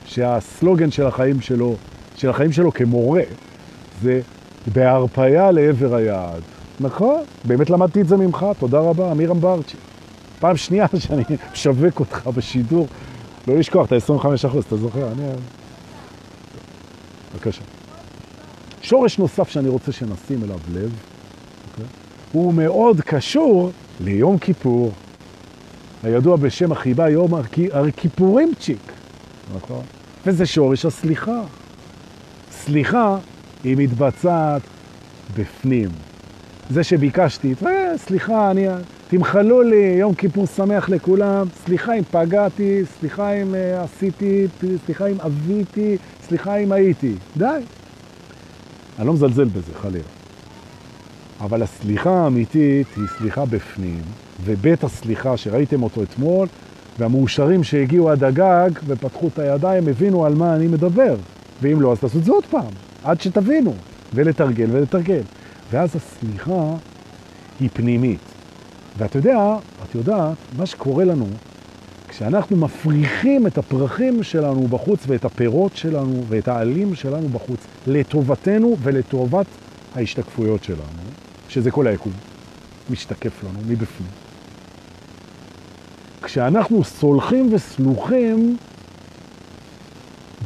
שהסלוגן 0.09 0.91
של 0.91 1.07
החיים 1.07 1.41
שלו, 1.41 1.77
של 2.17 2.31
החיים 2.31 2.53
שלו 2.53 2.73
כמורה, 2.73 3.23
זה 4.03 4.21
בהרפאיה 4.73 5.51
לעבר 5.51 5.95
היעד. 5.95 6.43
נכון, 6.81 7.21
באמת 7.45 7.71
למדתי 7.71 8.01
את 8.01 8.09
זה 8.09 8.17
ממך, 8.17 8.47
תודה 8.59 8.79
רבה, 8.79 9.13
אמיר 9.13 9.33
אמברצ'י. 9.33 9.77
פעם 10.41 10.57
שנייה 10.57 10.87
שאני 10.99 11.23
משווק 11.53 12.01
אותך 12.01 12.27
בשידור, 12.27 12.87
לא 13.49 13.57
לשכוח 13.57 13.87
את 13.87 13.93
ה-25%, 13.93 14.59
אתה 14.67 14.77
זוכר? 14.77 15.13
אני... 15.13 15.23
בבקשה. 17.35 17.63
שורש 18.81 19.19
נוסף 19.19 19.49
שאני 19.49 19.69
רוצה 19.69 19.93
שנשים 19.93 20.45
אליו 20.45 20.59
לב, 20.73 20.91
okay? 20.91 21.71
אוקיי? 21.71 21.85
הוא 22.33 22.55
מאוד 22.55 23.01
קשור 23.01 23.71
ליום 24.01 24.39
כיפור, 24.39 24.93
הידוע 26.03 26.37
בשם 26.37 26.73
החיבה 26.73 27.09
יום 27.09 27.31
הכיפורים 27.73 28.53
צ'יק, 28.61 28.93
נכון? 29.57 29.83
וזה 30.27 30.47
שורש 30.47 30.85
הסליחה. 30.85 31.41
סליחה 32.51 33.16
היא 33.64 33.77
מתבצעת 33.77 34.62
בפנים. 35.37 35.89
זה 36.71 36.85
שביקשתי, 36.85 37.55
סליחה, 37.97 38.51
אני, 38.51 38.66
תמחלו 39.09 39.62
לי, 39.62 39.97
יום 39.99 40.14
כיפור 40.14 40.47
שמח 40.47 40.89
לכולם, 40.89 41.47
סליחה 41.64 41.95
אם 41.95 42.03
פגעתי, 42.11 42.83
סליחה 42.99 43.33
אם 43.33 43.55
uh, 43.55 43.85
עשיתי, 43.85 44.47
סליחה 44.85 45.07
אם 45.07 45.21
אביתי, 45.21 45.97
סליחה 46.29 46.57
אם 46.57 46.73
הייתי. 46.73 47.14
די. 47.37 47.61
אני 48.99 49.07
לא 49.07 49.12
מזלזל 49.12 49.45
בזה, 49.45 49.73
חלילה. 49.83 50.05
אבל 51.41 51.62
הסליחה 51.62 52.11
האמיתית 52.11 52.87
היא 52.97 53.05
סליחה 53.19 53.45
בפנים, 53.45 54.03
ובית 54.45 54.85
הסליחה 54.85 55.37
שראיתם 55.37 55.83
אותו 55.83 56.03
אתמול, 56.03 56.49
והמאושרים 56.99 57.64
שהגיעו 57.64 58.11
עד 58.11 58.24
הגג 58.24 58.70
ופתחו 58.86 59.28
את 59.28 59.38
הידיים 59.38 59.88
הבינו 59.88 60.26
על 60.26 60.34
מה 60.34 60.55
אני 60.55 60.66
מדבר. 60.66 61.16
ואם 61.62 61.80
לא, 61.80 61.92
אז 61.92 61.99
תעשו 62.01 62.18
את 62.18 62.24
זה 62.24 62.32
עוד 62.32 62.46
פעם, 62.46 62.72
עד 63.05 63.20
שתבינו, 63.20 63.74
ולתרגל 64.14 64.66
ולתרגל. 64.72 65.20
ואז 65.70 65.96
הסליחה 65.96 66.74
היא 67.61 67.68
פנימית. 67.72 68.20
ואתה 68.99 69.18
יודע, 69.18 69.57
את 69.84 69.94
יודעת, 69.94 70.36
מה 70.59 70.66
שקורה 70.66 71.05
לנו, 71.05 71.26
כשאנחנו 72.09 72.57
מפריחים 72.57 73.46
את 73.46 73.59
הפרחים 73.59 74.22
שלנו 74.22 74.68
בחוץ 74.68 75.01
ואת 75.07 75.24
הפירות 75.24 75.76
שלנו 75.76 76.24
ואת 76.28 76.49
העלים 76.49 76.94
שלנו 76.94 77.28
בחוץ 77.28 77.61
לטובתנו 77.86 78.76
ולטובת 78.82 79.46
ההשתקפויות 79.94 80.64
שלנו, 80.64 81.03
שזה 81.49 81.70
כל 81.70 81.86
היקום, 81.86 82.12
משתקף 82.90 83.44
לנו 83.44 83.59
מבפנים. 83.66 84.28
כשאנחנו 86.23 86.85
סולחים 86.85 87.49
וסלוחים, 87.53 88.57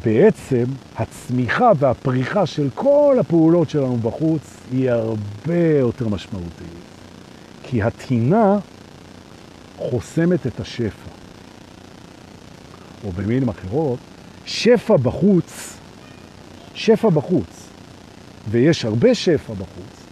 בעצם 0.05 0.65
הצמיחה 0.97 1.71
והפריחה 1.79 2.47
של 2.47 2.69
כל 2.75 3.17
הפעולות 3.21 3.71
שלנו 3.71 3.97
בחוץ 3.97 4.57
היא 4.73 4.91
הרבה 4.91 5.69
יותר 5.81 6.09
משמעותית. 6.09 6.83
כי 7.63 7.83
התינה 7.83 8.59
חוסמת 9.77 10.47
את 10.47 10.61
השפע. 10.61 11.11
או 13.05 13.13
במילים 13.13 13.49
אחרות, 13.49 13.99
שפע 14.45 14.97
בחוץ, 14.97 15.77
שפע 16.75 17.09
בחוץ, 17.09 17.69
ויש 18.51 18.85
הרבה 18.85 19.15
שפע 19.15 19.53
בחוץ, 19.53 20.07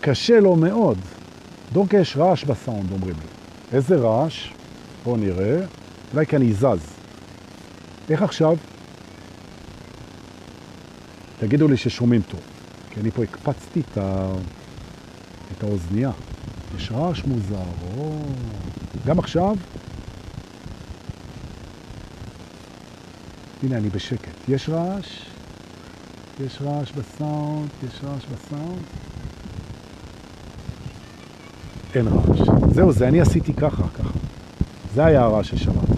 קשה 0.00 0.40
לו 0.40 0.56
מאוד. 0.56 0.98
דווקא 1.72 1.96
יש 1.96 2.16
רעש 2.16 2.44
בסאונד, 2.44 2.92
אומרים 2.92 3.14
לי. 3.14 3.76
איזה 3.76 3.96
רעש? 3.96 4.55
בואו 5.06 5.16
נראה. 5.16 5.60
אולי 6.14 6.26
כי 6.26 6.36
אני 6.36 6.52
זז. 6.52 6.64
איך 8.10 8.22
עכשיו? 8.22 8.56
תגידו 11.38 11.68
לי 11.68 11.76
ששומעים 11.76 12.22
טוב, 12.22 12.40
כי 12.90 13.00
אני 13.00 13.10
פה 13.10 13.22
הקפצתי 13.22 13.80
את, 13.80 13.98
ה... 13.98 14.32
את 15.52 15.62
האוזנייה. 15.62 16.10
יש 16.76 16.90
רעש 16.92 17.24
מוזר, 17.24 17.64
או... 17.98 18.18
גם 19.06 19.18
עכשיו? 19.18 19.56
הנה, 23.62 23.76
אני 23.76 23.88
בשקט. 23.88 24.48
יש 24.48 24.68
רעש? 24.68 25.20
יש 26.44 26.58
רעש 26.62 26.92
בסאונד? 26.92 27.68
יש 27.88 28.00
רעש 28.04 28.24
בסאונד? 28.24 28.82
אין 31.94 32.08
רעש. 32.08 32.40
זהו, 32.74 32.92
זה 32.92 33.08
אני 33.08 33.20
עשיתי 33.20 33.52
ככה, 33.52 33.82
ככה. 33.88 34.25
זה 34.96 35.04
היה 35.04 35.22
הרעש 35.22 35.50
ששמעתי. 35.50 35.92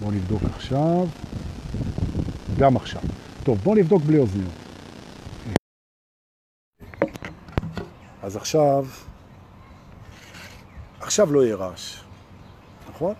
בואו 0.00 0.10
נבדוק 0.10 0.42
עכשיו. 0.56 1.06
גם 2.58 2.76
עכשיו. 2.76 3.02
טוב, 3.44 3.58
בואו 3.58 3.76
נבדוק 3.76 4.02
בלי 4.02 4.18
אוזניות. 4.18 4.52
אז 8.22 8.36
עכשיו, 8.36 8.86
עכשיו 11.00 11.32
לא 11.32 11.44
יהיה 11.44 11.56
רעש, 11.56 12.00
נכון? 12.90 13.14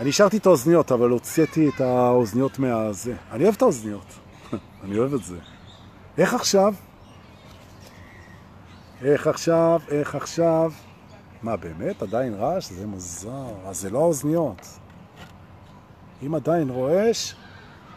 אני 0.00 0.08
השארתי 0.08 0.36
את 0.36 0.46
האוזניות, 0.46 0.92
אבל 0.92 1.10
הוצאתי 1.10 1.68
את 1.68 1.80
האוזניות 1.80 2.58
מהזה. 2.58 3.14
אני 3.32 3.44
אוהב 3.44 3.54
את 3.54 3.62
האוזניות, 3.62 4.06
אני 4.84 4.98
אוהב 4.98 5.14
את 5.14 5.24
זה. 5.24 5.36
איך 6.18 6.34
עכשיו? 6.34 6.74
איך 9.02 9.26
עכשיו? 9.26 9.80
איך 9.88 10.14
עכשיו? 10.14 10.72
מה, 11.44 11.56
באמת? 11.56 12.02
עדיין 12.02 12.34
רעש? 12.34 12.70
זה 12.70 12.86
מוזר. 12.86 13.54
אז 13.66 13.80
זה 13.80 13.90
לא 13.90 13.98
האוזניות. 13.98 14.66
אם 16.26 16.34
עדיין 16.34 16.70
רועש, 16.70 17.34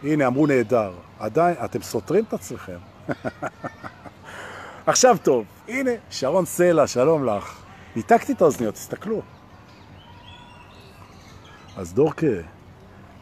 הנה, 0.04 0.28
אמרו 0.28 0.48
נהדר. 0.48 0.94
עדיין, 1.20 1.56
אתם 1.66 1.82
סותרים 1.82 2.24
את 2.24 2.34
עצמכם. 2.34 2.78
עכשיו 4.88 5.18
טוב, 5.24 5.46
הנה, 5.68 5.92
שרון 6.10 6.46
סלע, 6.46 6.88
שלום 6.88 7.26
לך. 7.26 7.64
ניתקתי 7.96 8.34
את 8.34 8.42
האוזניות, 8.42 8.74
תסתכלו. 8.74 9.22
אז 11.78 11.94
דורקה, 11.94 12.28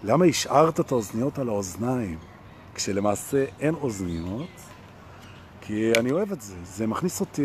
למה 0.04 0.26
השארת 0.26 0.80
את 0.80 0.92
האוזניות 0.92 1.40
על 1.40 1.50
האוזניים, 1.50 2.18
כשלמעשה 2.76 3.46
אין 3.60 3.76
אוזניות? 3.76 4.50
כי 5.68 5.92
אני 6.00 6.12
אוהב 6.12 6.32
את 6.32 6.42
זה, 6.42 6.56
זה 6.64 6.88
מכניס 6.88 7.22
אותי... 7.22 7.42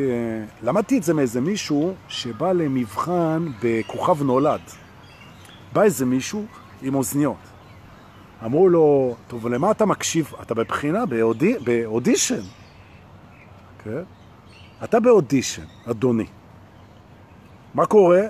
למדתי 0.63 0.99
את 0.99 1.03
זה 1.03 1.15
מאיזה 1.15 1.41
מישהו 1.41 1.95
שבא 2.09 2.53
למבחן 2.53 3.47
בכוכב 3.63 4.23
נולד. 4.23 4.61
בא 5.73 5.83
איזה 5.83 6.07
מישהו 6.07 6.45
עם 6.83 6.95
אוזניות. 6.95 7.37
אמרו 8.45 8.69
לו, 8.69 9.17
טוב, 9.29 9.47
למה 9.47 9.71
אתה 9.71 9.87
מקשיב? 9.87 10.33
אתה 10.43 10.55
בבחינה, 10.55 11.07
באודי, 11.07 11.55
באודישן. 11.65 12.41
כן? 13.85 14.03
אתה 14.85 15.01
באודישן, 15.01 15.65
אדוני. 15.91 16.27
מה 17.75 17.87
קורה? 17.87 18.23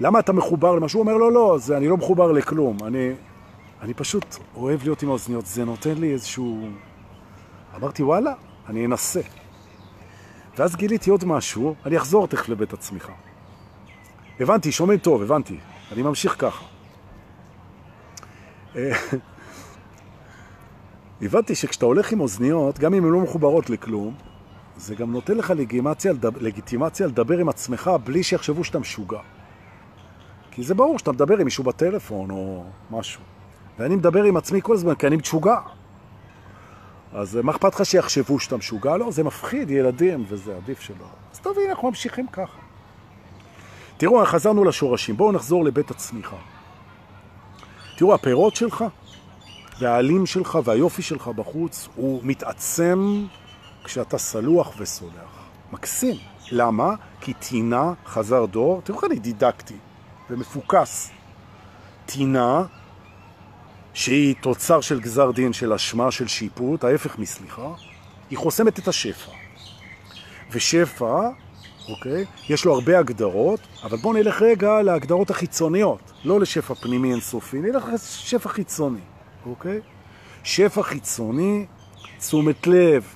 למה 0.00 0.18
אתה 0.18 0.32
מחובר 0.32 0.74
למשהו? 0.74 1.00
הוא 1.00 1.06
אומר, 1.08 1.18
לא, 1.18 1.32
לא, 1.32 1.58
זה, 1.58 1.76
אני 1.76 1.88
לא 1.88 1.96
מחובר 1.96 2.32
לכלום. 2.32 2.76
אני, 2.86 3.12
אני 3.82 3.94
פשוט 3.94 4.36
אוהב 4.56 4.82
להיות 4.82 5.02
עם 5.02 5.08
האוזניות. 5.08 5.46
זה 5.46 5.64
נותן 5.64 5.94
לי 5.94 6.12
איזשהו... 6.12 6.68
אמרתי, 7.76 8.02
וואלה, 8.02 8.32
אני 8.68 8.86
אנסה. 8.86 9.20
ואז 10.58 10.76
גיליתי 10.76 11.10
עוד 11.10 11.24
משהו, 11.24 11.74
אני 11.86 11.96
אחזור 11.96 12.26
תכף 12.26 12.48
לבית 12.48 12.72
הצמיחה. 12.72 13.12
הבנתי, 14.40 14.72
שומעים 14.72 14.98
טוב, 14.98 15.22
הבנתי. 15.22 15.58
אני 15.92 16.02
ממשיך 16.02 16.36
ככה. 16.38 16.64
הבנתי 21.22 21.54
שכשאתה 21.54 21.86
הולך 21.86 22.12
עם 22.12 22.20
אוזניות, 22.20 22.78
גם 22.78 22.94
אם 22.94 23.04
הן 23.04 23.10
לא 23.10 23.20
מחוברות 23.20 23.70
לכלום, 23.70 24.14
זה 24.76 24.94
גם 24.94 25.12
נותן 25.12 25.36
לך 25.36 25.50
לגיטימציה, 25.56 26.12
לגיטימציה 26.40 27.06
לדבר 27.06 27.38
עם 27.38 27.48
עצמך 27.48 27.90
בלי 28.04 28.22
שיחשבו 28.22 28.64
שאתה 28.64 28.78
משוגע. 28.78 29.20
כי 30.50 30.62
זה 30.62 30.74
ברור 30.74 30.98
שאתה 30.98 31.12
מדבר 31.12 31.38
עם 31.38 31.44
מישהו 31.44 31.64
בטלפון 31.64 32.30
או 32.30 32.64
משהו. 32.90 33.22
ואני 33.78 33.96
מדבר 33.96 34.22
עם 34.22 34.36
עצמי 34.36 34.62
כל 34.62 34.74
הזמן, 34.74 34.94
כי 34.94 35.06
אני 35.06 35.16
משוגע. 35.16 35.58
אז 37.12 37.38
מה 37.42 37.52
אכפת 37.52 37.74
לך 37.74 37.86
שיחשבו 37.86 38.40
שאתה 38.40 38.56
משוגע? 38.56 38.96
לא, 38.96 39.10
זה 39.10 39.24
מפחיד, 39.24 39.70
ילדים, 39.70 40.24
וזה 40.28 40.56
עדיף 40.56 40.80
שלא. 40.80 41.06
אז 41.32 41.38
טוב, 41.38 41.58
הנה, 41.58 41.70
אנחנו 41.70 41.88
ממשיכים 41.88 42.26
ככה. 42.26 42.58
תראו, 43.96 44.26
חזרנו 44.26 44.64
לשורשים. 44.64 45.16
בואו 45.16 45.32
נחזור 45.32 45.64
לבית 45.64 45.90
הצמיחה. 45.90 46.36
תראו, 47.96 48.14
הפירות 48.14 48.56
שלך 48.56 48.84
והעלים 49.80 50.26
שלך 50.26 50.58
והיופי 50.64 51.02
שלך 51.02 51.28
בחוץ 51.28 51.88
הוא 51.94 52.20
מתעצם 52.24 53.26
כשאתה 53.84 54.18
סלוח 54.18 54.74
וסולח. 54.78 55.48
מקסים. 55.72 56.16
למה? 56.50 56.94
כי 57.20 57.32
תינה, 57.32 57.92
חזר 58.06 58.44
דור, 58.44 58.80
תראו 58.84 58.98
איך 58.98 59.04
אני 59.04 59.18
דידקטי 59.18 59.76
ומפוקס. 60.30 61.10
תינה, 62.06 62.62
שהיא 63.98 64.34
תוצר 64.40 64.80
של 64.80 65.00
גזר 65.00 65.30
דין, 65.30 65.52
של 65.52 65.72
אשמה, 65.72 66.10
של 66.10 66.28
שיפוט, 66.28 66.84
ההפך 66.84 67.18
מסליחה, 67.18 67.72
היא 68.30 68.38
חוסמת 68.38 68.78
את 68.78 68.88
השפע. 68.88 69.32
ושפע, 70.50 71.28
אוקיי, 71.88 72.24
יש 72.48 72.64
לו 72.64 72.74
הרבה 72.74 72.98
הגדרות, 72.98 73.60
אבל 73.82 73.96
בואו 73.96 74.14
נלך 74.14 74.42
רגע 74.42 74.82
להגדרות 74.82 75.30
החיצוניות, 75.30 76.12
לא 76.24 76.40
לשפע 76.40 76.74
פנימי 76.74 77.12
אינסופי, 77.12 77.58
נלך 77.58 77.84
לשפע 77.94 78.48
חיצוני, 78.48 79.00
אוקיי? 79.46 79.80
שפע 80.44 80.82
חיצוני, 80.82 81.66
תשומת 82.18 82.66
לב, 82.66 83.14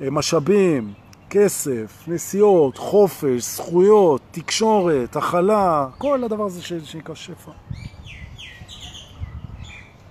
משאבים, 0.00 0.92
כסף, 1.30 2.04
נסיעות, 2.06 2.78
חופש, 2.78 3.42
זכויות, 3.42 4.20
תקשורת, 4.30 5.16
הכלה, 5.16 5.86
כל 5.98 6.24
הדבר 6.24 6.44
הזה 6.44 6.62
שנקרא 6.62 7.14
שפע. 7.14 7.52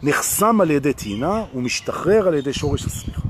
נחסם 0.03 0.61
על 0.61 0.71
ידי 0.71 0.93
תינה 0.93 1.43
ומשתחרר 1.55 2.27
על 2.27 2.33
ידי 2.33 2.53
שורש 2.53 2.85
הסליחה. 2.85 3.21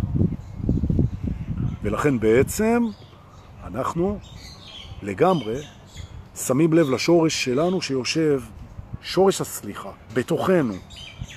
ולכן 1.84 2.20
בעצם 2.20 2.84
אנחנו 3.64 4.20
לגמרי 5.02 5.62
שמים 6.36 6.74
לב 6.74 6.90
לשורש 6.90 7.46
שלנו 7.46 7.82
שיושב, 7.82 8.42
שורש 9.02 9.42
הסליחה, 9.42 9.90
בתוכנו. 10.14 10.74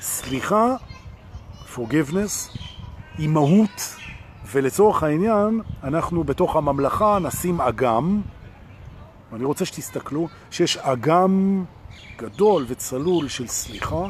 סליחה, 0.01 0.77
forgiveness, 1.75 2.59
היא 3.19 3.29
מהות 3.29 3.97
ולצורך 4.53 5.03
העניין, 5.03 5.61
אנחנו 5.85 6.25
בתוך 6.25 6.57
הממלכה 6.57 7.19
נשים 7.19 7.61
אגם, 7.61 8.21
ואני 9.33 9.45
רוצה 9.45 9.65
שתסתכלו 9.65 10.29
שיש 10.51 10.77
אגם 10.77 11.65
גדול 12.19 12.65
וצלול 12.69 13.29
של 13.29 13.47
סליחה, 13.47 14.07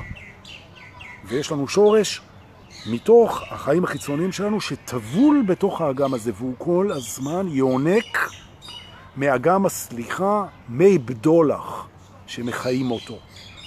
ויש 1.30 1.52
לנו 1.52 1.68
שורש 1.68 2.20
מתוך 2.86 3.42
החיים 3.50 3.84
החיצוניים 3.84 4.32
שלנו 4.32 4.60
שטבול 4.60 5.42
בתוך 5.46 5.80
האגם 5.80 6.14
הזה, 6.14 6.32
והוא 6.34 6.54
כל 6.58 6.90
הזמן 6.92 7.48
יונק 7.48 8.18
מאגם 9.16 9.66
הסליחה 9.66 10.44
מי 10.68 10.98
בדולח 10.98 11.88
שמחיים 12.26 12.90
אותו. 12.90 13.18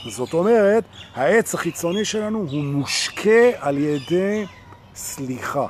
זאת 0.10 0.34
אומרת, 0.34 0.84
העץ 1.14 1.56
החיצוני 1.56 2.06
שלנו 2.06 2.40
הוא 2.52 2.64
מושקה 2.64 3.50
על 3.60 3.78
ידי 3.78 4.46
סליחה. 4.96 5.68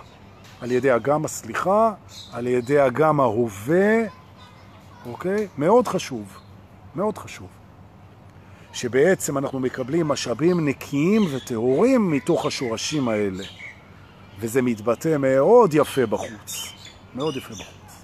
על 0.61 0.71
ידי 0.71 0.95
אגם 0.95 1.25
הסליחה, 1.25 1.93
על 2.31 2.47
ידי 2.47 2.85
אגם 2.87 3.19
ההווה, 3.19 4.03
אוקיי? 5.05 5.47
מאוד 5.57 5.87
חשוב, 5.87 6.37
מאוד 6.95 7.17
חשוב. 7.17 7.62
שבעצם 8.73 9.37
אנחנו 9.37 9.59
מקבלים 9.59 10.07
משאבים 10.07 10.67
נקיים 10.67 11.25
וטהורים 11.31 12.11
מתוך 12.11 12.45
השורשים 12.45 13.07
האלה. 13.07 13.43
וזה 14.39 14.61
מתבטא 14.61 15.17
מאוד 15.19 15.73
יפה 15.73 16.05
בחוץ. 16.05 16.73
מאוד 17.15 17.37
יפה 17.37 17.53
בחוץ. 17.53 18.03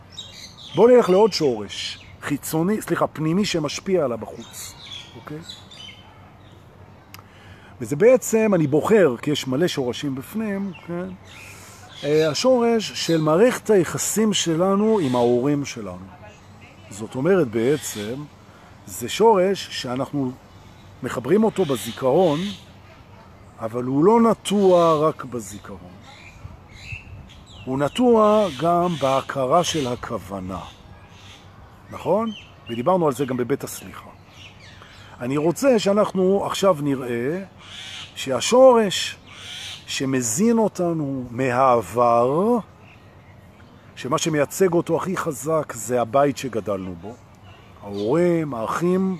בואו 0.76 0.88
נלך 0.88 1.09
לעוד 1.09 1.34
שורש, 1.34 2.05
חיצוני, 2.22 2.82
סליחה, 2.82 3.07
פנימי 3.07 3.45
שמשפיע 3.45 4.05
על 4.05 4.11
הבחוץ, 4.11 4.74
אוקיי? 5.15 5.38
וזה 7.82 7.95
בעצם, 7.95 8.51
אני 8.55 8.67
בוחר, 8.67 9.15
כי 9.22 9.32
יש 9.32 9.47
מלא 9.47 9.67
שורשים 9.67 10.15
בפנים, 10.15 10.72
כן? 10.88 11.09
אה, 12.03 12.30
השורש 12.30 12.91
של 12.91 13.22
מערכת 13.22 13.70
היחסים 13.70 14.34
שלנו 14.34 14.99
עם 14.99 15.15
ההורים 15.15 15.65
שלנו. 15.65 16.05
זאת 16.89 17.15
אומרת 17.15 17.47
בעצם, 17.47 18.15
זה 18.86 19.09
שורש 19.09 19.67
שאנחנו 19.72 20.32
מחברים 21.04 21.43
אותו 21.43 21.66
בזיכרון, 21.66 22.39
אבל 23.60 23.84
הוא 23.84 24.04
לא 24.04 24.22
נטוע 24.22 25.08
רק 25.08 25.26
בזיכרון. 25.26 26.00
הוא 27.66 27.80
נטוע 27.80 28.47
גם 28.60 28.88
בהכרה 29.02 29.64
של 29.64 29.88
הכוונה. 29.88 30.60
נכון? 31.91 32.32
ודיברנו 32.70 33.08
על 33.08 33.14
זה 33.14 33.26
גם 33.26 33.38
בבית 33.38 33.64
הסליחה. 33.64 34.10
אני 35.22 35.38
רוצה 35.38 35.80
שאנחנו 35.80 36.45
עכשיו 36.45 36.78
נראה 36.82 37.43
שהשורש 38.16 39.18
שמזין 39.88 40.58
אותנו 40.58 41.26
מהעבר, 41.32 42.58
שמה 43.95 44.18
שמייצג 44.18 44.74
אותו 44.74 44.97
הכי 44.97 45.18
חזק 45.18 45.74
זה 45.74 46.02
הבית 46.02 46.38
שגדלנו 46.38 46.95
בו. 47.02 47.14
ההורים, 47.84 48.54
האחים. 48.54 49.18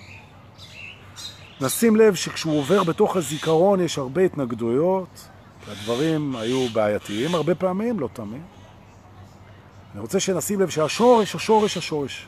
נשים 1.62 1.96
לב 1.96 2.16
שכשהוא 2.16 2.60
עובר 2.60 2.84
בתוך 2.84 3.16
הזיכרון 3.16 3.80
יש 3.80 3.98
הרבה 3.98 4.22
התנגדויות, 4.22 5.28
הדברים 5.68 6.36
היו 6.36 6.68
בעייתיים 6.74 7.36
הרבה 7.36 7.56
פעמים, 7.56 8.00
לא 8.00 8.10
תמיד. 8.14 8.42
אני 9.94 10.02
רוצה 10.02 10.20
שנשים 10.20 10.60
לב 10.60 10.70
שהשורש, 10.70 11.36
השורש, 11.36 11.78
השורש 11.78 12.28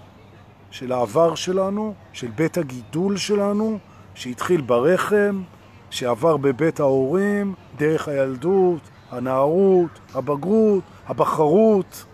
של 0.71 0.91
העבר 0.91 1.35
שלנו, 1.35 1.93
של 2.13 2.27
בית 2.27 2.57
הגידול 2.57 3.17
שלנו, 3.17 3.79
שהתחיל 4.15 4.61
ברחם, 4.61 5.43
שעבר 5.89 6.37
בבית 6.37 6.79
ההורים, 6.79 7.53
דרך 7.77 8.07
הילדות, 8.07 8.81
הנערות, 9.11 9.99
הבגרות, 10.13 10.83
הבחרות. 11.07 12.05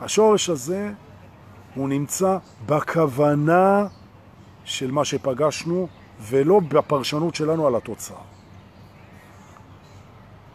השורש 0.00 0.50
הזה 0.50 0.92
הוא 1.74 1.88
נמצא 1.88 2.38
בכוונה 2.66 3.86
של 4.64 4.90
מה 4.90 5.04
שפגשנו 5.04 5.88
ולא 6.28 6.60
בפרשנות 6.60 7.34
שלנו 7.34 7.66
על 7.66 7.76
התוצאה. 7.76 8.16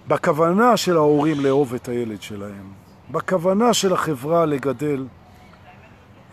בכוונה 0.07 0.78
של 0.78 0.97
ההורים 0.97 1.39
לאהוב 1.39 1.74
את 1.74 1.88
הילד 1.88 2.22
שלהם, 2.22 2.72
בכוונה 3.11 3.74
של 3.74 3.93
החברה 3.93 4.45
לגדל 4.45 5.07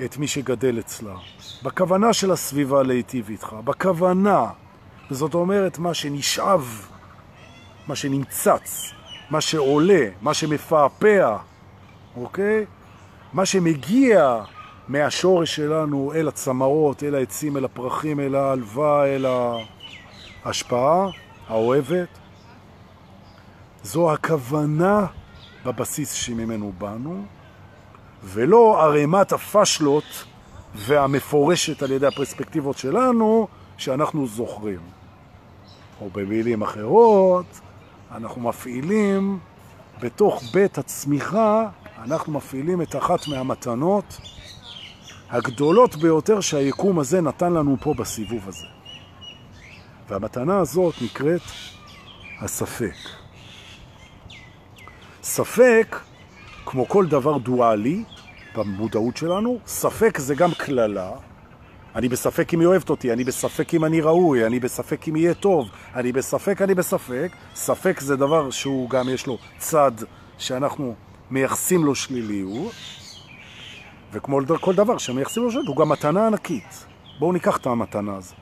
את 0.05 0.18
מי 0.18 0.28
שגדל 0.28 0.78
אצלה, 0.78 1.14
בכוונה 1.62 2.12
של 2.12 2.30
הסביבה 2.30 2.82
להיטיב 2.82 3.28
איתך, 3.28 3.57
בכוונה, 3.64 4.47
זאת 5.11 5.35
אומרת 5.35 5.78
מה 5.78 5.95
שנשאב, 5.95 6.87
מה 7.89 7.97
שנמצץ, 7.97 8.91
מה 9.30 9.41
שעולה, 9.41 10.09
מה 10.22 10.35
שמפעפע, 10.35 11.37
אוקיי? 12.16 12.64
מה 13.32 13.47
שמגיע 13.47 14.43
מהשורש 14.89 15.57
שלנו 15.57 16.12
אל 16.14 16.28
הצמרות, 16.28 17.03
אל 17.03 17.14
העצים, 17.14 17.57
אל 17.57 17.64
הפרחים, 17.64 18.20
אל 18.20 18.35
ההלווה, 18.35 19.07
אל 19.07 19.26
ההשפעה 20.45 21.09
האוהבת, 21.49 22.09
זו 23.82 24.12
הכוונה 24.12 25.07
בבסיס 25.64 26.12
שממנו 26.12 26.72
באנו, 26.78 27.24
ולא 28.24 28.82
ערימת 28.82 29.32
הפשלות 29.32 30.24
והמפורשת 30.74 31.82
על 31.82 31.93
ידי 31.93 32.07
הפרספקטיבות 32.07 32.78
שלנו 32.78 33.49
שאנחנו 33.76 34.26
זוכרים. 34.26 34.80
או 36.01 36.11
במילים 36.12 36.62
אחרות, 36.62 37.61
אנחנו 38.14 38.41
מפעילים 38.41 39.39
בתוך 40.01 40.43
בית 40.53 40.78
הצמיחה, 40.78 41.68
אנחנו 42.05 42.32
מפעילים 42.32 42.82
את 42.82 42.97
אחת 42.97 43.28
מהמתנות 43.28 44.20
הגדולות 45.35 45.97
ביותר 45.97 46.41
שהיקום 46.41 46.99
הזה 46.99 47.20
נתן 47.20 47.53
לנו 47.53 47.76
פה 47.80 47.95
בסיבוב 47.95 48.49
הזה. 48.49 48.66
והמתנה 50.09 50.59
הזאת 50.59 50.95
נקראת 51.03 51.41
הספק. 52.41 52.95
ספק, 55.22 55.97
כמו 56.66 56.89
כל 56.89 57.07
דבר 57.07 57.39
דואלי 57.39 58.05
במודעות 58.57 59.16
שלנו, 59.16 59.59
ספק 59.66 60.18
זה 60.18 60.35
גם 60.35 60.51
כללה. 60.55 61.11
אני 61.95 62.09
בספק 62.09 62.55
אם 62.55 62.61
היא 62.61 62.66
אוהבת 62.66 62.91
אותי, 62.91 63.12
אני 63.12 63.24
בספק 63.24 63.74
אם 63.74 63.85
אני 63.85 64.01
ראוי, 64.01 64.47
אני 64.47 64.61
בספק 64.61 65.09
אם 65.09 65.16
יהיה 65.16 65.35
טוב, 65.35 65.68
אני 65.95 66.12
בספק, 66.12 66.62
אני 66.62 66.74
בספק. 66.74 67.32
ספק 67.55 68.01
זה 68.01 68.16
דבר 68.16 68.51
שהוא 68.51 68.91
גם 68.91 69.09
יש 69.09 69.26
לו 69.26 69.39
צד 69.59 69.93
שאנחנו 70.39 70.95
מייחסים 71.30 71.85
לו 71.85 71.95
שליליות, 71.95 72.72
וכמו 74.15 74.39
כל 74.61 74.75
דבר 74.75 74.99
שמייחסים 74.99 75.43
לו 75.43 75.51
שליליות, 75.51 75.69
הוא 75.69 75.77
גם 75.77 75.89
מתנה 75.89 76.27
ענקית. 76.27 76.87
בואו 77.19 77.33
ניקח 77.33 77.57
את 77.57 77.67
המתנה 77.67 78.17
הזאת. 78.17 78.37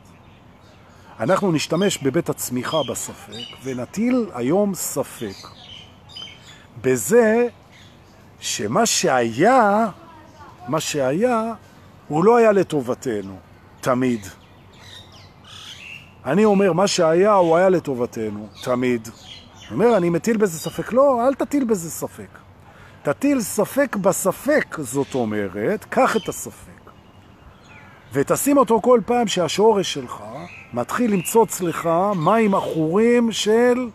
אנחנו 1.20 1.52
נשתמש 1.52 1.98
בבית 1.98 2.28
הצמיחה 2.28 2.76
בספק, 2.88 3.32
ונטיל 3.64 4.26
היום 4.34 4.74
ספק. 4.74 5.34
בזה 6.82 7.48
שמה 8.40 8.86
שהיה, 8.86 9.88
מה 10.68 10.80
שהיה, 10.80 11.54
הוא 12.08 12.24
לא 12.24 12.36
היה 12.36 12.52
לטובתנו, 12.52 13.36
תמיד. 13.80 14.26
אני 16.24 16.44
אומר, 16.44 16.72
מה 16.72 16.86
שהיה 16.86 17.32
הוא 17.32 17.56
היה 17.56 17.68
לטובתנו, 17.68 18.48
תמיד. 18.62 19.08
אני 19.08 19.70
אומר, 19.70 19.96
אני 19.96 20.10
מטיל 20.10 20.36
בזה 20.36 20.58
ספק. 20.58 20.92
לא, 20.92 21.28
אל 21.28 21.34
תטיל 21.34 21.64
בזה 21.64 21.90
ספק. 21.90 22.41
תטיל 23.02 23.40
ספק 23.40 23.96
בספק, 23.96 24.76
זאת 24.78 25.14
אומרת, 25.14 25.84
קח 25.84 26.16
את 26.16 26.28
הספק. 26.28 26.90
ותשים 28.12 28.56
אותו 28.56 28.80
כל 28.80 29.00
פעם 29.06 29.28
שהשורש 29.28 29.94
שלך 29.94 30.22
מתחיל 30.72 31.12
למצוץ 31.12 31.60
לך 31.60 31.88
מים 32.16 32.54
עכורים 32.54 33.32
של 33.32 33.88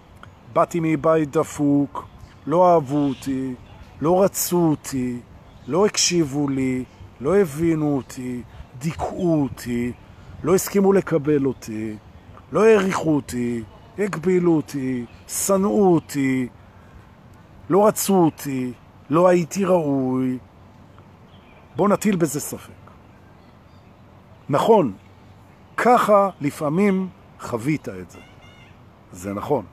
באתי 0.54 0.80
מבית 0.82 1.32
דפוק, 1.32 2.06
לא 2.48 2.74
אהבו 2.74 3.08
אותי, 3.08 3.54
לא 4.02 4.24
רצו 4.24 4.58
אותי, 4.58 5.20
לא 5.68 5.86
הקשיבו 5.86 6.50
לי, 6.50 6.84
לא 7.22 7.38
הבינו 7.38 7.96
אותי, 7.96 8.42
דיכאו 8.80 9.42
אותי, 9.44 9.92
לא 10.44 10.56
הסכימו 10.56 10.94
לקבל 10.94 11.46
אותי, 11.46 11.96
לא 12.52 12.66
העריכו 12.66 13.16
אותי, 13.16 13.64
הגבילו 14.00 14.56
אותי, 14.56 15.06
שנאו 15.28 15.94
אותי, 15.94 16.48
לא 17.70 17.88
רצו 17.88 18.16
אותי, 18.16 18.72
לא 19.10 19.28
הייתי 19.28 19.66
ראוי. 19.66 20.38
בוא 21.76 21.90
נטיל 21.90 22.16
בזה 22.16 22.40
ספק. 22.40 22.72
נכון, 24.50 24.94
ככה 25.78 26.30
לפעמים 26.42 27.10
חווית 27.40 27.90
את 27.90 28.12
זה. 28.12 28.20
זה 29.12 29.34
נכון. 29.34 29.66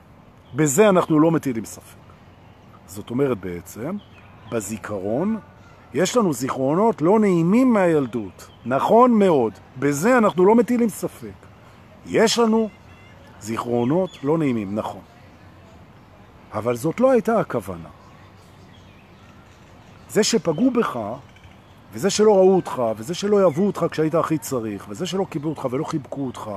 בזה 0.55 0.89
אנחנו 0.89 1.21
לא 1.21 1.31
מטילים 1.31 1.65
ספק. 1.65 1.97
זאת 2.87 3.11
אומרת 3.11 3.39
בעצם, 3.39 3.97
בזיכרון 4.53 5.39
יש 5.95 6.17
לנו 6.17 6.33
זיכרונות 6.33 7.03
לא 7.03 7.21
נעימים 7.21 7.73
מהילדות. 7.73 8.49
נכון 8.67 9.19
מאוד. 9.19 9.53
בזה 9.79 10.19
אנחנו 10.19 10.45
לא 10.45 10.55
מטילים 10.55 10.89
ספק. 10.89 11.35
יש 12.07 12.39
לנו 12.39 12.69
זיכרונות 13.41 14.25
לא 14.25 14.39
נעימים, 14.39 14.75
נכון. 14.75 15.01
אבל 16.53 16.77
זאת 16.77 17.01
לא 17.01 17.11
הייתה 17.11 17.41
הכוונה. 17.41 17.89
זה 20.15 20.25
שפגעו 20.25 20.71
בך, 20.71 20.99
וזה 21.93 22.11
שלא 22.11 22.37
ראו 22.37 22.57
אותך, 22.57 22.83
וזה 22.97 23.15
שלא 23.15 23.41
יאהבו 23.41 23.67
אותך 23.67 23.87
כשהיית 23.91 24.15
הכי 24.15 24.39
צריך, 24.39 24.87
וזה 24.89 25.07
שלא 25.07 25.27
קיבלו 25.31 25.51
אותך 25.51 25.67
ולא 25.71 25.85
חיבקו 25.85 26.27
אותך, 26.27 26.51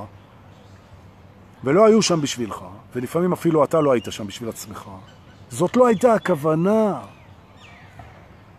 ולא 1.64 1.86
היו 1.86 2.02
שם 2.02 2.20
בשבילך, 2.20 2.64
ולפעמים 2.94 3.32
אפילו 3.32 3.64
אתה 3.64 3.80
לא 3.80 3.92
היית 3.92 4.06
שם 4.10 4.26
בשביל 4.26 4.48
עצמך, 4.48 4.90
זאת 5.50 5.76
לא 5.76 5.86
הייתה 5.86 6.14
הכוונה. 6.14 7.00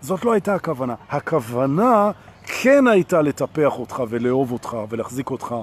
זאת 0.02 0.26
לא 0.26 0.32
הייתה 0.32 0.56
הכוונה. 0.56 0.96
הכוונה 1.10 2.12
כן 2.44 2.88
הייתה 2.88 3.22
לטפח 3.22 3.80
אותך 3.80 4.04
ולאהוב 4.10 4.52
אותך 4.52 4.78
ולהחזיק 4.90 5.32
אותך 5.32 5.56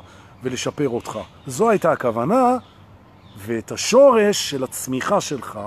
ולשפר 0.42 0.88
אותך. 0.88 1.18
זו 1.46 1.70
הייתה 1.70 1.92
הכוונה, 1.92 2.56
ואת 3.38 3.72
השורש 3.72 4.50
של 4.50 4.64
הצמיחה 4.64 5.20
שלך 5.20 5.58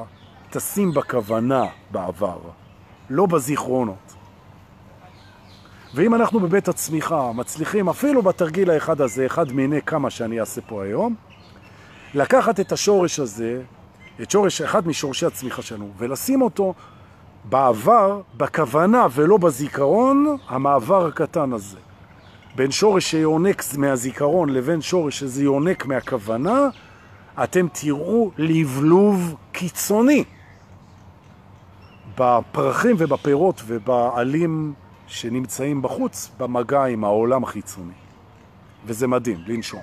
תשים 0.49 0.93
בכוונה 0.93 1.65
בעבר, 1.91 2.39
לא 3.10 3.26
בזיכרונות. 3.26 4.16
ואם 5.93 6.16
אנחנו 6.16 6.39
בבית 6.39 6.68
הצמיחה 6.68 7.32
מצליחים, 7.32 7.89
אפילו 7.89 8.22
בתרגיל 8.22 8.70
האחד 8.70 9.01
הזה, 9.01 9.26
אחד 9.26 9.51
מיני 9.51 9.82
כמה 9.82 10.10
שאני 10.10 10.39
אעשה 10.39 10.62
פה 10.62 10.84
היום, 10.84 11.16
לקחת 12.14 12.60
את 12.60 12.72
השורש 12.72 13.20
הזה 13.20 13.62
את 14.22 14.32
שורש, 14.32 14.62
אחד 14.62 14.88
משורשי 14.88 15.26
הצמיחה 15.26 15.62
שלנו, 15.62 15.89
ולשים 15.97 16.41
אותו 16.41 16.74
בעבר, 17.43 18.22
בכוונה 18.38 19.07
ולא 19.12 19.38
בזיכרון, 19.38 20.38
המעבר 20.47 21.07
הקטן 21.07 21.53
הזה. 21.53 21.78
בין 22.55 22.72
שורש 22.72 23.12
שיונק 23.12 23.64
מהזיכרון 23.78 24.49
לבין 24.49 24.82
שורש 24.82 25.20
שזה 25.20 25.43
יונק 25.43 25.86
מהכוונה, 25.86 26.70
אתם 27.43 27.68
תראו 27.74 28.32
לבלוב 28.38 29.36
קיצוני 29.51 30.24
בפרחים 32.20 32.95
ובפירות 32.99 33.61
ובעלים 33.65 34.74
שנמצאים 35.07 35.82
בחוץ 35.82 36.32
במגע 36.38 36.86
עם 36.86 37.03
העולם 37.03 37.43
החיצוני. 37.43 37.93
וזה 38.86 39.07
מדהים, 39.07 39.38
לנשום. 39.47 39.82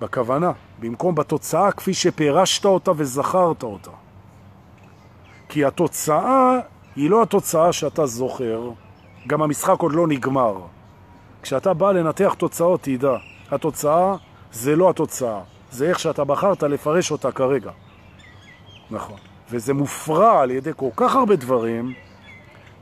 בכוונה, 0.00 0.52
במקום 0.80 1.14
בתוצאה 1.14 1.72
כפי 1.72 1.94
שפירשת 1.94 2.64
אותה 2.64 2.90
וזכרת 2.96 3.62
אותה. 3.62 3.90
כי 5.48 5.64
התוצאה 5.64 6.58
היא 6.96 7.10
לא 7.10 7.22
התוצאה 7.22 7.72
שאתה 7.72 8.06
זוכר, 8.06 8.70
גם 9.26 9.42
המשחק 9.42 9.80
עוד 9.80 9.92
לא 9.92 10.06
נגמר. 10.06 10.56
כשאתה 11.42 11.74
בא 11.74 11.92
לנתח 11.92 12.34
תוצאות, 12.38 12.82
תדע, 12.82 13.16
התוצאה 13.50 14.14
זה 14.52 14.76
לא 14.76 14.90
התוצאה, 14.90 15.40
זה 15.70 15.88
איך 15.88 15.98
שאתה 15.98 16.24
בחרת 16.24 16.62
לפרש 16.62 17.10
אותה 17.10 17.32
כרגע. 17.32 17.70
נכון. 18.90 19.29
וזה 19.50 19.74
מופרע 19.74 20.40
על 20.40 20.50
ידי 20.50 20.70
כל 20.76 20.88
כך 20.96 21.16
הרבה 21.16 21.36
דברים, 21.36 21.94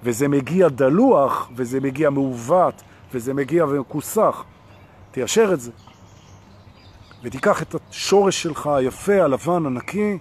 וזה 0.03 0.29
מגיע 0.29 0.69
דלוח, 0.69 1.51
וזה 1.57 1.81
מגיע 1.81 2.11
מעוות, 2.11 2.83
וזה 3.13 3.35
מגיע 3.35 3.65
ומכוסח. 3.65 4.45
תיישר 5.11 5.51
את 5.53 5.61
זה. 5.61 5.71
ותיקח 7.23 7.63
את 7.63 7.75
השורש 7.91 8.43
שלך 8.43 8.67
היפה, 8.67 9.23
הלבן, 9.23 9.67
הנקי, 9.67 10.19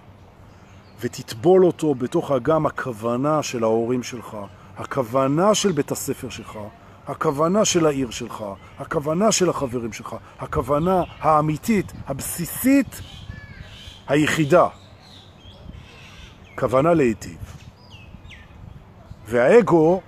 ותטבול 1.00 1.64
אותו 1.64 1.94
בתוך 1.94 2.30
אגם 2.30 2.66
הכוונה 2.66 3.42
של 3.42 3.62
ההורים 3.64 4.02
שלך, 4.02 4.36
הכוונה 4.76 5.54
של 5.54 5.72
בית 5.72 5.90
הספר 5.90 6.28
שלך, 6.28 6.58
הכוונה 7.06 7.64
של 7.64 7.86
העיר 7.86 8.10
שלך, 8.10 8.44
הכוונה 8.78 9.32
של 9.32 9.50
החברים 9.50 9.92
שלך, 9.92 10.16
הכוונה 10.38 11.02
האמיתית, 11.20 11.92
הבסיסית, 12.06 13.00
היחידה. 14.08 14.68
כוונה 16.58 16.94
להיטיב. 16.94 17.38
והאגו, 19.26 20.00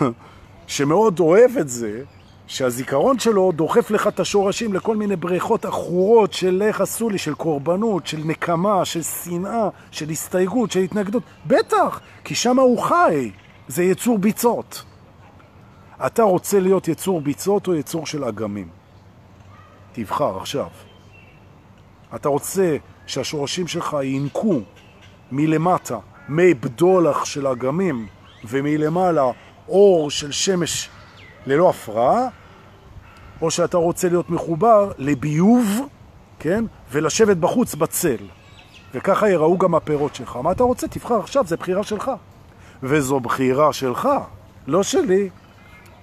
שמאוד 0.66 1.20
אוהב 1.20 1.56
את 1.60 1.68
זה, 1.68 2.02
שהזיכרון 2.46 3.18
שלו 3.18 3.52
דוחף 3.52 3.90
לך 3.90 4.08
את 4.08 4.20
השורשים 4.20 4.74
לכל 4.74 4.96
מיני 4.96 5.16
בריכות 5.16 5.64
עכורות 5.64 6.32
של 6.32 6.62
איך 6.66 6.80
עשו 6.80 7.10
לי, 7.10 7.18
של 7.18 7.34
קורבנות, 7.34 8.06
של 8.06 8.20
נקמה, 8.24 8.84
של 8.84 9.02
שנאה, 9.02 9.68
של 9.90 10.10
הסתייגות, 10.10 10.70
של 10.70 10.80
התנגדות. 10.80 11.22
בטח, 11.46 12.00
כי 12.24 12.34
שם 12.34 12.58
הוא 12.58 12.82
חי, 12.82 13.30
זה 13.68 13.84
יצור 13.84 14.18
ביצות. 14.18 14.84
אתה 16.06 16.22
רוצה 16.22 16.60
להיות 16.60 16.88
יצור 16.88 17.20
ביצות 17.20 17.68
או 17.68 17.74
יצור 17.74 18.06
של 18.06 18.24
אגמים? 18.24 18.68
תבחר 19.92 20.36
עכשיו. 20.36 20.68
אתה 22.14 22.28
רוצה 22.28 22.76
שהשורשים 23.06 23.66
שלך 23.66 23.96
ינקו 24.02 24.60
מלמטה 25.32 25.98
מי 26.28 26.54
בדולח 26.54 27.24
של 27.24 27.46
אגמים 27.46 28.06
ומלמעלה 28.44 29.30
אור 29.68 30.10
של 30.10 30.32
שמש 30.32 30.88
ללא 31.46 31.70
הפרעה, 31.70 32.28
או 33.42 33.50
שאתה 33.50 33.76
רוצה 33.76 34.08
להיות 34.08 34.30
מחובר 34.30 34.92
לביוב, 34.98 35.80
כן? 36.38 36.64
ולשבת 36.90 37.36
בחוץ 37.36 37.74
בצל. 37.74 38.16
וככה 38.94 39.28
יראו 39.28 39.58
גם 39.58 39.74
הפירות 39.74 40.14
שלך. 40.14 40.36
מה 40.36 40.52
אתה 40.52 40.62
רוצה? 40.62 40.88
תבחר 40.88 41.18
עכשיו, 41.18 41.46
זה 41.46 41.56
בחירה 41.56 41.82
שלך. 41.82 42.10
וזו 42.82 43.20
בחירה 43.20 43.72
שלך, 43.72 44.08
לא 44.66 44.82
שלי 44.82 45.28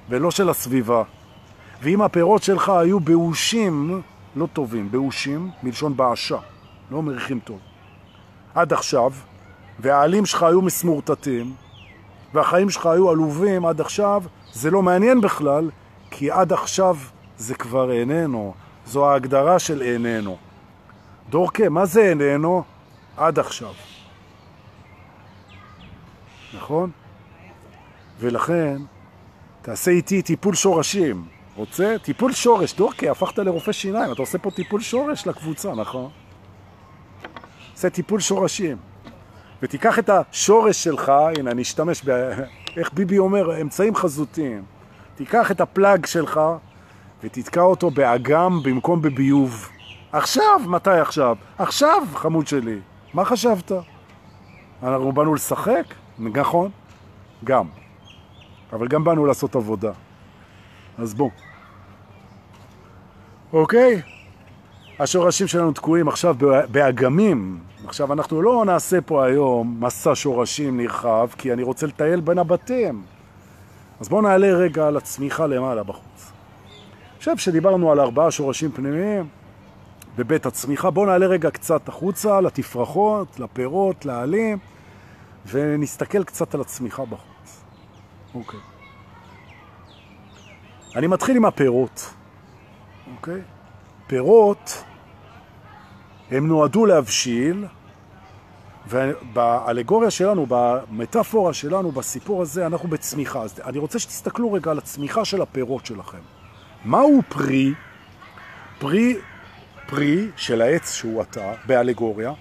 ולא 0.09 0.31
של 0.31 0.49
הסביבה. 0.49 1.03
ואם 1.81 2.01
הפירות 2.01 2.43
שלך 2.43 2.69
היו 2.69 2.99
באושים, 2.99 4.01
לא 4.35 4.47
טובים, 4.53 4.91
באושים, 4.91 5.49
מלשון 5.63 5.97
בעשה, 5.97 6.37
לא 6.91 7.01
מריחים 7.01 7.39
טוב. 7.39 7.59
עד 8.55 8.73
עכשיו, 8.73 9.11
והעלים 9.79 10.25
שלך 10.25 10.43
היו 10.43 10.61
מסמורטטים, 10.61 11.53
והחיים 12.33 12.69
שלך 12.69 12.85
היו 12.85 13.09
עלובים 13.09 13.65
עד 13.65 13.81
עכשיו, 13.81 14.23
זה 14.53 14.71
לא 14.71 14.81
מעניין 14.81 15.21
בכלל, 15.21 15.69
כי 16.11 16.31
עד 16.31 16.53
עכשיו 16.53 16.97
זה 17.37 17.55
כבר 17.55 17.91
איננו. 17.91 18.53
זו 18.85 19.09
ההגדרה 19.09 19.59
של 19.59 19.81
איננו. 19.81 20.37
דורקה, 21.29 21.69
מה 21.69 21.85
זה 21.85 22.01
איננו? 22.01 22.63
עד 23.17 23.39
עכשיו. 23.39 23.73
נכון? 26.53 26.91
ולכן, 28.19 28.77
תעשה 29.61 29.91
איתי 29.91 30.21
טיפול 30.21 30.55
שורשים. 30.55 31.25
רוצה? 31.55 31.95
טיפול 32.03 32.33
שורש. 32.33 32.73
דורקה, 32.73 33.11
הפכת 33.11 33.39
לרופא 33.39 33.71
שיניים, 33.71 34.11
אתה 34.11 34.21
עושה 34.21 34.37
פה 34.37 34.51
טיפול 34.51 34.81
שורש 34.81 35.27
לקבוצה, 35.27 35.75
נכון? 35.75 36.09
עושה 37.79 37.89
טיפול 37.89 38.19
שורשים. 38.19 38.77
ותיקח 39.61 39.99
את 39.99 40.09
השורש 40.09 40.83
שלך, 40.83 41.09
הנה, 41.09 41.51
אני 41.51 41.61
אשתמש 41.61 42.01
ב... 42.05 42.09
איך 42.77 42.93
ביבי 42.93 43.17
אומר, 43.17 43.61
אמצעים 43.61 43.95
חזותיים. 43.95 44.63
תיקח 45.15 45.51
את 45.51 45.61
הפלאג 45.61 46.05
שלך 46.05 46.39
ותתקע 47.23 47.61
אותו 47.61 47.91
באגם 47.91 48.59
במקום 48.63 49.01
בביוב. 49.01 49.69
עכשיו, 50.11 50.61
מתי 50.67 50.99
עכשיו? 50.99 51.35
עכשיו, 51.57 52.03
חמוד 52.13 52.47
שלי. 52.47 52.79
מה 53.13 53.25
חשבת? 53.25 53.71
אנחנו 54.83 55.11
באנו 55.11 55.35
לשחק? 55.35 55.85
נכון, 56.19 56.71
גם. 57.43 57.65
אבל 58.73 58.87
גם 58.87 59.03
באנו 59.03 59.25
לעשות 59.25 59.55
עבודה. 59.55 59.91
אז 60.97 61.13
בוא. 61.13 61.29
אוקיי? 63.53 64.01
השורשים 64.99 65.47
שלנו 65.47 65.71
תקועים 65.71 66.07
עכשיו 66.07 66.35
באגמים. 66.71 67.68
עכשיו, 67.89 68.13
אנחנו 68.13 68.41
לא 68.41 68.63
נעשה 68.65 69.01
פה 69.01 69.25
היום 69.25 69.77
מסע 69.79 70.11
שורשים 70.13 70.77
נרחב, 70.77 71.27
כי 71.37 71.53
אני 71.53 71.63
רוצה 71.63 71.87
לטייל 71.87 72.19
בין 72.19 72.37
הבתים. 72.37 73.03
אז 73.99 74.09
בואו 74.09 74.21
נעלה 74.21 74.47
רגע 74.47 74.87
על 74.87 74.97
הצמיחה 74.97 75.47
למעלה 75.47 75.83
בחוץ. 75.83 76.31
עכשיו 77.17 77.37
שדיברנו 77.37 77.91
על 77.91 77.99
ארבעה 77.99 78.31
שורשים 78.31 78.71
פנימיים 78.71 79.27
בבית 80.17 80.45
הצמיחה, 80.45 80.89
בואו 80.89 81.05
נעלה 81.05 81.25
רגע 81.25 81.51
קצת 81.51 81.89
החוצה, 81.89 82.41
לתפרחות, 82.41 83.39
לפירות, 83.39 84.05
לעלים, 84.05 84.57
ונסתכל 85.45 86.23
קצת 86.23 86.55
על 86.55 86.61
הצמיחה 86.61 87.05
בחוץ. 87.05 87.63
אוקיי. 88.35 88.59
אני 90.95 91.07
מתחיל 91.07 91.35
עם 91.35 91.45
הפירות, 91.45 92.13
אוקיי? 93.15 93.41
פירות 94.07 94.83
הם 96.31 96.47
נועדו 96.47 96.85
להבשיל, 96.85 97.65
ובאלגוריה 98.89 100.11
שלנו, 100.11 100.45
במטאפורה 100.49 101.53
שלנו, 101.53 101.91
בסיפור 101.91 102.41
הזה, 102.41 102.65
אנחנו 102.65 102.89
בצמיחה. 102.89 103.41
אז 103.41 103.59
אני 103.65 103.77
רוצה 103.77 103.99
שתסתכלו 103.99 104.53
רגע 104.53 104.71
על 104.71 104.77
הצמיחה 104.77 105.25
של 105.25 105.41
הפירות 105.41 105.85
שלכם. 105.85 106.17
מהו 106.85 107.21
פרי? 107.29 107.73
פרי, 108.79 109.17
פרי 109.87 110.27
של 110.35 110.61
העץ 110.61 110.93
שהוא 110.93 111.21
אתה, 111.21 111.53
באלגוריה, 111.65 112.33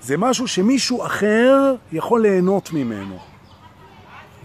זה 0.00 0.16
משהו 0.16 0.48
שמישהו 0.48 1.06
אחר 1.06 1.74
יכול 1.92 2.22
ליהנות 2.22 2.72
ממנו. 2.72 3.18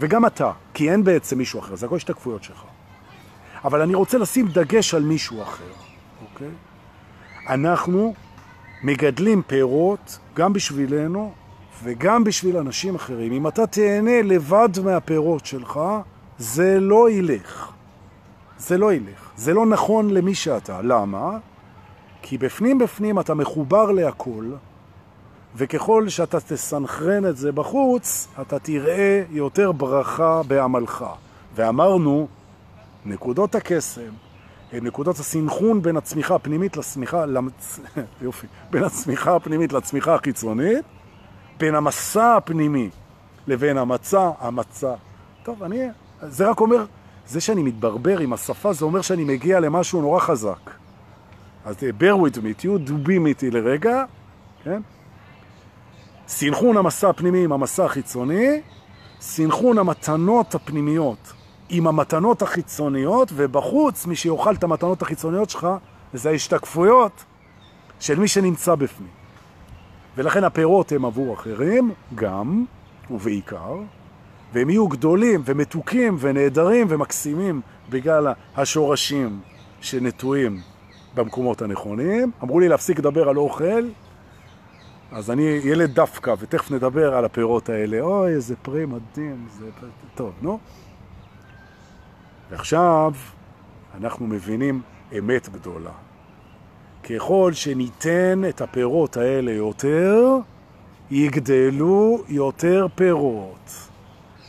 וגם 0.00 0.26
אתה, 0.26 0.52
כי 0.74 0.90
אין 0.90 1.04
בעצם 1.04 1.38
מישהו 1.38 1.60
אחר, 1.60 1.76
זה 1.76 1.86
הכל 1.86 1.96
השתקפויות 1.96 2.44
שלך. 2.44 2.62
אבל 3.64 3.82
אני 3.82 3.94
רוצה 3.94 4.18
לשים 4.18 4.48
דגש 4.48 4.94
על 4.94 5.02
מישהו 5.02 5.42
אחר, 5.42 5.72
אוקיי? 6.22 6.50
אנחנו 7.48 8.14
מגדלים 8.82 9.42
פירות 9.42 10.18
גם 10.34 10.52
בשבילנו 10.52 11.32
וגם 11.82 12.24
בשביל 12.24 12.56
אנשים 12.56 12.94
אחרים. 12.94 13.32
אם 13.32 13.48
אתה 13.48 13.66
תהנה 13.66 14.22
לבד 14.22 14.68
מהפירות 14.84 15.46
שלך, 15.46 15.80
זה 16.38 16.80
לא 16.80 17.10
ילך. 17.10 17.72
זה 18.58 18.78
לא 18.78 18.92
ילך. 18.92 19.30
זה 19.36 19.54
לא 19.54 19.66
נכון 19.66 20.10
למי 20.10 20.34
שאתה. 20.34 20.82
למה? 20.82 21.38
כי 22.22 22.38
בפנים 22.38 22.78
בפנים 22.78 23.20
אתה 23.20 23.34
מחובר 23.34 23.90
להכל, 23.90 24.44
וככל 25.56 26.08
שאתה 26.08 26.40
תסנכרן 26.40 27.26
את 27.26 27.36
זה 27.36 27.52
בחוץ, 27.52 28.28
אתה 28.40 28.58
תראה 28.58 29.22
יותר 29.30 29.72
ברכה 29.72 30.42
בעמלך. 30.48 31.04
ואמרנו, 31.54 32.26
נקודות 33.06 33.54
הקסם 33.54 34.10
נקודות 34.72 35.18
הסינכון 35.18 35.82
בין 35.82 35.96
הצמיחה 35.96 36.34
הפנימית 36.34 36.76
לצמיחה, 36.76 37.26
למצ... 37.26 37.80
יופי, 38.22 38.46
בין 38.70 38.84
הצמיחה 38.84 39.36
הפנימית 39.36 39.72
לצמיחה 39.72 40.14
החיצונית, 40.14 40.84
בין 41.58 41.74
המסע 41.74 42.36
הפנימי 42.36 42.90
לבין 43.46 43.78
המצע, 43.78 44.30
המצע. 44.40 44.94
טוב, 45.42 45.62
אני, 45.62 45.80
זה 46.22 46.50
רק 46.50 46.60
אומר, 46.60 46.84
זה 47.26 47.40
שאני 47.40 47.62
מתברבר 47.62 48.18
עם 48.18 48.32
השפה, 48.32 48.72
זה 48.72 48.84
אומר 48.84 49.00
שאני 49.00 49.24
מגיע 49.24 49.60
למשהו 49.60 50.00
נורא 50.00 50.20
חזק. 50.20 50.70
אז 51.64 51.76
bear 51.76 52.14
with 52.14 52.36
me, 52.36 52.54
תהיו 52.56 52.78
דובים 52.78 53.26
איתי 53.26 53.50
לרגע, 53.50 54.04
כן? 54.64 54.82
סינכון 56.28 56.76
המסע 56.76 57.08
הפנימי 57.08 57.44
עם 57.44 57.52
המסע 57.52 57.84
החיצוני, 57.84 58.60
סינכון 59.20 59.78
המתנות 59.78 60.54
הפנימיות 60.54 61.32
עם 61.68 61.86
המתנות 61.86 62.42
החיצוניות, 62.42 63.32
ובחוץ, 63.34 64.06
מי 64.06 64.16
שיאכל 64.16 64.54
את 64.54 64.64
המתנות 64.64 65.02
החיצוניות 65.02 65.50
שלך, 65.50 65.68
זה 66.12 66.28
ההשתקפויות 66.30 67.24
של 68.00 68.18
מי 68.18 68.28
שנמצא 68.28 68.74
בפנים. 68.74 69.15
ולכן 70.16 70.44
הפירות 70.44 70.92
הם 70.92 71.04
עבור 71.04 71.34
אחרים, 71.34 71.92
גם 72.14 72.64
ובעיקר, 73.10 73.76
והם 74.52 74.70
יהיו 74.70 74.88
גדולים 74.88 75.42
ומתוקים 75.44 76.16
ונהדרים 76.20 76.86
ומקסימים 76.90 77.60
בגלל 77.90 78.32
השורשים 78.56 79.40
שנטועים 79.80 80.60
במקומות 81.14 81.62
הנכונים. 81.62 82.30
אמרו 82.42 82.60
לי 82.60 82.68
להפסיק 82.68 82.98
לדבר 82.98 83.28
על 83.28 83.36
אוכל, 83.36 83.84
אז 85.12 85.30
אני 85.30 85.42
ילד 85.42 85.94
דווקא, 85.94 86.34
ותכף 86.38 86.70
נדבר 86.70 87.14
על 87.14 87.24
הפירות 87.24 87.68
האלה. 87.68 88.00
אוי, 88.00 88.30
איזה 88.30 88.56
פרי 88.62 88.86
מדהים, 88.86 89.46
זה... 89.58 89.66
טוב, 90.14 90.32
נו. 90.42 90.58
ועכשיו 92.50 93.12
אנחנו 94.00 94.26
מבינים 94.26 94.82
אמת 95.18 95.48
גדולה. 95.48 96.05
ככל 97.10 97.52
שניתן 97.52 98.42
את 98.48 98.60
הפירות 98.60 99.16
האלה 99.16 99.52
יותר, 99.52 100.38
יגדלו 101.10 102.22
יותר 102.28 102.86
פירות. 102.94 103.70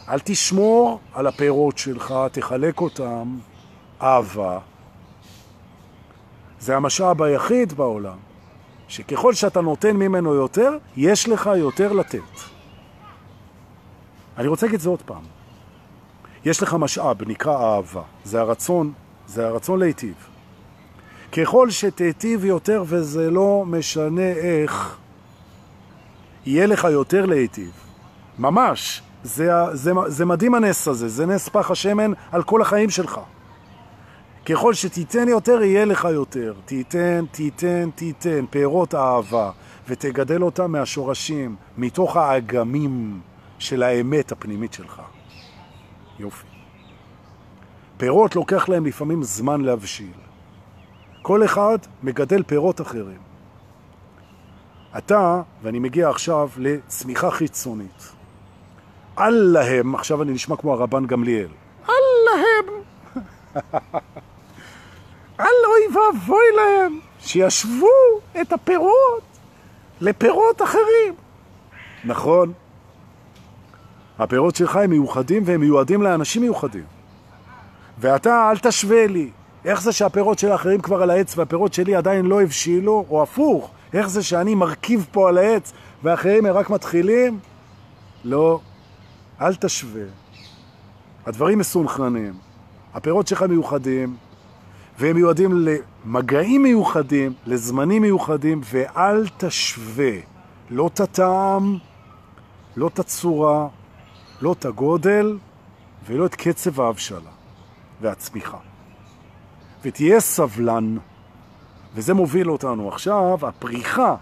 אל 0.10 0.20
תשמור 0.20 1.00
על 1.14 1.28
הפירות 1.28 1.78
שלך, 1.78 2.14
תחלק 2.32 2.82
אותם, 2.82 3.38
אהבה. 4.02 4.60
זה 6.60 6.76
המשאב 6.76 7.22
היחיד 7.22 7.74
בעולם, 7.74 8.18
שככל 8.88 9.34
שאתה 9.34 9.62
נותן 9.62 9.96
ממנו 9.96 10.34
יותר, 10.34 10.78
יש 10.96 11.30
לך 11.30 11.50
יותר 11.58 11.94
לתת. 11.94 12.20
אני 14.38 14.48
רוצה 14.48 14.66
להגיד 14.66 14.76
את 14.76 14.82
זה 14.82 14.90
עוד 14.90 15.02
פעם. 15.02 15.24
יש 16.46 16.64
לך 16.64 16.74
משאב, 16.74 17.24
נקרא 17.24 17.76
אהבה. 17.76 18.02
זה 18.24 18.42
הרצון, 18.42 18.94
זה 19.28 19.48
הרצון 19.48 19.80
להיטיב. 19.80 20.37
ככל 21.38 21.70
שתיטיב 21.70 22.46
יותר, 22.46 22.84
וזה 22.88 23.32
לא 23.32 23.64
משנה 23.68 24.32
איך, 24.32 24.98
יהיה 26.46 26.66
לך 26.66 26.84
יותר 26.84 27.26
להיטיב. 27.26 27.72
ממש. 28.40 29.02
זה, 29.24 29.50
זה, 29.74 29.92
זה 30.08 30.26
מדהים 30.26 30.56
הנס 30.56 30.88
הזה, 30.88 31.08
זה 31.08 31.26
נס 31.26 31.50
פח 31.50 31.72
השמן 31.72 32.12
על 32.32 32.44
כל 32.44 32.62
החיים 32.62 32.90
שלך. 32.90 33.20
ככל 34.46 34.74
שתיתן 34.74 35.28
יותר, 35.28 35.64
יהיה 35.64 35.86
לך 35.86 36.08
יותר. 36.14 36.54
תיתן, 36.66 37.26
תיתן, 37.32 37.90
תיתן, 37.96 38.46
פירות 38.50 38.96
אהבה, 38.96 39.52
ותגדל 39.88 40.42
אותם 40.42 40.72
מהשורשים, 40.72 41.56
מתוך 41.78 42.18
האגמים 42.18 43.20
של 43.60 43.84
האמת 43.84 44.32
הפנימית 44.32 44.74
שלך. 44.74 45.02
יופי. 46.20 46.48
פירות 47.98 48.36
לוקח 48.36 48.70
להם 48.70 48.86
לפעמים 48.86 49.24
זמן 49.24 49.62
להבשיל. 49.62 50.27
כל 51.28 51.46
אחד 51.46 51.78
מגדל 52.04 52.44
פירות 52.44 52.82
אחרים. 52.82 53.18
אתה, 54.98 55.42
ואני 55.62 55.80
מגיע 55.80 56.10
עכשיו 56.10 56.50
לצמיחה 56.58 57.32
חיצונית. 57.32 58.12
אל 59.20 59.34
להם, 59.34 59.96
עכשיו 59.96 60.24
אני 60.24 60.32
נשמע 60.32 60.56
כמו 60.56 60.74
הרבן 60.74 61.06
גמליאל, 61.06 61.48
אל 61.90 61.94
להם, 62.26 62.74
אל 65.40 65.46
אוי 65.66 65.98
ואבוי 65.98 66.46
להם, 66.56 67.00
שישבו 67.20 68.22
את 68.42 68.54
הפירות 68.54 69.24
לפירות 70.02 70.62
אחרים. 70.62 71.14
נכון, 72.04 72.54
הפירות 74.20 74.56
שלך 74.56 74.76
הם 74.76 74.90
מיוחדים 74.90 75.44
והם 75.46 75.60
מיועדים 75.60 76.02
לאנשים 76.02 76.42
מיוחדים. 76.42 76.86
ואתה 77.98 78.52
אל 78.52 78.58
תשווה 78.58 79.08
לי. 79.08 79.32
איך 79.68 79.82
זה 79.82 79.92
שהפירות 79.92 80.40
של 80.40 80.52
האחרים 80.52 80.82
כבר 80.82 81.02
על 81.02 81.10
העץ 81.10 81.38
והפירות 81.38 81.74
שלי 81.74 81.96
עדיין 81.96 82.26
לא 82.26 82.42
הבשילו, 82.42 83.06
או 83.10 83.24
הפוך, 83.24 83.72
איך 83.94 84.08
זה 84.08 84.24
שאני 84.24 84.56
מרכיב 84.56 85.08
פה 85.12 85.30
על 85.30 85.38
העץ 85.38 85.74
והאחרים 86.04 86.46
הם 86.46 86.54
רק 86.54 86.70
מתחילים? 86.70 87.40
לא, 88.24 88.60
אל 89.42 89.56
תשווה. 89.56 90.04
הדברים 91.26 91.60
מסונכרנים. 91.60 92.34
הפירות 92.94 93.28
שלך 93.28 93.44
מיוחדים, 93.44 94.16
והם 95.00 95.16
מיועדים 95.16 95.68
למגעים 95.68 96.64
מיוחדים, 96.64 97.34
לזמנים 97.46 98.02
מיוחדים, 98.02 98.62
ואל 98.72 99.28
תשווה. 99.38 100.14
לא 100.70 100.88
את 100.88 101.00
הטעם, 101.00 101.78
לא 102.78 102.88
את 102.88 103.00
הצורה, 103.00 103.68
לא 104.42 104.52
את 104.52 104.66
הגודל, 104.66 105.38
ולא 106.06 106.26
את 106.26 106.36
קצב 106.36 106.82
ההבשלה 106.82 107.32
והצמיחה. 108.02 108.67
ותהיה 109.84 110.20
סבלן, 110.20 110.98
וזה 111.96 112.14
מוביל 112.14 112.52
אותנו 112.52 112.88
עכשיו, 112.88 113.38
הפריחה 113.48 114.16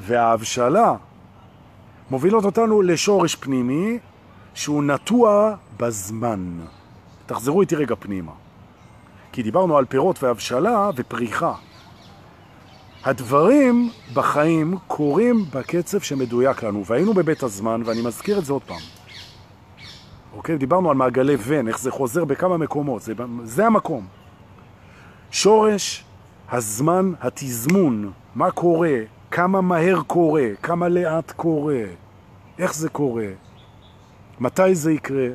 וההבשלה 0.00 0.94
מובילות 2.10 2.44
אותנו 2.44 2.82
לשורש 2.82 3.34
פנימי 3.34 3.98
שהוא 4.54 4.84
נטוע 4.84 5.54
בזמן. 5.76 6.58
תחזרו 7.26 7.60
איתי 7.60 7.76
רגע 7.76 7.94
פנימה. 7.98 8.32
כי 9.32 9.42
דיברנו 9.42 9.78
על 9.78 9.84
פירות 9.84 10.22
והבשלה 10.22 10.90
ופריחה. 10.96 11.54
הדברים 13.04 13.90
בחיים 14.14 14.78
קורים 14.86 15.44
בקצב 15.54 16.00
שמדויק 16.00 16.62
לנו, 16.62 16.86
והיינו 16.86 17.14
בבית 17.14 17.42
הזמן, 17.42 17.82
ואני 17.84 18.02
מזכיר 18.02 18.38
את 18.38 18.44
זה 18.44 18.52
עוד 18.52 18.62
פעם. 18.62 18.80
אוקיי? 20.36 20.58
דיברנו 20.58 20.90
על 20.90 20.96
מעגלי 20.96 21.36
ון, 21.38 21.68
איך 21.68 21.78
זה 21.78 21.90
חוזר 21.90 22.24
בכמה 22.24 22.56
מקומות, 22.56 23.02
זה, 23.02 23.12
זה 23.44 23.66
המקום. 23.66 24.06
שורש 25.32 26.04
הזמן, 26.50 27.12
התזמון, 27.20 28.12
מה 28.34 28.50
קורה, 28.50 28.98
כמה 29.30 29.60
מהר 29.60 30.02
קורה, 30.06 30.46
כמה 30.62 30.88
לאט 30.88 31.30
קורה, 31.30 31.82
איך 32.58 32.74
זה 32.74 32.88
קורה, 32.88 33.26
מתי 34.40 34.74
זה 34.74 34.92
יקרה? 34.92 35.28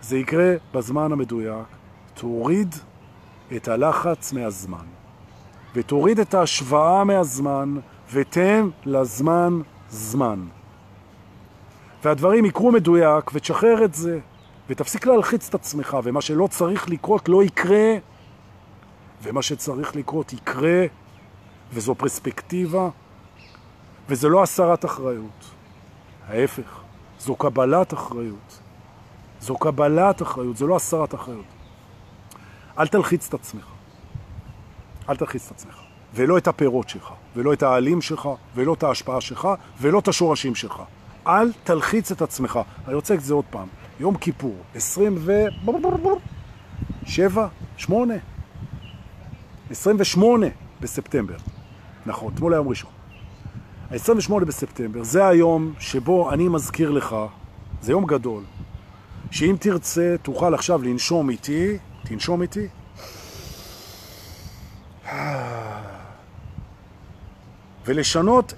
זה 0.00 0.18
יקרה 0.18 0.54
בזמן 0.74 1.12
המדויק. 1.12 1.66
תוריד 2.14 2.74
את 3.56 3.68
הלחץ 3.68 4.32
מהזמן, 4.32 4.86
ותוריד 5.74 6.20
את 6.20 6.34
ההשוואה 6.34 7.04
מהזמן, 7.04 7.76
ותן 8.12 8.68
לזמן 8.84 9.60
זמן. 9.90 10.40
והדברים 12.04 12.44
יקרו 12.44 12.72
מדויק, 12.72 13.30
ותשחרר 13.34 13.84
את 13.84 13.94
זה, 13.94 14.18
ותפסיק 14.70 15.06
להלחיץ 15.06 15.48
את 15.48 15.54
עצמך, 15.54 15.96
ומה 16.04 16.20
שלא 16.20 16.46
צריך 16.46 16.88
לקרות 16.88 17.28
לא 17.28 17.42
יקרה, 17.42 17.96
ומה 19.22 19.42
שצריך 19.42 19.96
לקרות 19.96 20.32
יקרה, 20.32 20.84
וזו 21.72 21.94
פרספקטיבה, 21.94 22.88
וזה 24.08 24.28
לא 24.28 24.42
הסרת 24.42 24.84
אחריות. 24.84 25.44
ההפך, 26.28 26.80
זו 27.18 27.36
קבלת 27.36 27.94
אחריות. 27.94 28.60
זו 29.40 29.58
קבלת 29.58 30.22
אחריות, 30.22 30.56
זה 30.56 30.66
לא 30.66 30.76
הסרת 30.76 31.14
אחריות. 31.14 31.44
אל 32.78 32.86
תלחיץ 32.86 33.28
את 33.28 33.34
עצמך. 33.34 33.66
אל 35.08 35.16
תלחיץ 35.16 35.46
את 35.46 35.52
עצמך. 35.52 35.76
ולא 36.14 36.38
את 36.38 36.48
הפירות 36.48 36.88
שלך, 36.88 37.12
ולא 37.36 37.52
את 37.52 37.62
העלים 37.62 38.02
שלך, 38.02 38.28
ולא 38.54 38.74
את 38.74 38.82
ההשפעה 38.82 39.20
שלך, 39.20 39.48
ולא 39.80 39.98
את 39.98 40.08
השורשים 40.08 40.54
שלך. 40.54 40.82
אל 41.26 41.52
תלחיץ 41.64 42.12
את 42.12 42.22
עצמך. 42.22 42.60
אני 42.86 42.94
רוצה 42.94 43.14
את 43.14 43.20
זה 43.20 43.34
עוד 43.34 43.44
פעם. 43.50 43.68
יום 44.00 44.16
כיפור, 44.16 44.56
20 44.74 45.14
ו... 45.18 45.44
7, 47.06 47.48
8, 47.76 48.14
28 49.70 50.46
בספטמבר. 50.80 51.36
נכון, 52.06 52.32
אתמול 52.34 52.54
היום 52.54 52.68
ראשון. 52.68 52.90
ה-28 53.90 54.44
בספטמבר 54.44 55.02
זה 55.04 55.26
היום 55.26 55.74
שבו 55.78 56.32
אני 56.32 56.48
מזכיר 56.48 56.90
לך, 56.90 57.16
זה 57.82 57.92
יום 57.92 58.06
גדול, 58.06 58.44
שאם 59.30 59.56
תרצה 59.60 60.16
תוכל 60.22 60.54
עכשיו 60.54 60.82
לנשום 60.82 61.30
איתי, 61.30 61.78
תנשום 62.04 62.42
איתי. 62.42 62.68
ולשנות 67.86 68.54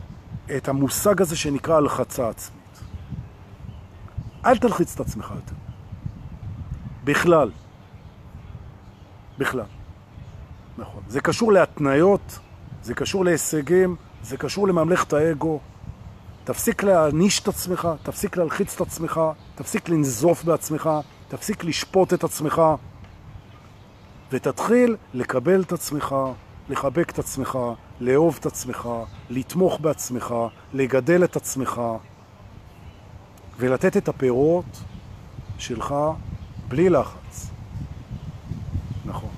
את 0.56 0.68
המושג 0.68 1.22
הזה 1.22 1.36
שנקרא 1.36 1.76
הלחצה 1.76 2.28
עצמית. 2.28 2.80
אל 4.44 4.58
תלחיץ 4.58 4.94
את 4.94 5.00
עצמך 5.00 5.32
יותר. 5.36 5.54
בכלל. 7.04 7.50
בכלל. 9.38 9.81
זה 11.08 11.20
קשור 11.20 11.52
להתניות, 11.52 12.38
זה 12.82 12.94
קשור 12.94 13.24
להישגים, 13.24 13.96
זה 14.22 14.36
קשור 14.36 14.68
לממלכת 14.68 15.12
האגו. 15.12 15.60
תפסיק 16.44 16.82
להעניש 16.82 17.40
את 17.40 17.48
עצמך, 17.48 17.88
תפסיק 18.02 18.36
להלחיץ 18.36 18.74
את 18.74 18.80
עצמך, 18.80 19.20
תפסיק 19.54 19.88
לנזוף 19.88 20.44
בעצמך, 20.44 20.90
תפסיק 21.28 21.64
לשפוט 21.64 22.14
את 22.14 22.24
עצמך, 22.24 22.62
ותתחיל 24.32 24.96
לקבל 25.14 25.62
את 25.62 25.72
עצמך, 25.72 26.14
לחבק 26.68 27.10
את 27.10 27.18
עצמך, 27.18 27.58
לאהוב 28.00 28.36
את 28.40 28.46
עצמך, 28.46 28.88
לתמוך 29.30 29.80
בעצמך, 29.80 30.34
לגדל 30.72 31.24
את 31.24 31.36
עצמך, 31.36 31.80
ולתת 33.58 33.96
את 33.96 34.08
הפירות 34.08 34.80
שלך 35.58 35.94
בלי 36.68 36.88
לחץ. 36.88 37.50
נכון. 39.04 39.30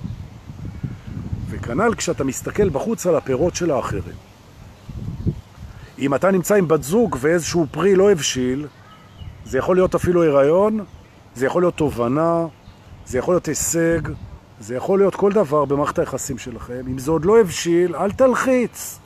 וכנ"ל 1.49 1.95
כשאתה 1.97 2.23
מסתכל 2.23 2.69
בחוץ 2.69 3.07
על 3.07 3.15
הפירות 3.15 3.55
של 3.55 3.71
האחרים. 3.71 4.15
אם 5.99 6.15
אתה 6.15 6.31
נמצא 6.31 6.55
עם 6.55 6.67
בת 6.67 6.83
זוג 6.83 7.17
ואיזשהו 7.19 7.67
פרי 7.71 7.95
לא 7.95 8.11
הבשיל, 8.11 8.67
זה 9.45 9.57
יכול 9.57 9.75
להיות 9.75 9.95
אפילו 9.95 10.23
הריון, 10.23 10.85
זה 11.35 11.45
יכול 11.45 11.61
להיות 11.61 11.75
תובנה, 11.75 12.45
זה 13.05 13.17
יכול 13.17 13.33
להיות 13.33 13.45
הישג, 13.45 13.99
זה 14.59 14.75
יכול 14.75 14.99
להיות 14.99 15.15
כל 15.15 15.31
דבר 15.31 15.65
במערכת 15.65 15.99
היחסים 15.99 16.37
שלכם. 16.37 16.81
אם 16.87 16.99
זה 16.99 17.11
עוד 17.11 17.25
לא 17.25 17.39
הבשיל, 17.39 17.95
אל 17.95 18.11
תלחיץ. 18.11 18.99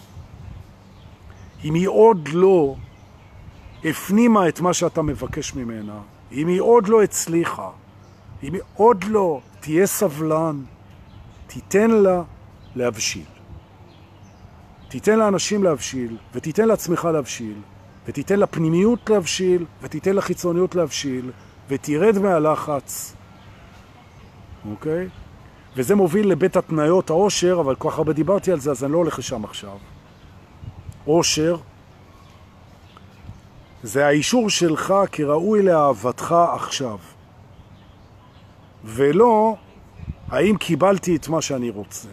אם 1.64 1.74
היא 1.74 1.88
עוד 1.88 2.30
לא 2.34 2.76
הפנימה 3.86 4.48
את 4.48 4.62
מה 4.62 4.74
שאתה 4.74 5.02
מבקש 5.02 5.56
ממנה, 5.56 6.00
אם 6.32 6.48
היא 6.48 6.62
עוד 6.62 6.88
לא 6.88 7.04
הצליחה, 7.04 7.70
אם 8.44 8.54
היא 8.54 8.62
עוד 8.76 9.04
לא, 9.04 9.42
תהיה 9.60 9.88
סבלן, 9.88 10.62
תיתן 11.50 11.92
לה 11.92 12.22
להבשיל. 12.76 13.26
תיתן 14.90 15.20
לאנשים 15.20 15.64
להבשיל, 15.64 16.18
ותיתן 16.34 16.68
לעצמך 16.68 17.06
להבשיל, 17.14 17.58
ותיתן 18.08 18.40
לפנימיות 18.40 19.10
להבשיל, 19.10 19.66
ותיתן 19.82 20.16
לחיצוניות 20.16 20.76
להבשיל, 20.76 21.32
ותרד 21.70 22.18
מהלחץ, 22.18 23.16
אוקיי? 24.72 25.08
וזה 25.76 25.96
מוביל 25.96 26.32
לבית 26.32 26.56
התניות 26.56 27.10
העושר, 27.10 27.58
אבל 27.62 27.76
כל 27.76 27.90
כך 27.90 27.98
הרבה 27.98 28.14
דיברתי 28.14 28.52
על 28.52 28.60
זה, 28.60 28.72
אז 28.72 28.84
אני 28.84 28.92
לא 28.92 28.98
הולך 28.98 29.20
לשם 29.20 29.44
עכשיו. 29.44 29.78
עושר 31.06 31.58
זה 33.84 34.08
האישור 34.08 34.50
שלך 34.50 34.94
כראוי 35.12 35.64
לאהבתך 35.64 36.36
עכשיו. 36.54 36.98
ולא 38.84 39.56
האם 40.32 40.58
קיבלתי 40.58 41.16
את 41.16 41.28
מה 41.28 41.42
שאני 41.42 41.70
רוצה, 41.70 42.10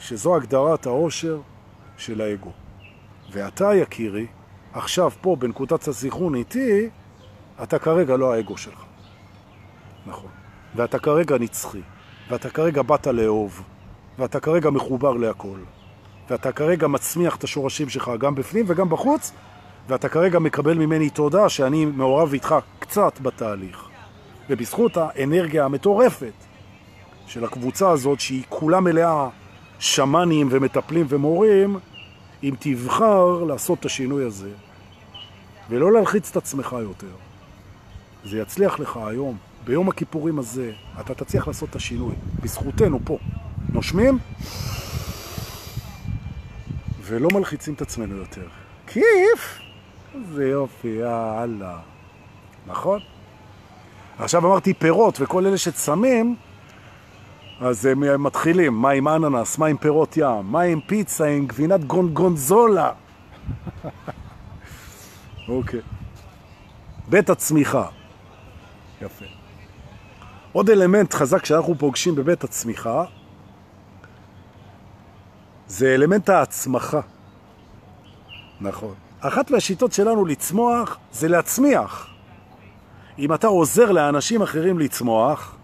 שזו 0.00 0.36
הגדרת 0.36 0.86
העושר 0.86 1.40
של 1.96 2.20
האגו. 2.20 2.50
ואתה, 3.32 3.74
יקירי, 3.74 4.26
עכשיו 4.72 5.10
פה 5.20 5.36
בנקודת 5.36 5.88
הזיכרון 5.88 6.34
איתי, 6.34 6.88
אתה 7.62 7.78
כרגע 7.78 8.16
לא 8.16 8.34
האגו 8.34 8.56
שלך. 8.56 8.84
נכון. 10.06 10.30
ואתה 10.74 10.98
כרגע 10.98 11.38
נצחי, 11.38 11.80
ואתה 12.30 12.50
כרגע 12.50 12.82
באת 12.82 13.06
לאהוב, 13.06 13.62
ואתה 14.18 14.40
כרגע 14.40 14.70
מחובר 14.70 15.12
להכל, 15.12 15.58
ואתה 16.30 16.52
כרגע 16.52 16.86
מצמיח 16.86 17.36
את 17.36 17.44
השורשים 17.44 17.88
שלך 17.88 18.10
גם 18.18 18.34
בפנים 18.34 18.64
וגם 18.68 18.88
בחוץ, 18.88 19.32
ואתה 19.88 20.08
כרגע 20.08 20.38
מקבל 20.38 20.74
ממני 20.74 21.10
תודה 21.10 21.48
שאני 21.48 21.84
מעורב 21.84 22.32
איתך 22.32 22.54
קצת 22.78 23.20
בתהליך. 23.20 23.88
ובזכות 24.50 24.96
האנרגיה 24.96 25.64
המטורפת 25.64 26.32
של 27.26 27.44
הקבוצה 27.44 27.90
הזאת, 27.90 28.20
שהיא 28.20 28.42
כולה 28.48 28.80
מלאה 28.80 29.28
שמנים 29.78 30.48
ומטפלים 30.50 31.06
ומורים, 31.08 31.78
אם 32.42 32.54
תבחר 32.58 33.44
לעשות 33.44 33.80
את 33.80 33.84
השינוי 33.84 34.24
הזה, 34.24 34.50
ולא 35.70 35.92
להלחיץ 35.92 36.30
את 36.30 36.36
עצמך 36.36 36.76
יותר, 36.80 37.14
זה 38.24 38.38
יצליח 38.38 38.80
לך 38.80 38.96
היום, 38.96 39.36
ביום 39.64 39.88
הכיפורים 39.88 40.38
הזה, 40.38 40.72
אתה 41.00 41.14
תצליח 41.14 41.48
לעשות 41.48 41.70
את 41.70 41.76
השינוי, 41.76 42.14
בזכותנו 42.42 42.98
פה. 43.04 43.18
נושמים, 43.74 44.18
ולא 47.02 47.28
מלחיצים 47.32 47.74
את 47.74 47.82
עצמנו 47.82 48.16
יותר. 48.16 48.46
כיף! 48.86 49.58
זה 50.34 50.48
יופי, 50.48 50.88
יאללה. 50.88 51.78
נכון? 52.66 53.00
עכשיו 54.18 54.46
אמרתי 54.46 54.74
פירות, 54.74 55.20
וכל 55.20 55.46
אלה 55.46 55.58
שצמים, 55.58 56.36
אז 57.60 57.86
הם 57.86 58.22
מתחילים, 58.22 58.74
מה 58.74 58.90
עם 58.90 59.08
אננס, 59.08 59.58
מה 59.58 59.66
עם 59.66 59.76
פירות 59.76 60.16
ים, 60.16 60.42
מה 60.42 60.60
עם 60.60 60.80
פיצה, 60.80 61.26
עם 61.26 61.46
גבינת 61.46 61.84
גונגונזולה. 61.84 62.92
אוקיי. 65.48 65.80
בית 67.08 67.30
הצמיחה. 67.30 67.86
יפה. 69.02 69.24
עוד 70.52 70.70
אלמנט 70.70 71.14
חזק 71.14 71.44
שאנחנו 71.44 71.74
פוגשים 71.78 72.14
בבית 72.14 72.44
הצמיחה, 72.44 73.04
זה 75.66 75.94
אלמנט 75.94 76.28
ההצמחה. 76.28 77.00
נכון. 78.60 78.94
אחת 79.20 79.50
מהשיטות 79.50 79.92
שלנו 79.92 80.24
לצמוח 80.24 80.98
זה 81.12 81.28
להצמיח. 81.28 82.08
אם 83.18 83.34
אתה 83.34 83.46
עוזר 83.46 83.92
לאנשים 83.92 84.42
אחרים 84.42 84.78
לצמוח, 84.78 85.56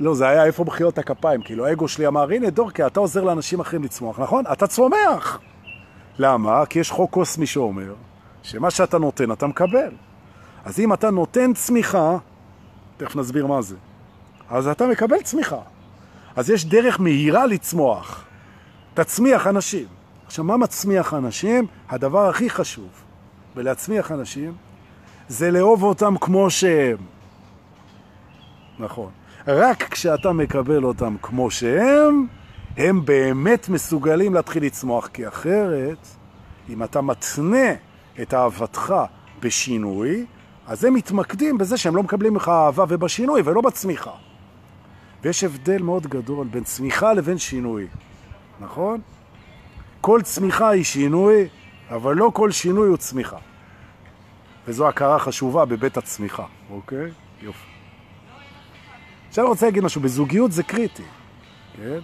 לא, 0.00 0.14
זה 0.14 0.28
היה 0.28 0.44
איפה 0.44 0.64
בחיות 0.64 0.98
הכפיים, 0.98 1.42
כאילו 1.42 1.66
האגו 1.66 1.88
שלי 1.88 2.06
אמר, 2.06 2.30
הנה 2.30 2.50
דורקה, 2.50 2.86
אתה 2.86 3.00
עוזר 3.00 3.24
לאנשים 3.24 3.60
אחרים 3.60 3.82
לצמוח, 3.82 4.20
נכון? 4.20 4.44
אתה 4.52 4.66
צומח. 4.66 5.40
למה? 6.18 6.66
כי 6.66 6.78
יש 6.78 6.90
חוק 6.90 7.10
קוסמי 7.10 7.46
שאומר 7.46 7.94
שמה 8.42 8.70
שאתה 8.70 8.98
נותן 8.98 9.32
אתה 9.32 9.46
מקבל. 9.46 9.90
אז 10.64 10.80
אם 10.80 10.92
אתה 10.92 11.10
נותן 11.10 11.54
צמיחה, 11.54 12.16
תכף 12.96 13.16
נסביר 13.16 13.46
מה 13.46 13.62
זה, 13.62 13.76
אז 14.50 14.68
אתה 14.68 14.86
מקבל 14.86 15.22
צמיחה. 15.22 15.60
אז 16.36 16.50
יש 16.50 16.64
דרך 16.64 17.00
מהירה 17.00 17.46
לצמוח. 17.46 18.24
תצמיח 18.94 19.46
אנשים. 19.46 19.86
עכשיו, 20.26 20.44
מה 20.44 20.56
מצמיח 20.56 21.14
אנשים? 21.14 21.66
הדבר 21.88 22.28
הכי 22.28 22.50
חשוב 22.50 22.88
בלהצמיח 23.54 24.12
אנשים 24.12 24.54
זה 25.28 25.50
לאהוב 25.50 25.82
אותם 25.82 26.14
כמו 26.20 26.50
שהם. 26.50 26.96
נכון. 28.78 29.10
רק 29.46 29.82
כשאתה 29.82 30.32
מקבל 30.32 30.84
אותם 30.84 31.16
כמו 31.22 31.50
שהם, 31.50 32.26
הם 32.76 33.04
באמת 33.04 33.68
מסוגלים 33.68 34.34
להתחיל 34.34 34.64
לצמוח, 34.64 35.06
כי 35.06 35.28
אחרת, 35.28 36.06
אם 36.68 36.82
אתה 36.82 37.00
מתנה 37.00 37.72
את 38.22 38.34
אהבתך 38.34 38.94
בשינוי, 39.40 40.26
אז 40.66 40.84
הם 40.84 40.94
מתמקדים 40.94 41.58
בזה 41.58 41.76
שהם 41.76 41.96
לא 41.96 42.02
מקבלים 42.02 42.36
לך 42.36 42.48
אהבה 42.48 42.84
ובשינוי 42.88 43.42
ולא 43.44 43.60
בצמיחה. 43.60 44.10
ויש 45.22 45.44
הבדל 45.44 45.82
מאוד 45.82 46.06
גדול 46.06 46.46
בין 46.46 46.64
צמיחה 46.64 47.12
לבין 47.12 47.38
שינוי, 47.38 47.86
נכון? 48.60 49.00
כל 50.00 50.22
צמיחה 50.22 50.68
היא 50.68 50.84
שינוי, 50.84 51.48
אבל 51.90 52.16
לא 52.16 52.30
כל 52.34 52.50
שינוי 52.50 52.88
הוא 52.88 52.96
צמיחה. 52.96 53.38
וזו 54.66 54.88
הכרה 54.88 55.18
חשובה 55.18 55.64
בבית 55.64 55.96
הצמיחה, 55.96 56.44
אוקיי? 56.70 57.10
יופי. 57.42 57.75
עכשיו 59.36 59.44
אני 59.44 59.50
רוצה 59.50 59.66
להגיד 59.66 59.84
משהו, 59.84 60.00
בזוגיות 60.00 60.52
זה 60.52 60.62
קריטי, 60.62 61.02
כן? 61.76 61.98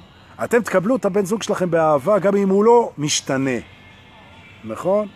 אתם 0.45 0.63
תקבלו 0.63 0.97
את 0.97 1.05
הבן 1.05 1.25
זוג 1.25 1.43
שלכם 1.43 1.71
באהבה 1.71 2.19
גם 2.19 2.37
אם 2.37 2.49
הוא 2.49 2.65
לא 2.65 2.93
משתנה, 2.99 3.61
נכון? 4.65 5.09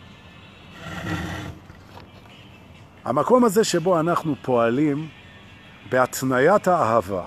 המקום 3.04 3.44
הזה 3.44 3.64
שבו 3.64 4.00
אנחנו 4.00 4.34
פועלים 4.42 5.08
בהתניית 5.90 6.68
האהבה, 6.68 7.24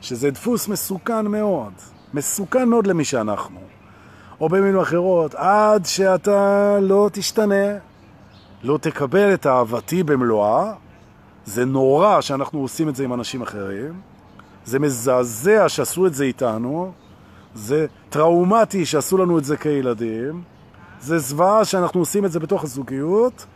שזה 0.00 0.30
דפוס 0.30 0.68
מסוכן 0.68 1.26
מאוד, 1.26 1.72
מסוכן 2.14 2.68
מאוד 2.68 2.86
למי 2.86 3.04
שאנחנו. 3.04 3.60
או 4.40 4.48
במילים 4.48 4.80
אחרות, 4.80 5.34
עד 5.34 5.86
שאתה 5.86 6.76
לא 6.80 7.10
תשתנה, 7.12 7.78
לא 8.62 8.78
תקבל 8.78 9.34
את 9.34 9.46
אהבתי 9.46 10.02
במלואה, 10.02 10.72
זה 11.44 11.64
נורא 11.64 12.20
שאנחנו 12.20 12.60
עושים 12.60 12.88
את 12.88 12.96
זה 12.96 13.04
עם 13.04 13.12
אנשים 13.12 13.42
אחרים, 13.42 14.00
זה 14.64 14.78
מזעזע 14.78 15.68
שעשו 15.68 16.06
את 16.06 16.14
זה 16.14 16.24
איתנו, 16.24 16.92
זה 17.54 17.86
טראומטי 18.10 18.86
שעשו 18.86 19.18
לנו 19.18 19.38
את 19.38 19.44
זה 19.44 19.56
כילדים, 19.56 20.42
זה 21.00 21.18
זוועה 21.18 21.64
שאנחנו 21.64 22.00
עושים 22.00 22.24
את 22.24 22.32
זה 22.32 22.40
בתוך 22.40 22.64
הזוגיות, 22.64 23.46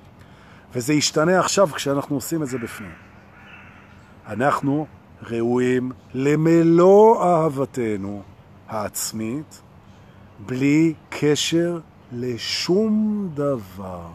וזה 0.75 0.95
ישתנה 0.95 1.41
עכשיו 1.41 1.69
כשאנחנו 1.69 2.17
עושים 2.17 2.43
את 2.43 2.49
זה 2.49 2.59
בפנים. 2.59 2.93
אנחנו 4.29 4.87
ראויים 5.23 5.93
למלוא 6.15 7.25
אהבתנו 7.25 8.23
העצמית, 8.69 9.63
בלי 10.47 10.95
קשר 11.09 11.81
לשום 12.13 13.29
דבר. 13.35 14.09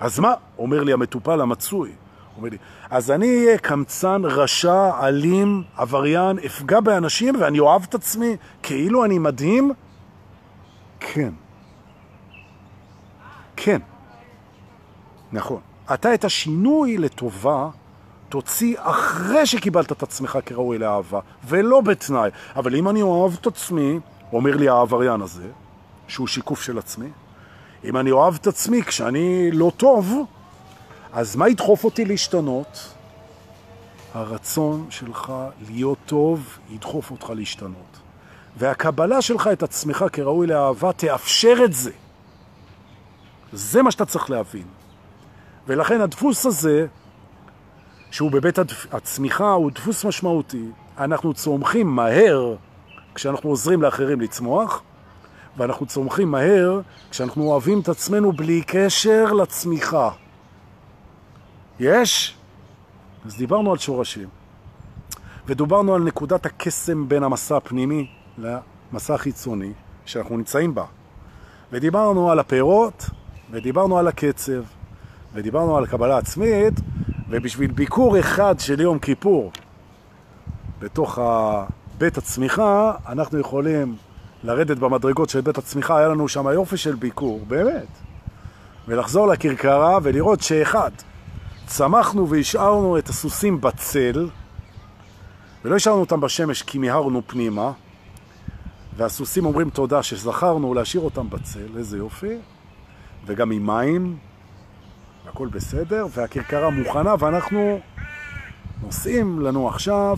אז 0.00 0.18
מה? 0.18 0.34
אומר 0.58 0.82
לי 0.82 0.92
המטופל 0.92 1.40
המצוי. 1.40 1.92
אומר 2.36 2.48
אז 2.90 3.10
אני 3.10 3.44
אהיה 3.44 3.58
קמצן, 3.58 4.22
רשע, 4.24 5.06
אלים, 5.06 5.62
עבריין, 5.76 6.38
אפגע 6.46 6.80
באנשים 6.80 7.34
ואני 7.40 7.58
אוהב 7.58 7.82
את 7.82 7.94
עצמי 7.94 8.36
כאילו 8.62 9.04
אני 9.04 9.18
מדהים? 9.18 9.72
כן. 11.00 11.30
כן. 13.56 13.80
נכון. 15.32 15.60
אתה 15.94 16.14
את 16.14 16.24
השינוי 16.24 16.98
לטובה 16.98 17.68
תוציא 18.28 18.76
אחרי 18.78 19.46
שקיבלת 19.46 19.92
את 19.92 20.02
עצמך 20.02 20.38
כראוי 20.46 20.78
לאהבה, 20.78 21.20
ולא 21.44 21.80
בתנאי. 21.80 22.30
אבל 22.56 22.76
אם 22.76 22.88
אני 22.88 23.02
אוהב 23.02 23.32
את 23.40 23.46
עצמי, 23.46 23.98
אומר 24.32 24.56
לי 24.56 24.68
העבריין 24.68 25.20
הזה, 25.20 25.48
שהוא 26.08 26.26
שיקוף 26.26 26.62
של 26.62 26.78
עצמי, 26.78 27.08
אם 27.84 27.96
אני 27.96 28.10
אוהב 28.10 28.34
את 28.34 28.46
עצמי 28.46 28.82
כשאני 28.82 29.50
לא 29.50 29.72
טוב, 29.76 30.14
אז 31.16 31.36
מה 31.36 31.48
ידחוף 31.48 31.84
אותי 31.84 32.04
להשתנות? 32.04 32.88
הרצון 34.14 34.86
שלך 34.90 35.32
להיות 35.68 35.98
טוב 36.06 36.58
ידחוף 36.70 37.10
אותך 37.10 37.32
להשתנות. 37.36 37.98
והקבלה 38.56 39.22
שלך 39.22 39.50
את 39.52 39.62
עצמך 39.62 40.04
כראוי 40.12 40.46
לאהבה 40.46 40.92
תאפשר 40.92 41.56
את 41.64 41.72
זה. 41.72 41.90
זה 43.52 43.82
מה 43.82 43.90
שאתה 43.90 44.04
צריך 44.04 44.30
להבין. 44.30 44.66
ולכן 45.66 46.00
הדפוס 46.00 46.46
הזה, 46.46 46.86
שהוא 48.10 48.30
בבית 48.30 48.58
הצמיחה, 48.92 49.50
הוא 49.50 49.70
דפוס 49.70 50.04
משמעותי. 50.04 50.64
אנחנו 50.98 51.34
צומחים 51.34 51.86
מהר 51.86 52.54
כשאנחנו 53.14 53.50
עוזרים 53.50 53.82
לאחרים 53.82 54.20
לצמוח, 54.20 54.82
ואנחנו 55.56 55.86
צומחים 55.86 56.30
מהר 56.30 56.80
כשאנחנו 57.10 57.42
אוהבים 57.42 57.80
את 57.80 57.88
עצמנו 57.88 58.32
בלי 58.32 58.62
קשר 58.66 59.32
לצמיחה. 59.32 60.10
יש? 61.80 62.36
אז 63.26 63.36
דיברנו 63.36 63.72
על 63.72 63.78
שורשים, 63.78 64.28
ודוברנו 65.46 65.94
על 65.94 66.02
נקודת 66.02 66.46
הקסם 66.46 67.08
בין 67.08 67.22
המסע 67.22 67.56
הפנימי 67.56 68.10
למסע 68.38 69.14
החיצוני 69.14 69.72
שאנחנו 70.06 70.36
נמצאים 70.36 70.74
בה. 70.74 70.84
ודיברנו 71.72 72.30
על 72.30 72.38
הפירות, 72.38 73.10
ודיברנו 73.50 73.98
על 73.98 74.08
הקצב, 74.08 74.62
ודיברנו 75.34 75.76
על 75.76 75.86
קבלה 75.86 76.18
עצמית, 76.18 76.74
ובשביל 77.28 77.70
ביקור 77.70 78.18
אחד 78.20 78.60
של 78.60 78.80
יום 78.80 78.98
כיפור 78.98 79.52
בתוך 80.78 81.18
בית 81.98 82.18
הצמיחה, 82.18 82.92
אנחנו 83.08 83.38
יכולים 83.38 83.96
לרדת 84.44 84.78
במדרגות 84.78 85.28
של 85.28 85.40
בית 85.40 85.58
הצמיחה, 85.58 85.98
היה 85.98 86.08
לנו 86.08 86.28
שם 86.28 86.46
יופי 86.48 86.76
של 86.76 86.94
ביקור, 86.94 87.40
באמת. 87.48 87.86
ולחזור 88.88 89.26
לכרכרה 89.26 89.98
ולראות 90.02 90.40
שאחד, 90.40 90.90
צמחנו 91.66 92.28
והשארנו 92.28 92.98
את 92.98 93.08
הסוסים 93.08 93.60
בצל, 93.60 94.28
ולא 95.64 95.76
השארנו 95.76 96.00
אותם 96.00 96.20
בשמש 96.20 96.62
כי 96.62 96.78
מיהרנו 96.78 97.22
פנימה, 97.26 97.72
והסוסים 98.96 99.46
אומרים 99.46 99.70
תודה 99.70 100.02
שזכרנו 100.02 100.74
להשאיר 100.74 101.02
אותם 101.02 101.30
בצל, 101.30 101.66
איזה 101.76 101.98
יופי, 101.98 102.36
וגם 103.26 103.50
עם 103.50 103.66
מים, 103.66 104.16
הכל 105.28 105.48
בסדר, 105.48 106.06
והכרכרה 106.10 106.70
מוכנה, 106.70 107.14
ואנחנו 107.18 107.80
נוסעים 108.82 109.40
לנו 109.40 109.68
עכשיו 109.68 110.16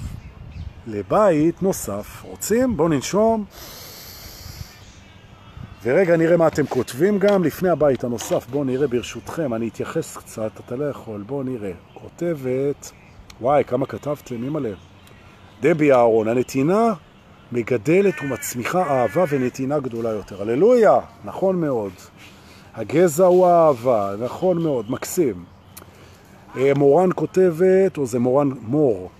לבית 0.86 1.62
נוסף. 1.62 2.22
רוצים? 2.24 2.76
בואו 2.76 2.88
ננשום. 2.88 3.44
ורגע 5.82 6.16
נראה 6.16 6.36
מה 6.36 6.46
אתם 6.46 6.66
כותבים 6.66 7.18
גם 7.18 7.44
לפני 7.44 7.68
הבית 7.68 8.05
הנוסף. 8.05 8.46
בואו 8.50 8.64
נראה 8.64 8.86
ברשותכם, 8.86 9.55
אני 9.55 9.68
אתייחס 9.68 10.16
קצת, 10.16 10.50
אתה 10.66 10.76
לא 10.76 10.84
יכול, 10.84 11.22
בואו 11.26 11.42
נראה. 11.42 11.72
כותבת, 11.94 12.90
וואי, 13.40 13.64
כמה 13.64 13.86
כתבתם, 13.86 14.44
אימא'לה. 14.44 14.72
דבי 15.60 15.92
אהרון, 15.92 16.28
הנתינה 16.28 16.92
מגדלת 17.52 18.14
ומצמיחה 18.22 18.82
אהבה 18.82 19.24
ונתינה 19.28 19.78
גדולה 19.78 20.10
יותר. 20.10 20.42
הללויה, 20.42 20.98
נכון 21.24 21.60
מאוד. 21.60 21.92
הגזע 22.74 23.24
הוא 23.24 23.46
האהבה, 23.46 24.14
נכון 24.18 24.62
מאוד, 24.62 24.90
מקסים. 24.90 25.44
אה, 26.56 26.72
מורן 26.76 27.10
כותבת, 27.14 27.98
או 27.98 28.06
זה 28.06 28.18
מורן 28.18 28.50
מור, 28.62 29.10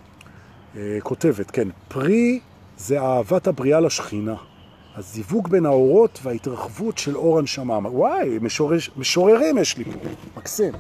אה, 0.76 0.98
כותבת, 1.02 1.51
כן, 1.51 1.68
פרי 1.89 2.40
זה 2.76 3.01
אהבת 3.01 3.47
הבריאה 3.47 3.80
לשכינה. 3.80 4.35
הזיווג 4.98 5.48
בין 5.48 5.66
האורות 5.66 6.18
וההתרחבות 6.22 6.98
של 6.98 7.16
אור 7.16 7.38
הנשמה. 7.38 7.78
וואי, 7.78 8.38
משורר, 8.40 8.78
משוררים 8.96 9.58
יש 9.58 9.76
לי 9.76 9.84
פה, 9.84 9.90
מקסים. 10.36 10.72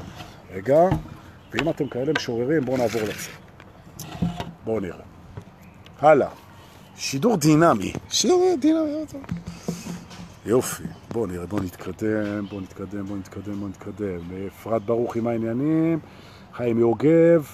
רגע, 0.54 0.80
ואם 1.52 1.68
אתם 1.68 1.88
כאלה 1.88 2.12
משוררים, 2.16 2.64
בואו 2.64 2.76
נעבור 2.76 3.02
לזה. 3.02 3.30
בואו 4.64 4.80
נראה. 4.80 5.04
הלאה. 6.00 6.28
שידור 6.96 7.36
דינמי. 7.36 7.92
שידור 8.10 8.54
דינמי. 8.60 9.04
יופי. 10.46 10.82
בואו 11.12 11.26
נראה, 11.26 11.46
בואו 11.46 11.62
נתקדם, 11.62 12.46
בואו 12.46 12.60
נתקדם, 12.60 13.06
בואו 13.06 13.18
נתקדם, 13.18 13.54
בואו 13.54 13.68
נתקדם. 13.68 14.20
אפרת 14.46 14.82
ברוך 14.82 15.16
עם 15.16 15.26
העניינים, 15.26 15.98
חיים 16.54 16.78
יוגב. 16.78 17.46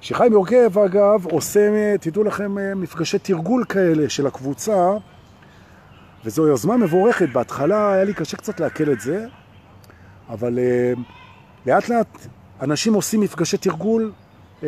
שחיים 0.00 0.32
יוגב, 0.32 0.78
אגב, 0.78 1.26
עושה, 1.26 1.98
תדעו 2.00 2.24
לכם, 2.24 2.80
מפגשי 2.80 3.18
תרגול 3.18 3.64
כאלה 3.68 4.08
של 4.08 4.26
הקבוצה, 4.26 4.96
וזו 6.24 6.46
יוזמה 6.46 6.76
מבורכת. 6.76 7.28
בהתחלה 7.32 7.92
היה 7.92 8.04
לי 8.04 8.14
קשה 8.14 8.36
קצת 8.36 8.60
להקל 8.60 8.92
את 8.92 9.00
זה, 9.00 9.26
אבל 10.28 10.58
uh, 10.58 10.98
לאט 11.66 11.88
לאט 11.88 12.26
אנשים 12.60 12.94
עושים 12.94 13.20
מפגשי 13.20 13.56
תרגול 13.56 14.12
uh, 14.60 14.64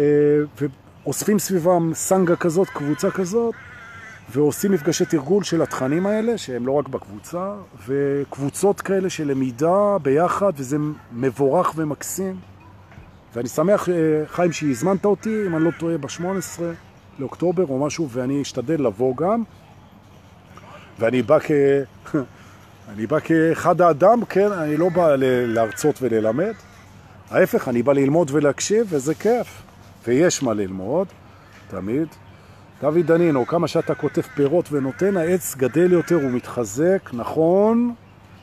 ואוספים 1.04 1.38
סביבם 1.38 1.90
סנגה 1.94 2.36
כזאת, 2.36 2.68
קבוצה 2.68 3.10
כזאת, 3.10 3.54
ועושים 4.30 4.72
מפגשי 4.72 5.04
תרגול 5.04 5.44
של 5.44 5.62
התכנים 5.62 6.06
האלה, 6.06 6.38
שהם 6.38 6.66
לא 6.66 6.72
רק 6.72 6.88
בקבוצה, 6.88 7.54
וקבוצות 7.86 8.80
כאלה 8.80 9.10
של 9.10 9.30
למידה 9.30 9.98
ביחד, 10.02 10.52
וזה 10.56 10.76
מבורך 11.12 11.72
ומקסים. 11.76 12.36
ואני 13.34 13.48
שמח, 13.48 13.88
חיים, 14.26 14.52
שהזמנת 14.52 15.04
אותי, 15.04 15.46
אם 15.46 15.56
אני 15.56 15.64
לא 15.64 15.70
טועה, 15.78 15.98
ב-18 15.98 16.60
לאוקטובר 17.18 17.64
או 17.68 17.86
משהו, 17.86 18.08
ואני 18.10 18.42
אשתדל 18.42 18.82
לבוא 18.86 19.16
גם. 19.16 19.42
ואני 20.98 21.22
בא 21.22 21.38
כ... 21.38 21.50
אני 22.92 23.06
בא 23.06 23.20
כאחד 23.20 23.80
האדם, 23.80 24.24
כן, 24.24 24.52
אני 24.52 24.76
לא 24.76 24.88
בא 24.88 25.16
להרצות 25.18 25.98
וללמד. 26.02 26.52
ההפך, 27.30 27.68
אני 27.68 27.82
בא 27.82 27.92
ללמוד 27.92 28.30
ולהקשיב, 28.32 28.86
וזה 28.90 29.14
כיף. 29.14 29.62
ויש 30.06 30.42
מה 30.42 30.54
ללמוד, 30.54 31.06
תמיד. 31.68 32.08
דוד 32.80 33.06
דנינו, 33.06 33.46
כמה 33.46 33.68
שאתה 33.68 33.94
כותב 33.94 34.22
פירות 34.22 34.68
ונותן, 34.72 35.16
העץ 35.16 35.54
גדל 35.56 35.92
יותר 35.92 36.18
ומתחזק, 36.18 37.10
נכון, 37.12 37.94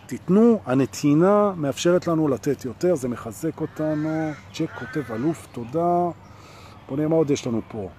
תיתנו, 0.05 0.59
הנתינה 0.65 1.51
מאפשרת 1.57 2.07
לנו 2.07 2.27
לתת 2.27 2.65
יותר, 2.65 2.95
זה 2.95 3.07
מחזק 3.07 3.61
אותנו. 3.61 4.31
צ'ק 4.53 4.69
כותב 4.79 5.11
אלוף, 5.11 5.47
תודה. 5.51 6.09
בוא 6.87 6.97
נראה 6.97 7.07
מה 7.07 7.15
עוד 7.15 7.31
יש 7.31 7.47
לנו 7.47 7.61
פה. 7.67 7.89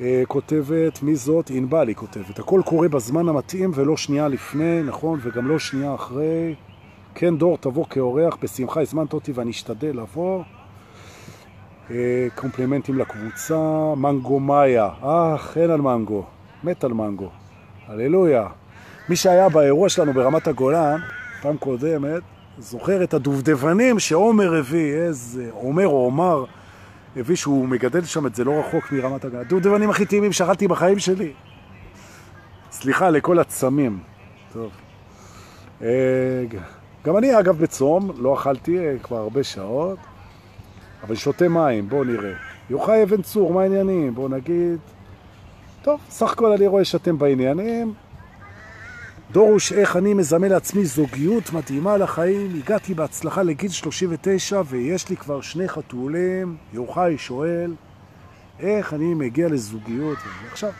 אה, 0.00 0.22
כותבת, 0.28 1.02
מי 1.02 1.16
זאת? 1.16 1.50
ענבל 1.50 1.88
היא 1.88 1.96
כותבת. 1.96 2.38
הכל 2.38 2.60
קורה 2.64 2.88
בזמן 2.88 3.28
המתאים 3.28 3.70
ולא 3.74 3.96
שנייה 3.96 4.28
לפני, 4.28 4.82
נכון, 4.82 5.18
וגם 5.22 5.48
לא 5.48 5.58
שנייה 5.58 5.94
אחרי. 5.94 6.54
כן, 7.14 7.36
דור, 7.36 7.58
תבוא 7.58 7.84
כאורח, 7.90 8.36
בשמחה 8.42 8.80
הזמנת 8.80 9.12
אותי 9.12 9.32
ואני 9.32 9.50
אשתדל 9.50 9.96
לבוא. 9.96 10.42
אה, 11.90 12.26
קומפלימנטים 12.34 12.98
לקבוצה, 12.98 13.94
מנגו 13.96 14.40
מאיה, 14.40 14.88
אה, 15.02 15.36
אין 15.56 15.70
על 15.70 15.80
מנגו, 15.80 16.24
מת 16.64 16.84
על 16.84 16.92
מנגו, 16.92 17.28
הללויה. 17.88 18.46
מי 19.08 19.16
שהיה 19.16 19.48
באירוע 19.48 19.88
שלנו 19.88 20.12
ברמת 20.12 20.46
הגולן, 20.46 21.00
פעם 21.42 21.56
קודמת, 21.56 22.22
זוכר 22.58 23.04
את 23.04 23.14
הדובדבנים 23.14 23.98
שעומר 23.98 24.54
הביא, 24.54 24.94
איזה, 24.94 25.48
עומר 25.52 25.86
או 25.86 26.04
עומר, 26.04 26.44
הביא 27.16 27.36
שהוא 27.36 27.68
מגדל 27.68 28.04
שם 28.04 28.26
את 28.26 28.34
זה 28.34 28.44
לא 28.44 28.60
רחוק 28.60 28.92
מרמת 28.92 29.24
הגולן. 29.24 29.40
הדובדבנים 29.40 29.90
הכי 29.90 30.06
טעימים 30.06 30.32
שאכלתי 30.32 30.68
בחיים 30.68 30.98
שלי. 30.98 31.32
סליחה 32.70 33.10
לכל 33.10 33.38
הצמים. 33.38 33.98
טוב. 34.52 34.70
אה, 35.82 36.44
גם 37.04 37.16
אני 37.16 37.38
אגב 37.38 37.58
בצום, 37.58 38.10
לא 38.18 38.34
אכלתי 38.34 38.78
אה, 38.78 38.94
כבר 39.02 39.16
הרבה 39.16 39.44
שעות. 39.44 39.98
אבל 41.02 41.14
שותה 41.14 41.48
מים, 41.48 41.88
בואו 41.88 42.04
נראה. 42.04 42.32
יוחאי 42.70 43.02
אבן 43.02 43.22
צור, 43.22 43.52
מה 43.52 43.62
העניינים? 43.62 44.14
בואו 44.14 44.28
נגיד... 44.28 44.78
טוב, 45.82 46.00
סך 46.08 46.32
הכל 46.32 46.52
אני 46.52 46.66
רואה 46.66 46.84
שאתם 46.84 47.18
בעניינים. 47.18 47.94
דורוש, 49.32 49.72
איך 49.72 49.96
אני 49.96 50.14
מזמן 50.14 50.48
לעצמי 50.48 50.84
זוגיות 50.84 51.52
מדהימה 51.52 51.96
לחיים. 51.96 52.54
הגעתי 52.56 52.94
בהצלחה 52.94 53.42
לגיל 53.42 53.70
39 53.70 54.62
ויש 54.66 55.08
לי 55.08 55.16
כבר 55.16 55.40
שני 55.40 55.68
חתולים. 55.68 56.56
יוחאי 56.72 57.18
שואל, 57.18 57.74
איך 58.60 58.94
אני 58.94 59.14
מגיע 59.14 59.48
לזוגיות? 59.48 60.18
עכשיו, 60.52 60.70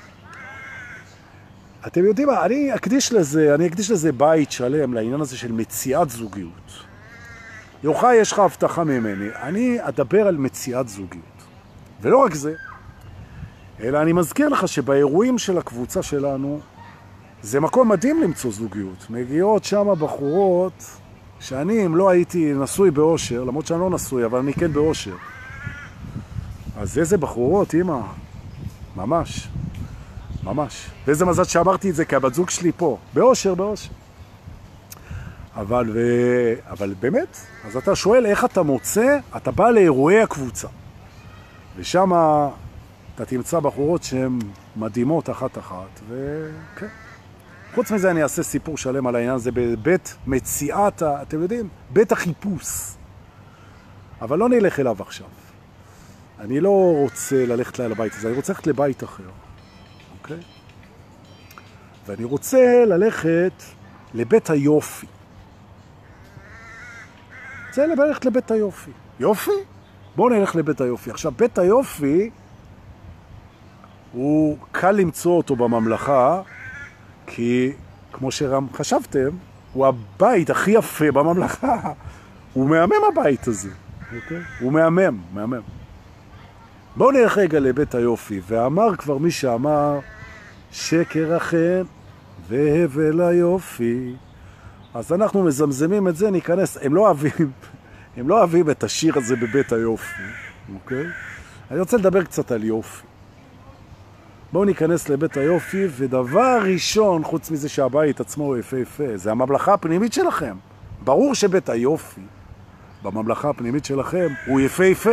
אתם 1.86 2.04
יודעים 2.04 2.28
מה, 2.28 2.44
אני 2.44 2.74
אקדיש 2.74 3.12
לזה, 3.12 3.54
אני 3.54 3.66
אקדיש 3.66 3.90
לזה 3.90 4.12
בית 4.12 4.52
שלם 4.52 4.94
לעניין 4.94 5.20
הזה 5.20 5.36
של 5.36 5.52
מציאת 5.52 6.10
זוגיות. 6.10 6.84
יוחאי, 7.84 8.14
יש 8.14 8.32
לך 8.32 8.38
הבטחה 8.38 8.84
ממני. 8.84 9.28
אני 9.42 9.78
אדבר 9.80 10.26
על 10.26 10.36
מציאת 10.36 10.88
זוגיות. 10.88 11.42
ולא 12.00 12.18
רק 12.18 12.34
זה, 12.34 12.54
אלא 13.80 14.02
אני 14.02 14.12
מזכיר 14.12 14.48
לך 14.48 14.68
שבאירועים 14.68 15.38
של 15.38 15.58
הקבוצה 15.58 16.02
שלנו, 16.02 16.60
זה 17.42 17.60
מקום 17.60 17.88
מדהים 17.88 18.22
למצוא 18.22 18.50
זוגיות. 18.52 19.06
מגיעות 19.10 19.64
שם 19.64 19.86
בחורות 19.98 20.86
שאני, 21.40 21.86
אם 21.86 21.96
לא 21.96 22.10
הייתי 22.10 22.52
נשוי 22.54 22.90
באושר, 22.90 23.44
למרות 23.44 23.66
שאני 23.66 23.80
לא 23.80 23.90
נשוי, 23.90 24.24
אבל 24.24 24.38
אני 24.38 24.54
כן 24.54 24.72
באושר. 24.72 25.14
אז 26.76 26.98
איזה 26.98 27.18
בחורות, 27.18 27.74
אמא. 27.74 28.00
ממש. 28.96 29.48
ממש. 30.44 30.90
ואיזה 31.06 31.24
מזל 31.24 31.44
שאמרתי 31.44 31.90
את 31.90 31.94
זה, 31.94 32.04
כי 32.04 32.16
הבת 32.16 32.34
זוג 32.34 32.50
שלי 32.50 32.72
פה. 32.76 32.98
באושר, 33.14 33.54
באושר. 33.54 33.90
אבל, 35.56 35.90
ו... 35.94 35.98
אבל 36.70 36.94
באמת, 37.00 37.36
אז 37.66 37.76
אתה 37.76 37.96
שואל 37.96 38.26
איך 38.26 38.44
אתה 38.44 38.62
מוצא, 38.62 39.18
אתה 39.36 39.50
בא 39.50 39.70
לאירועי 39.70 40.22
הקבוצה. 40.22 40.68
ושם 41.76 42.12
אתה 43.14 43.24
תמצא 43.24 43.60
בחורות 43.60 44.02
שהן 44.02 44.38
מדהימות 44.76 45.30
אחת-אחת, 45.30 46.00
וכן. 46.08 47.01
חוץ 47.74 47.90
מזה 47.90 48.10
אני 48.10 48.22
אעשה 48.22 48.42
סיפור 48.42 48.78
שלם 48.78 49.06
על 49.06 49.16
העניין 49.16 49.34
הזה 49.34 49.50
בבית 49.52 50.16
מציאת, 50.26 51.02
אתם 51.02 51.42
יודעים, 51.42 51.68
בית 51.90 52.12
החיפוש. 52.12 52.94
אבל 54.20 54.38
לא 54.38 54.48
נלך 54.48 54.80
אליו 54.80 54.96
עכשיו. 55.00 55.26
אני 56.40 56.60
לא 56.60 56.94
רוצה 56.96 57.46
ללכת 57.46 57.78
לבית 57.78 58.12
הזה, 58.14 58.28
אני 58.28 58.36
רוצה 58.36 58.52
ללכת 58.52 58.66
לבית 58.66 59.04
אחר, 59.04 59.24
אוקיי? 60.18 60.36
ואני 62.06 62.24
רוצה 62.24 62.84
ללכת 62.86 63.62
לבית 64.14 64.50
היופי. 64.50 65.06
רוצה 67.68 67.86
ללכת 67.86 68.24
לבית 68.24 68.50
היופי. 68.50 68.90
יופי? 69.20 69.50
בואו 70.16 70.28
נלך 70.28 70.56
לבית 70.56 70.80
היופי. 70.80 71.10
עכשיו, 71.10 71.32
בית 71.32 71.58
היופי, 71.58 72.30
הוא 74.12 74.56
קל 74.72 74.90
למצוא 74.90 75.32
אותו 75.36 75.56
בממלכה, 75.56 76.42
כי 77.26 77.72
כמו 78.12 78.30
שרם 78.30 78.66
חשבתם, 78.74 79.28
הוא 79.72 79.86
הבית 79.86 80.50
הכי 80.50 80.70
יפה 80.70 81.12
בממלכה. 81.12 81.92
הוא 82.52 82.68
מהמם 82.68 82.92
הבית 83.12 83.46
הזה. 83.46 83.70
אוקיי? 84.14 84.40
הוא 84.60 84.72
מהמם, 84.72 85.18
מהמם. 85.32 85.60
בואו 86.96 87.10
נלך 87.10 87.38
רגע 87.38 87.60
לבית 87.60 87.94
היופי, 87.94 88.40
ואמר 88.48 88.96
כבר 88.96 89.18
מי 89.18 89.30
שאמר, 89.30 89.98
שקר 90.72 91.34
החן 91.34 91.82
והבל 92.48 93.20
היופי. 93.20 94.14
אז 94.94 95.12
אנחנו 95.12 95.44
מזמזמים 95.44 96.08
את 96.08 96.16
זה, 96.16 96.30
ניכנס, 96.30 96.78
הם 96.82 96.94
לא 96.94 97.00
אוהבים, 97.00 97.50
הם 98.16 98.28
לא 98.28 98.38
אוהבים 98.38 98.70
את 98.70 98.84
השיר 98.84 99.18
הזה 99.18 99.36
בבית 99.36 99.72
היופי, 99.72 100.22
אוקיי? 100.74 101.06
אני 101.70 101.80
רוצה 101.80 101.96
לדבר 101.96 102.24
קצת 102.24 102.52
על 102.52 102.64
יופי. 102.64 103.11
בואו 104.52 104.64
ניכנס 104.64 105.08
לבית 105.08 105.36
היופי, 105.36 105.86
ודבר 105.90 106.58
ראשון, 106.62 107.24
חוץ 107.24 107.50
מזה 107.50 107.68
שהבית 107.68 108.20
עצמו 108.20 108.44
הוא 108.44 108.56
יפה 108.56 108.78
יפה, 108.78 109.16
זה 109.16 109.30
הממלכה 109.30 109.74
הפנימית 109.74 110.12
שלכם. 110.12 110.56
ברור 111.04 111.34
שבית 111.34 111.68
היופי, 111.68 112.20
בממלכה 113.02 113.50
הפנימית 113.50 113.84
שלכם, 113.84 114.28
הוא 114.46 114.60
יפה 114.60 114.84
יפה, 114.84 115.10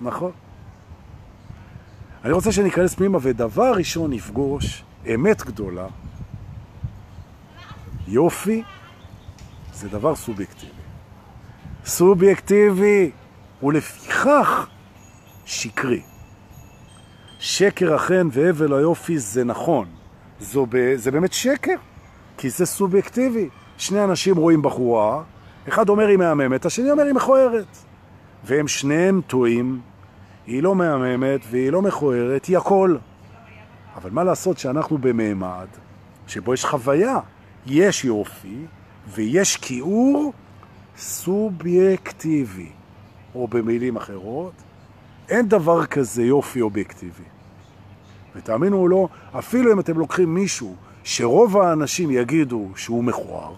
נכון? 0.00 0.30
אני 2.24 2.32
רוצה 2.32 2.52
שניכנס 2.52 2.94
פנימה, 2.94 3.18
ודבר 3.22 3.72
ראשון 3.72 4.12
נפגוש 4.12 4.84
אמת 5.14 5.42
גדולה. 5.42 5.86
יופי 8.08 8.62
זה 9.74 9.88
דבר 9.88 10.14
סובייקטיבי. 10.14 10.72
סובייקטיבי, 11.84 13.10
ולפיכך 13.62 14.66
שקרי. 15.44 16.02
שקר 17.38 17.94
החן 17.94 18.28
והבל 18.32 18.72
היופי 18.72 19.18
זה 19.18 19.44
נכון. 19.44 19.86
זו 20.40 20.66
ב... 20.68 20.94
זה 20.96 21.10
באמת 21.10 21.32
שקר, 21.32 21.74
כי 22.38 22.50
זה 22.50 22.66
סובייקטיבי. 22.66 23.48
שני 23.78 24.04
אנשים 24.04 24.36
רואים 24.36 24.62
בחורה, 24.62 25.22
אחד 25.68 25.88
אומר 25.88 26.06
היא 26.06 26.16
מהממת, 26.16 26.66
השני 26.66 26.90
אומר 26.90 27.02
היא 27.02 27.14
מכוערת. 27.14 27.76
והם 28.44 28.68
שניהם 28.68 29.20
טועים, 29.26 29.80
היא 30.46 30.62
לא 30.62 30.74
מהממת 30.74 31.40
והיא 31.50 31.70
לא 31.70 31.82
מכוערת, 31.82 32.44
היא 32.44 32.56
הכל. 32.56 32.96
אבל 33.96 34.10
מה 34.10 34.24
לעשות 34.24 34.58
שאנחנו 34.58 34.98
במעמד 34.98 35.66
שבו 36.26 36.54
יש 36.54 36.64
חוויה, 36.64 37.18
יש 37.66 38.04
יופי 38.04 38.56
ויש 39.08 39.56
כיעור 39.56 40.32
סובייקטיבי, 40.96 42.68
או 43.34 43.48
במילים 43.48 43.96
אחרות, 43.96 44.52
אין 45.28 45.48
דבר 45.48 45.86
כזה 45.86 46.22
יופי 46.22 46.60
אובייקטיבי. 46.60 47.24
ותאמינו 48.36 48.76
או 48.76 48.88
לא, 48.88 49.08
אפילו 49.38 49.72
אם 49.72 49.80
אתם 49.80 49.98
לוקחים 49.98 50.34
מישהו 50.34 50.76
שרוב 51.04 51.56
האנשים 51.56 52.10
יגידו 52.10 52.68
שהוא 52.76 53.04
מכוער, 53.04 53.54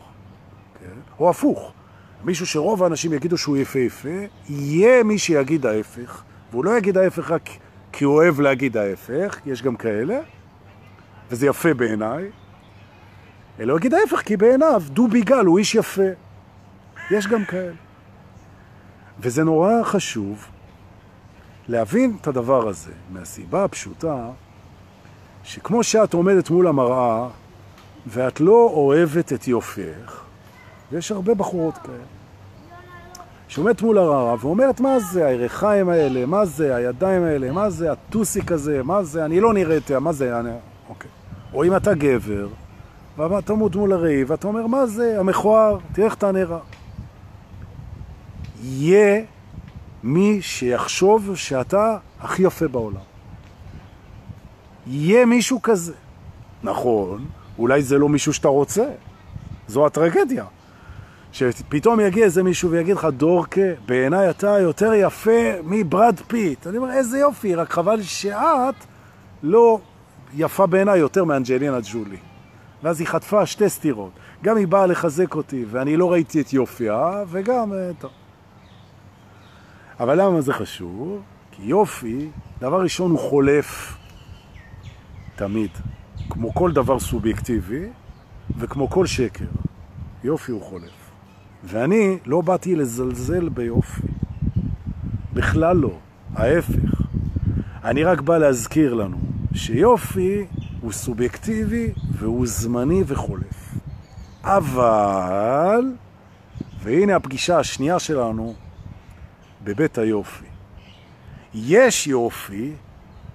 כן? 0.81 1.01
או 1.19 1.31
הפוך, 1.31 1.73
מישהו 2.25 2.47
שרוב 2.47 2.83
האנשים 2.83 3.13
יגידו 3.13 3.39
שהוא 3.39 3.57
יפה-יפה, 3.57 4.19
יהיה 4.49 5.03
מי 5.03 5.19
שיגיד 5.19 5.67
ההפך, 5.67 6.23
והוא 6.51 6.65
לא 6.65 6.79
יגיד 6.79 6.99
ההפך 6.99 7.31
רק 7.31 7.49
כי 7.93 8.05
הוא 8.05 8.15
אוהב 8.15 8.41
להגיד 8.41 8.77
ההפך, 8.77 9.39
יש 9.47 9.63
גם 9.63 9.77
כאלה, 9.77 10.21
וזה 11.31 11.47
יפה 11.47 11.75
בעיניי, 11.75 12.31
אלא 13.61 13.73
הוא 13.73 13.79
יגיד 13.79 13.95
ההפך 13.95 14.23
כי 14.23 14.37
בעיניו 14.37 14.83
דובי 14.87 15.21
גל 15.21 15.45
הוא 15.45 15.59
איש 15.59 15.75
יפה. 15.75 16.11
יש 17.11 17.27
גם 17.27 17.45
כאלה. 17.45 17.75
וזה 19.21 19.45
נורא 19.45 19.73
חשוב 19.85 20.47
להבין 21.71 22.17
את 22.21 22.27
הדבר 22.27 22.69
הזה, 22.69 22.93
מהסיבה 23.13 23.65
הפשוטה 23.65 24.31
שכמו 25.45 25.83
שאת 25.83 26.15
עומדת 26.15 26.51
מול 26.51 26.67
המראה 26.67 27.29
ואת 28.07 28.41
לא 28.41 28.71
אוהבת 28.73 29.33
את 29.33 29.49
יופייך, 29.49 30.25
ויש 30.93 31.13
הרבה 31.13 31.35
בחורות 31.35 31.79
כאלה, 31.79 31.97
שעומדת 33.49 33.83
מול 33.83 33.99
הרעה 33.99 34.35
ואומרת, 34.41 34.81
מה 34.81 35.01
זה 35.01 35.27
הירכיים 35.27 35.89
האלה, 35.89 36.27
מה 36.27 36.45
זה 36.45 36.77
הידיים 36.77 37.23
האלה, 37.23 37.53
מה 37.53 37.71
זה 37.71 37.93
הטוסיק 37.93 38.53
הזה, 38.53 38.83
מה 38.83 39.03
זה, 39.03 39.25
אני 39.25 39.41
לא 39.41 39.55
נראית, 39.55 39.91
מה 39.91 40.13
זה, 40.13 40.41
אני... 40.41 40.51
אוקיי. 40.89 41.11
או 41.55 41.65
אם 41.65 41.77
אתה 41.77 41.95
גבר, 41.95 42.49
ואתה 43.19 43.53
עומד 43.53 43.77
מול 43.77 43.93
הראי, 43.93 44.25
ואתה 44.25 44.49
אומר, 44.49 44.67
מה 44.67 44.87
זה 44.87 45.21
המכוער, 45.21 45.79
תראה 45.93 46.07
איך 46.07 46.15
אתה 46.15 46.33
נראה. 46.33 46.59
יהיה 48.63 49.23
מי 50.02 50.43
שיחשוב 50.43 51.36
שאתה 51.36 51.97
הכי 52.20 52.43
יפה 52.43 52.68
בעולם. 52.68 53.01
יהיה 54.86 55.27
מישהו 55.27 55.62
כזה. 55.62 55.93
נכון, 56.62 57.24
אולי 57.59 57.82
זה 57.82 57.98
לא 57.98 58.09
מישהו 58.09 58.32
שאתה 58.32 58.48
רוצה. 58.48 58.85
זו 59.68 59.86
הטרגדיה. 59.86 60.44
שפתאום 61.32 62.01
יגיע 62.01 62.24
איזה 62.24 62.43
מישהו 62.43 62.70
ויגיד 62.70 62.97
לך, 62.97 63.05
דורקה, 63.05 63.60
בעיניי 63.86 64.31
אתה 64.31 64.59
יותר 64.59 64.93
יפה 64.94 65.40
מברד 65.64 66.20
פיט. 66.27 66.66
אני 66.66 66.77
אומר, 66.77 66.93
איזה 66.93 67.18
יופי, 67.18 67.55
רק 67.55 67.70
חבל 67.70 68.02
שאת 68.02 68.74
לא 69.43 69.78
יפה 70.35 70.66
בעיניי 70.66 70.98
יותר 70.98 71.24
מאנג'לינה 71.24 71.78
ג'ולי. 71.93 72.16
ואז 72.82 73.01
היא 73.01 73.09
חטפה 73.09 73.47
שתי 73.47 73.68
סתירות. 73.68 74.10
גם 74.44 74.56
היא 74.56 74.66
באה 74.66 74.86
לחזק 74.86 75.35
אותי, 75.35 75.64
ואני 75.70 75.97
לא 75.97 76.12
ראיתי 76.12 76.40
את 76.40 76.52
יופיה, 76.52 77.24
וגם, 77.28 77.72
אה, 77.72 77.90
טוב. 77.98 78.10
אבל 80.01 80.22
למה 80.22 80.40
זה 80.40 80.52
חשוב? 80.52 81.22
כי 81.51 81.62
יופי, 81.62 82.28
דבר 82.60 82.82
ראשון, 82.82 83.10
הוא 83.10 83.18
חולף 83.18 83.97
תמיד. 85.36 85.70
כמו 86.31 86.55
כל 86.55 86.72
דבר 86.72 86.98
סובייקטיבי, 86.98 87.86
וכמו 88.59 88.90
כל 88.90 89.06
שקר. 89.06 89.44
יופי 90.24 90.52
הוא 90.52 90.62
חולף. 90.62 91.10
ואני 91.64 92.18
לא 92.27 92.40
באתי 92.40 92.77
לזלזל 92.77 93.48
ביופי. 93.48 94.02
בכלל 95.32 95.77
לא. 95.77 95.98
ההפך. 96.35 97.02
אני 97.85 98.05
רק 98.05 98.20
בא 98.20 98.39
להזכיר 98.39 98.94
לנו 98.94 99.18
שיופי 99.55 100.47
הוא 100.81 100.93
סובייקטיבי 100.93 101.93
והוא 102.12 102.47
זמני 102.47 103.02
וחולף. 103.06 103.74
אבל, 104.43 105.85
והנה 106.82 107.16
הפגישה 107.16 107.59
השנייה 107.59 107.98
שלנו 107.98 108.55
בבית 109.65 109.99
היופי. 109.99 110.47
יש 111.55 112.07
יופי 112.07 112.73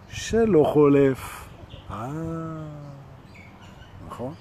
שלא 0.10 0.64
חולף. 0.74 1.48
אה, 1.92 2.08
נכון? 4.08 4.34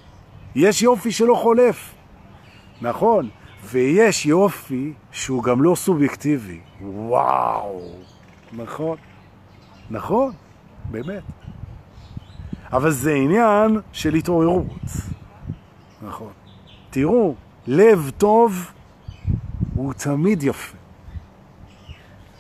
יש 0.55 0.83
יופי 0.83 1.13
שלא 1.13 1.35
חולף. 1.35 1.95
נכון. 2.83 3.29
ויש 3.65 4.27
יופי 4.27 4.93
שהוא 5.13 5.43
גם 5.43 5.63
לא 5.63 5.75
סובייקטיבי. 5.75 6.61
וואו. 6.81 7.81
נכון. 8.53 8.97
נכון, 9.91 10.33
באמת. 10.91 11.23
אבל 12.73 12.91
זה 12.91 13.15
עניין 13.15 13.81
של 13.93 14.15
התעוררות. 14.15 14.67
נכון. 16.03 16.33
תראו, 16.91 17.35
לב 17.67 18.11
טוב 18.19 18.71
הוא 19.75 19.93
תמיד 19.93 20.43
יפה. 20.43 20.84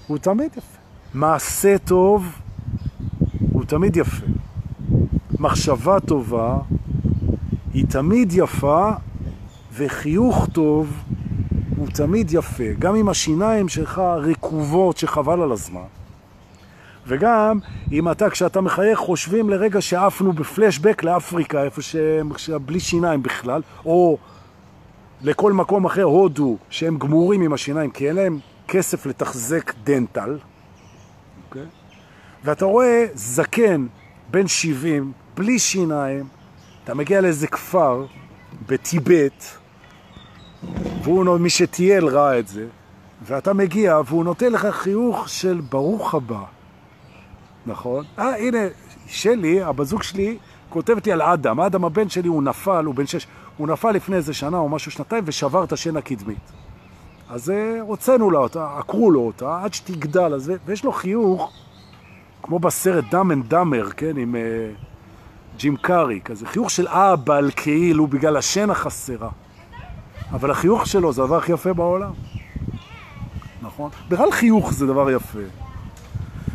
הוא 0.07 0.19
תמיד 0.19 0.51
יפה. 0.57 0.79
מעשה 1.15 1.79
טוב 1.79 2.39
הוא 3.53 3.65
תמיד 3.65 3.97
יפה. 3.97 4.27
מחשבה 5.39 6.01
טובה 6.01 6.57
היא 7.75 7.87
תמיד 7.89 8.33
יפה, 8.33 8.91
וחיוך 9.73 10.49
טוב 10.53 11.03
הוא 11.77 11.89
תמיד 11.89 12.33
יפה. 12.33 12.73
גם 12.79 12.97
אם 12.97 13.09
השיניים 13.09 13.69
שלך 13.69 13.99
רקובות 13.99 14.97
שחבל 14.97 15.43
על 15.43 15.53
הזמן. 15.53 15.81
וגם 17.07 17.59
אם 17.93 18.11
אתה, 18.11 18.31
כשאתה 18.31 18.61
מחייך, 18.61 18.99
חושבים 18.99 19.51
לרגע 19.51 19.81
שעפנו 19.81 20.33
בפלשבק 20.33 21.05
לאפריקה, 21.05 21.63
איפה 21.63 21.83
שהם 21.83 22.33
בלי 22.67 22.81
שיניים 22.81 23.23
בכלל, 23.23 23.63
או 23.85 24.19
לכל 25.23 25.53
מקום 25.53 25.85
אחר, 25.85 26.03
הודו, 26.03 26.57
שהם 26.71 26.99
גמורים 26.99 27.43
עם 27.43 27.53
השיניים, 27.53 27.91
כי 27.91 28.09
אין 28.09 28.17
להם 28.17 28.39
כסף 28.69 29.07
לתחזק 29.07 29.73
דנטל, 29.85 30.39
okay. 30.39 31.45
אוקיי? 31.49 31.66
ואתה 32.45 32.65
רואה 32.65 33.07
זקן 33.15 33.86
בן 34.31 34.47
70, 34.47 35.12
בלי 35.36 35.59
שיניים, 35.59 36.24
אתה 36.85 36.95
מגיע 36.95 37.20
לאיזה 37.20 37.47
כפר 37.47 38.07
בטיבט, 38.66 39.45
והוא, 41.03 41.39
מי 41.39 41.51
שטייל 41.51 42.05
ראה 42.05 42.39
את 42.39 42.49
זה, 42.49 42.66
ואתה 43.23 43.53
מגיע 43.53 44.01
והוא 44.07 44.24
נותן 44.24 44.53
לך 44.53 44.66
חיוך 44.70 45.28
של 45.28 45.61
ברוך 45.70 46.15
הבא. 46.15 46.45
נכון? 47.66 48.05
אה, 48.19 48.36
הנה, 48.36 48.59
שלי, 49.07 49.62
הבת 49.62 49.83
זוג 49.83 50.03
שלי, 50.03 50.39
כותבת 50.69 51.07
לי 51.07 51.12
על 51.12 51.23
אדם. 51.23 51.61
אדם 51.61 51.85
הבן 51.85 52.09
שלי, 52.09 52.28
הוא 52.28 52.43
נפל, 52.43 52.85
הוא 52.85 52.95
בן 52.95 53.07
שש, 53.07 53.27
הוא 53.57 53.69
נפל 53.69 53.91
לפני 53.91 54.16
איזה 54.16 54.35
שנה 54.35 54.59
או 54.59 54.69
משהו, 54.69 54.91
שנתיים, 54.91 55.24
ושבר 55.27 55.65
את 55.65 55.73
השן 55.73 55.97
הקדמית. 55.97 56.53
אז 57.31 57.51
אה, 57.51 57.81
הוצאנו 57.81 58.31
לה 58.31 58.39
אותה, 58.39 58.79
עקרו 58.79 59.11
לו 59.11 59.21
אותה, 59.21 59.61
עד 59.65 59.75
שתגדל, 59.75 60.35
אז, 60.35 60.53
ויש 60.67 60.85
לו 60.85 60.93
חיוך, 60.93 61.53
כמו 62.43 62.59
בסרט 62.59 63.05
Dumb 63.11 63.33
and 63.33 63.49
Dumber, 63.49 63.91
כן, 63.91 64.17
עם 64.17 64.35
אה, 64.35 65.59
ג'ים 65.59 65.77
קארי, 65.77 66.21
כזה 66.25 66.47
חיוך 66.47 66.71
של 66.71 66.89
אבל 66.89 67.51
כאילו 67.57 68.07
בגלל 68.07 68.37
השן 68.37 68.71
החסרה. 68.71 69.29
אבל 70.33 70.51
החיוך 70.51 70.87
שלו 70.87 71.13
זה 71.13 71.23
הדבר 71.23 71.37
הכי 71.37 71.53
יפה 71.53 71.73
בעולם. 71.73 72.13
נכון? 73.63 73.91
בכלל 74.09 74.33
חיוך 74.33 74.73
זה 74.73 74.87
דבר 74.87 75.11
יפה. 75.11 75.39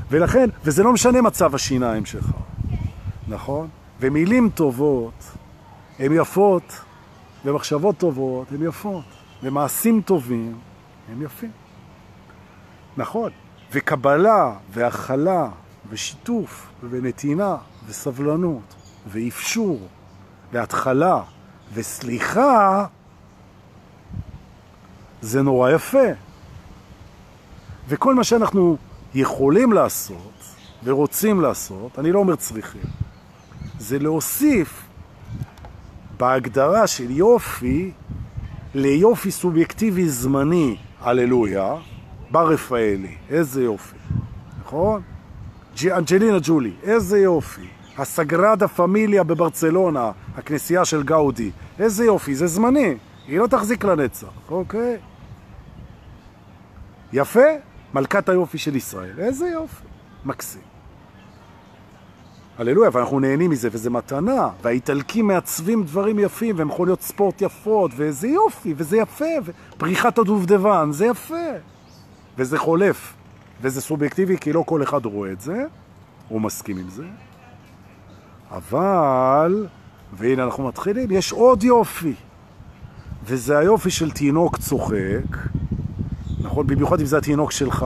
ולכן, 0.09 0.49
וזה 0.63 0.83
לא 0.83 0.93
משנה 0.93 1.21
מצב 1.21 1.55
השיניים 1.55 2.05
שלך, 2.05 2.31
נכון? 3.27 3.67
ומילים 3.99 4.49
טובות 4.49 5.23
הן 5.99 6.11
יפות, 6.15 6.81
ומחשבות 7.45 7.97
טובות 7.97 8.51
הן 8.51 8.67
יפות, 8.67 9.03
ומעשים 9.43 10.01
טובים 10.01 10.59
הם 11.11 11.21
יפים. 11.21 11.51
נכון. 12.97 13.31
וקבלה, 13.71 14.53
והכלה, 14.71 15.49
ושיתוף, 15.89 16.67
ונתינה, 16.89 17.57
וסבלנות, 17.87 18.75
ואפשור, 19.07 19.87
והתחלה, 20.51 21.21
וסליחה, 21.73 22.85
זה 25.21 25.41
נורא 25.41 25.71
יפה. 25.71 26.07
וכל 27.87 28.15
מה 28.15 28.23
שאנחנו 28.23 28.77
יכולים 29.15 29.73
לעשות 29.73 30.55
ורוצים 30.83 31.41
לעשות, 31.41 31.99
אני 31.99 32.11
לא 32.11 32.19
אומר 32.19 32.35
צריכים, 32.35 32.81
זה 33.79 33.99
להוסיף 33.99 34.83
בהגדרה 36.17 36.87
של 36.87 37.11
יופי 37.11 37.91
ליופי 38.75 39.31
סובייקטיבי 39.31 40.09
זמני, 40.09 40.77
הללויה, 41.01 41.75
בר 42.31 42.47
רפאלי, 42.47 43.15
איזה 43.29 43.63
יופי, 43.63 43.95
נכון? 44.65 45.01
אנג'לינה 45.91 46.37
ג'ולי, 46.43 46.71
איזה 46.83 47.19
יופי. 47.19 47.67
הסגרדה 47.97 48.67
פמיליה 48.67 49.23
בברצלונה, 49.23 50.11
הכנסייה 50.35 50.85
של 50.85 51.03
גאודי, 51.03 51.51
איזה 51.79 52.05
יופי, 52.05 52.35
זה 52.35 52.47
זמני, 52.47 52.95
היא 53.27 53.39
לא 53.39 53.47
תחזיק 53.47 53.83
לנצח, 53.83 54.27
אוקיי? 54.49 54.97
יפה? 57.13 57.49
מלכת 57.93 58.29
היופי 58.29 58.57
של 58.57 58.75
ישראל, 58.75 59.19
איזה 59.19 59.47
יופי, 59.47 59.83
מקסים. 60.25 60.61
הללויה, 62.59 62.89
ואנחנו 62.93 63.19
נהנים 63.19 63.51
מזה, 63.51 63.69
וזה 63.71 63.89
מתנה, 63.89 64.49
והאיטלקים 64.63 65.27
מעצבים 65.27 65.83
דברים 65.83 66.19
יפים, 66.19 66.55
והם 66.57 66.67
יכולים 66.69 66.87
להיות 66.87 67.01
ספורט 67.01 67.41
יפות, 67.41 67.91
וזה 67.95 68.27
יופי, 68.27 68.73
וזה 68.77 68.97
יפה, 68.97 69.25
ופריחת 69.45 70.17
הדובדבן, 70.17 70.89
זה 70.91 71.05
יפה. 71.05 71.35
וזה 72.37 72.57
חולף, 72.57 73.13
וזה 73.61 73.81
סובייקטיבי, 73.81 74.37
כי 74.37 74.53
לא 74.53 74.63
כל 74.65 74.83
אחד 74.83 75.05
רואה 75.05 75.31
את 75.31 75.41
זה, 75.41 75.65
הוא 76.29 76.41
מסכים 76.41 76.77
עם 76.77 76.89
זה. 76.89 77.03
אבל, 78.51 79.67
והנה 80.13 80.43
אנחנו 80.43 80.67
מתחילים, 80.67 81.11
יש 81.11 81.31
עוד 81.31 81.63
יופי, 81.63 82.13
וזה 83.25 83.57
היופי 83.57 83.89
של 83.89 84.11
תינוק 84.11 84.57
צוחק, 84.57 85.37
נכון? 86.41 86.67
במיוחד 86.67 86.99
אם 86.99 87.05
זה 87.05 87.17
התינוק 87.17 87.51
שלך. 87.51 87.85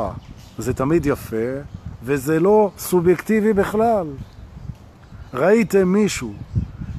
זה 0.57 0.73
תמיד 0.73 1.05
יפה, 1.05 1.47
וזה 2.03 2.39
לא 2.39 2.71
סובייקטיבי 2.77 3.53
בכלל. 3.53 4.07
ראיתם 5.33 5.87
מישהו 5.87 6.33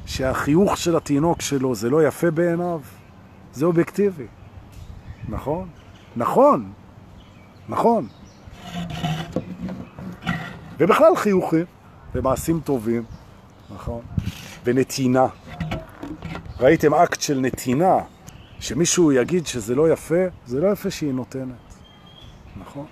שהחיוך 0.05 0.77
של 0.77 0.95
התינוק 0.95 1.41
שלו 1.41 1.75
זה 1.75 1.89
לא 1.89 2.07
יפה 2.07 2.31
בעיניו? 2.31 2.81
זה 3.53 3.65
אובייקטיבי. 3.65 4.25
נכון? 5.29 5.69
נכון. 6.15 6.71
נכון. 7.69 8.07
ובכלל 10.79 11.15
חיוכים 11.15 11.65
ומעשים 12.15 12.59
טובים, 12.59 13.03
נכון? 13.75 14.01
ונתינה. 14.63 15.27
ראיתם 16.59 16.93
אקט 16.93 17.21
של 17.21 17.39
נתינה, 17.39 17.95
שמישהו 18.59 19.11
יגיד 19.11 19.47
שזה 19.47 19.75
לא 19.75 19.91
יפה, 19.91 20.23
זה 20.45 20.61
לא 20.61 20.71
יפה 20.71 20.91
שהיא 20.91 21.13
נותנת, 21.13 21.75
נכון? 22.57 22.85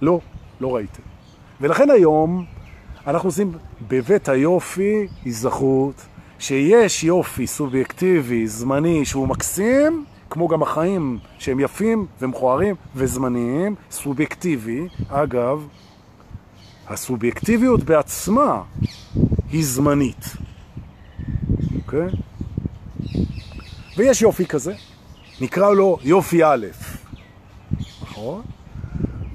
לא, 0.00 0.20
לא 0.60 0.74
ראיתם. 0.74 1.02
ולכן 1.60 1.90
היום 1.90 2.46
אנחנו 3.06 3.28
עושים 3.28 3.52
בבית 3.88 4.28
היופי 4.28 5.06
הזכרות 5.26 5.94
שיש 6.38 7.04
יופי 7.04 7.46
סובייקטיבי, 7.46 8.46
זמני, 8.46 9.04
שהוא 9.04 9.28
מקסים, 9.28 10.04
כמו 10.30 10.48
גם 10.48 10.62
החיים 10.62 11.18
שהם 11.38 11.60
יפים 11.60 12.06
ומכוערים 12.20 12.74
וזמניים, 12.96 13.74
סובייקטיבי. 13.90 14.88
אגב, 15.08 15.68
הסובייקטיביות 16.88 17.82
בעצמה 17.82 18.62
היא 19.50 19.64
זמנית. 19.64 20.26
אוקיי? 21.76 22.08
ויש 23.96 24.22
יופי 24.22 24.46
כזה, 24.46 24.74
נקרא 25.40 25.72
לו 25.72 25.98
יופי 26.02 26.44
א', 26.44 26.66
נכון? 28.02 28.42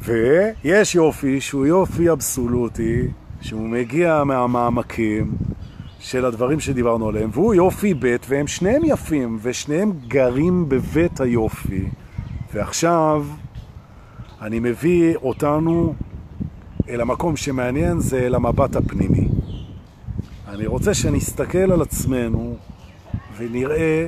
ויש 0.02 0.96
יופי 0.96 1.42
שהוא 1.42 1.66
יופי 1.66 2.12
אבסולוטי, 2.12 3.08
שהוא 3.42 3.70
מגיע 3.70 4.24
מהמעמקים 4.24 5.32
של 6.00 6.26
הדברים 6.26 6.60
שדיברנו 6.60 7.10
עליהם, 7.10 7.30
והוא 7.34 7.54
יופי 7.54 7.94
ב', 7.94 8.16
והם 8.28 8.48
שניהם 8.48 8.82
יפים, 8.86 9.40
ושניהם 9.42 9.92
גרים 10.08 10.70
בבית 10.70 11.22
היופי. 11.22 11.86
ועכשיו 12.54 13.26
אני 14.42 14.60
מביא 14.60 15.16
אותנו 15.16 15.94
אל 16.90 17.02
המקום 17.02 17.36
שמעניין, 17.36 18.00
זה 18.00 18.20
אל 18.20 18.36
המבט 18.36 18.76
הפנימי. 18.76 19.28
אני 20.48 20.66
רוצה 20.66 20.94
שנסתכל 20.94 21.72
על 21.72 21.82
עצמנו 21.82 22.56
ונראה 23.38 24.08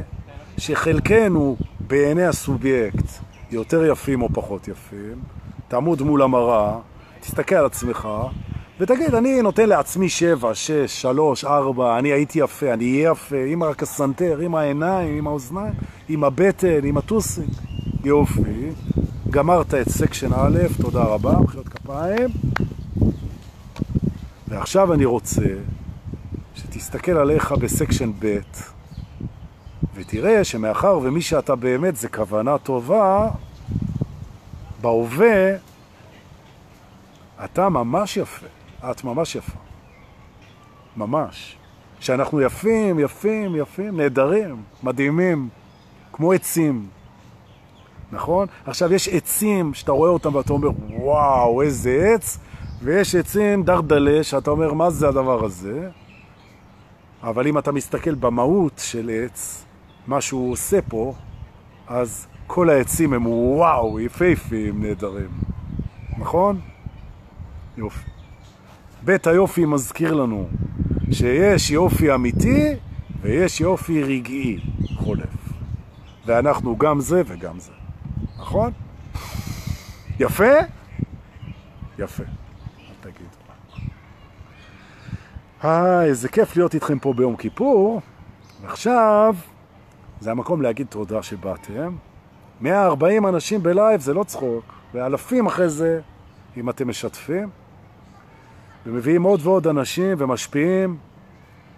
שחלקנו 0.58 1.58
בעיני 1.88 2.26
הסובייקט 2.26 3.06
יותר 3.52 3.86
יפים 3.86 4.22
או 4.22 4.30
פחות 4.34 4.68
יפים, 4.68 5.20
תעמוד 5.68 6.02
מול 6.02 6.22
המראה, 6.22 6.78
תסתכל 7.20 7.56
על 7.56 7.66
עצמך 7.66 8.08
ותגיד, 8.80 9.16
אני 9.16 9.42
נותן 9.42 9.70
לעצמי 9.70 10.10
שבע, 10.10 10.56
שש, 10.56 11.02
שלוש, 11.02 11.46
ארבע, 11.46 12.00
אני 12.00 12.10
הייתי 12.10 12.40
יפה, 12.40 12.74
אני 12.74 12.86
אהיה 12.86 13.12
יפה, 13.12 13.36
עם 13.48 13.64
רק 13.64 13.84
הסנטר, 13.84 14.40
עם 14.40 14.56
העיניים, 14.56 15.18
עם 15.18 15.28
האוזניים, 15.28 15.74
עם 16.10 16.24
הבטן, 16.24 16.86
עם 16.86 16.98
הטוסיק. 16.98 17.50
יופי, 18.04 18.70
גמרת 19.30 19.74
את 19.74 19.90
section 19.90 20.34
א', 20.34 20.58
תודה 20.82 21.04
רבה, 21.04 21.40
מחיאות 21.40 21.70
כפיים. 21.70 22.30
ועכשיו 24.48 24.94
אני 24.94 25.06
רוצה 25.06 25.46
שתסתכל 26.56 27.12
עליך 27.12 27.52
ב 27.52 27.59
section 27.59 28.12
ב' 28.20 28.38
ותראה 29.96 30.44
שמאחר 30.44 31.00
ומי 31.04 31.22
שאתה 31.22 31.56
באמת 31.56 31.96
זה 31.96 32.10
כוונה 32.10 32.58
טובה, 32.58 33.30
בהווה 34.82 35.56
אתה 37.46 37.70
ממש 37.70 38.18
יפה, 38.18 38.48
את 38.84 39.04
ממש 39.04 39.36
יפה. 39.36 39.58
ממש. 40.98 41.58
שאנחנו 42.00 42.42
יפים, 42.42 43.00
יפים, 43.00 43.56
יפים, 43.56 43.98
נהדרים, 43.98 44.64
מדהימים, 44.84 45.50
כמו 46.14 46.32
עצים. 46.32 46.88
נכון? 48.12 48.48
עכשיו 48.66 48.94
יש 48.94 49.08
עצים 49.08 49.74
שאתה 49.74 49.92
רואה 49.92 50.10
אותם 50.10 50.36
ואתה 50.36 50.54
אומר, 50.54 50.70
וואו, 50.90 51.62
איזה 51.62 52.14
עץ, 52.14 52.40
ויש 52.82 53.16
עצים 53.16 53.64
דרדלה 53.64 54.24
שאתה 54.24 54.52
אומר, 54.52 54.74
מה 54.74 54.90
זה 54.90 55.08
הדבר 55.08 55.46
הזה? 55.46 55.90
אבל 57.24 57.48
אם 57.48 57.58
אתה 57.58 57.72
מסתכל 57.72 58.16
במהות 58.16 58.74
של 58.78 59.12
עץ, 59.14 59.66
מה 60.08 60.22
שהוא 60.22 60.52
עושה 60.52 60.82
פה, 60.82 61.14
אז 61.88 62.28
כל 62.48 62.70
העצים 62.70 63.14
הם 63.14 63.28
וואו, 63.28 64.00
יפהפיים, 64.00 64.84
נהדרים. 64.84 65.30
נכון? 66.18 66.60
יופי. 67.78 68.19
בית 69.04 69.28
היופי 69.28 69.66
מזכיר 69.66 70.14
לנו 70.14 70.48
שיש 71.12 71.72
יופי 71.72 72.14
אמיתי 72.16 72.76
ויש 73.22 73.62
יופי 73.62 74.04
רגעי 74.04 74.60
חולף. 74.96 75.54
ואנחנו 76.26 76.78
גם 76.78 77.00
זה 77.00 77.22
וגם 77.26 77.60
זה. 77.60 77.72
נכון? 78.40 78.72
יפה? 80.20 80.54
יפה. 82.00 82.24
אל 82.24 82.94
תגידו. 83.02 83.30
אה, 85.64 86.04
איזה 86.04 86.30
כיף 86.30 86.58
להיות 86.58 86.76
איתכם 86.76 87.00
פה 87.00 87.14
ביום 87.14 87.36
כיפור. 87.36 88.02
ועכשיו, 88.62 89.36
זה 90.20 90.32
המקום 90.32 90.62
להגיד 90.62 90.88
תודה 90.88 91.24
שבאתם. 91.24 91.96
140 92.62 93.28
אנשים 93.28 93.64
בלייב 93.64 94.02
זה 94.02 94.14
לא 94.14 94.24
צחוק, 94.24 94.64
ואלפים 94.94 95.46
אחרי 95.46 95.70
זה, 95.70 96.02
אם 96.58 96.70
אתם 96.70 96.88
משתפים. 96.88 97.50
ומביאים 98.86 99.24
עוד 99.24 99.40
ועוד 99.44 99.68
אנשים 99.68 100.18
ומשפיעים 100.18 100.98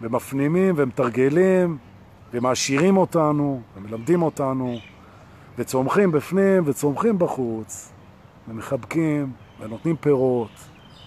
ומפנימים 0.02 0.76
ומתרגלים 0.78 1.78
ומעשירים 2.34 2.98
אותנו 2.98 3.62
ומלמדים 3.78 4.22
אותנו 4.22 4.78
וצומחים 5.58 6.12
בפנים 6.12 6.64
וצומחים 6.66 7.20
בחוץ 7.20 7.92
ומחבקים 8.48 9.32
ונותנים 9.60 9.96
פירות 9.96 10.52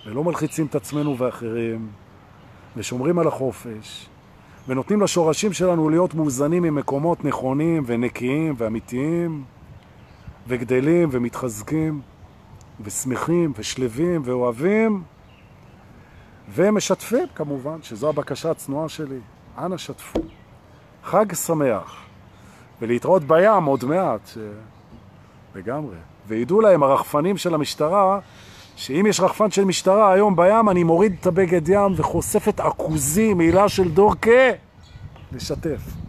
ולא 0.06 0.24
מלחיצים 0.24 0.66
את 0.66 0.74
עצמנו 0.74 1.18
ואחרים 1.18 1.88
ושומרים 2.76 3.18
על 3.18 3.28
החופש 3.28 4.08
ונותנים 4.68 5.02
לשורשים 5.02 5.52
שלנו 5.52 5.88
להיות 5.88 6.14
מאוזנים 6.14 6.62
ממקומות 6.62 7.24
נכונים 7.24 7.82
ונקיים 7.86 8.54
ואמיתיים, 8.58 9.44
וגדלים 10.48 11.08
ומתחזקים, 11.12 12.00
ושמחים 12.80 13.52
ושלווים 13.58 14.22
ואוהבים, 14.24 15.02
ומשתפים 16.52 17.26
כמובן, 17.34 17.82
שזו 17.82 18.08
הבקשה 18.08 18.50
הצנועה 18.50 18.88
שלי. 18.88 19.18
אנא 19.58 19.76
שתפו. 19.76 20.20
חג 21.04 21.34
שמח. 21.34 21.96
ולהתראות 22.80 23.24
בים 23.24 23.64
עוד 23.64 23.84
מעט, 23.84 24.20
ש... 24.26 24.38
לגמרי. 25.54 25.96
וידעו 26.26 26.60
להם 26.60 26.82
הרחפנים 26.82 27.36
של 27.36 27.54
המשטרה, 27.54 28.18
שאם 28.76 29.06
יש 29.08 29.20
רחפן 29.20 29.50
של 29.50 29.64
משטרה 29.64 30.12
היום 30.12 30.36
בים, 30.36 30.68
אני 30.68 30.84
מוריד 30.84 31.16
את 31.20 31.26
הבגד 31.26 31.68
ים 31.68 31.92
וחושף 31.96 32.48
את 32.48 32.60
עכוזי, 32.60 33.34
מילה 33.34 33.68
של 33.68 33.90
דורקה, 33.90 34.50
לשתף. 35.32 36.03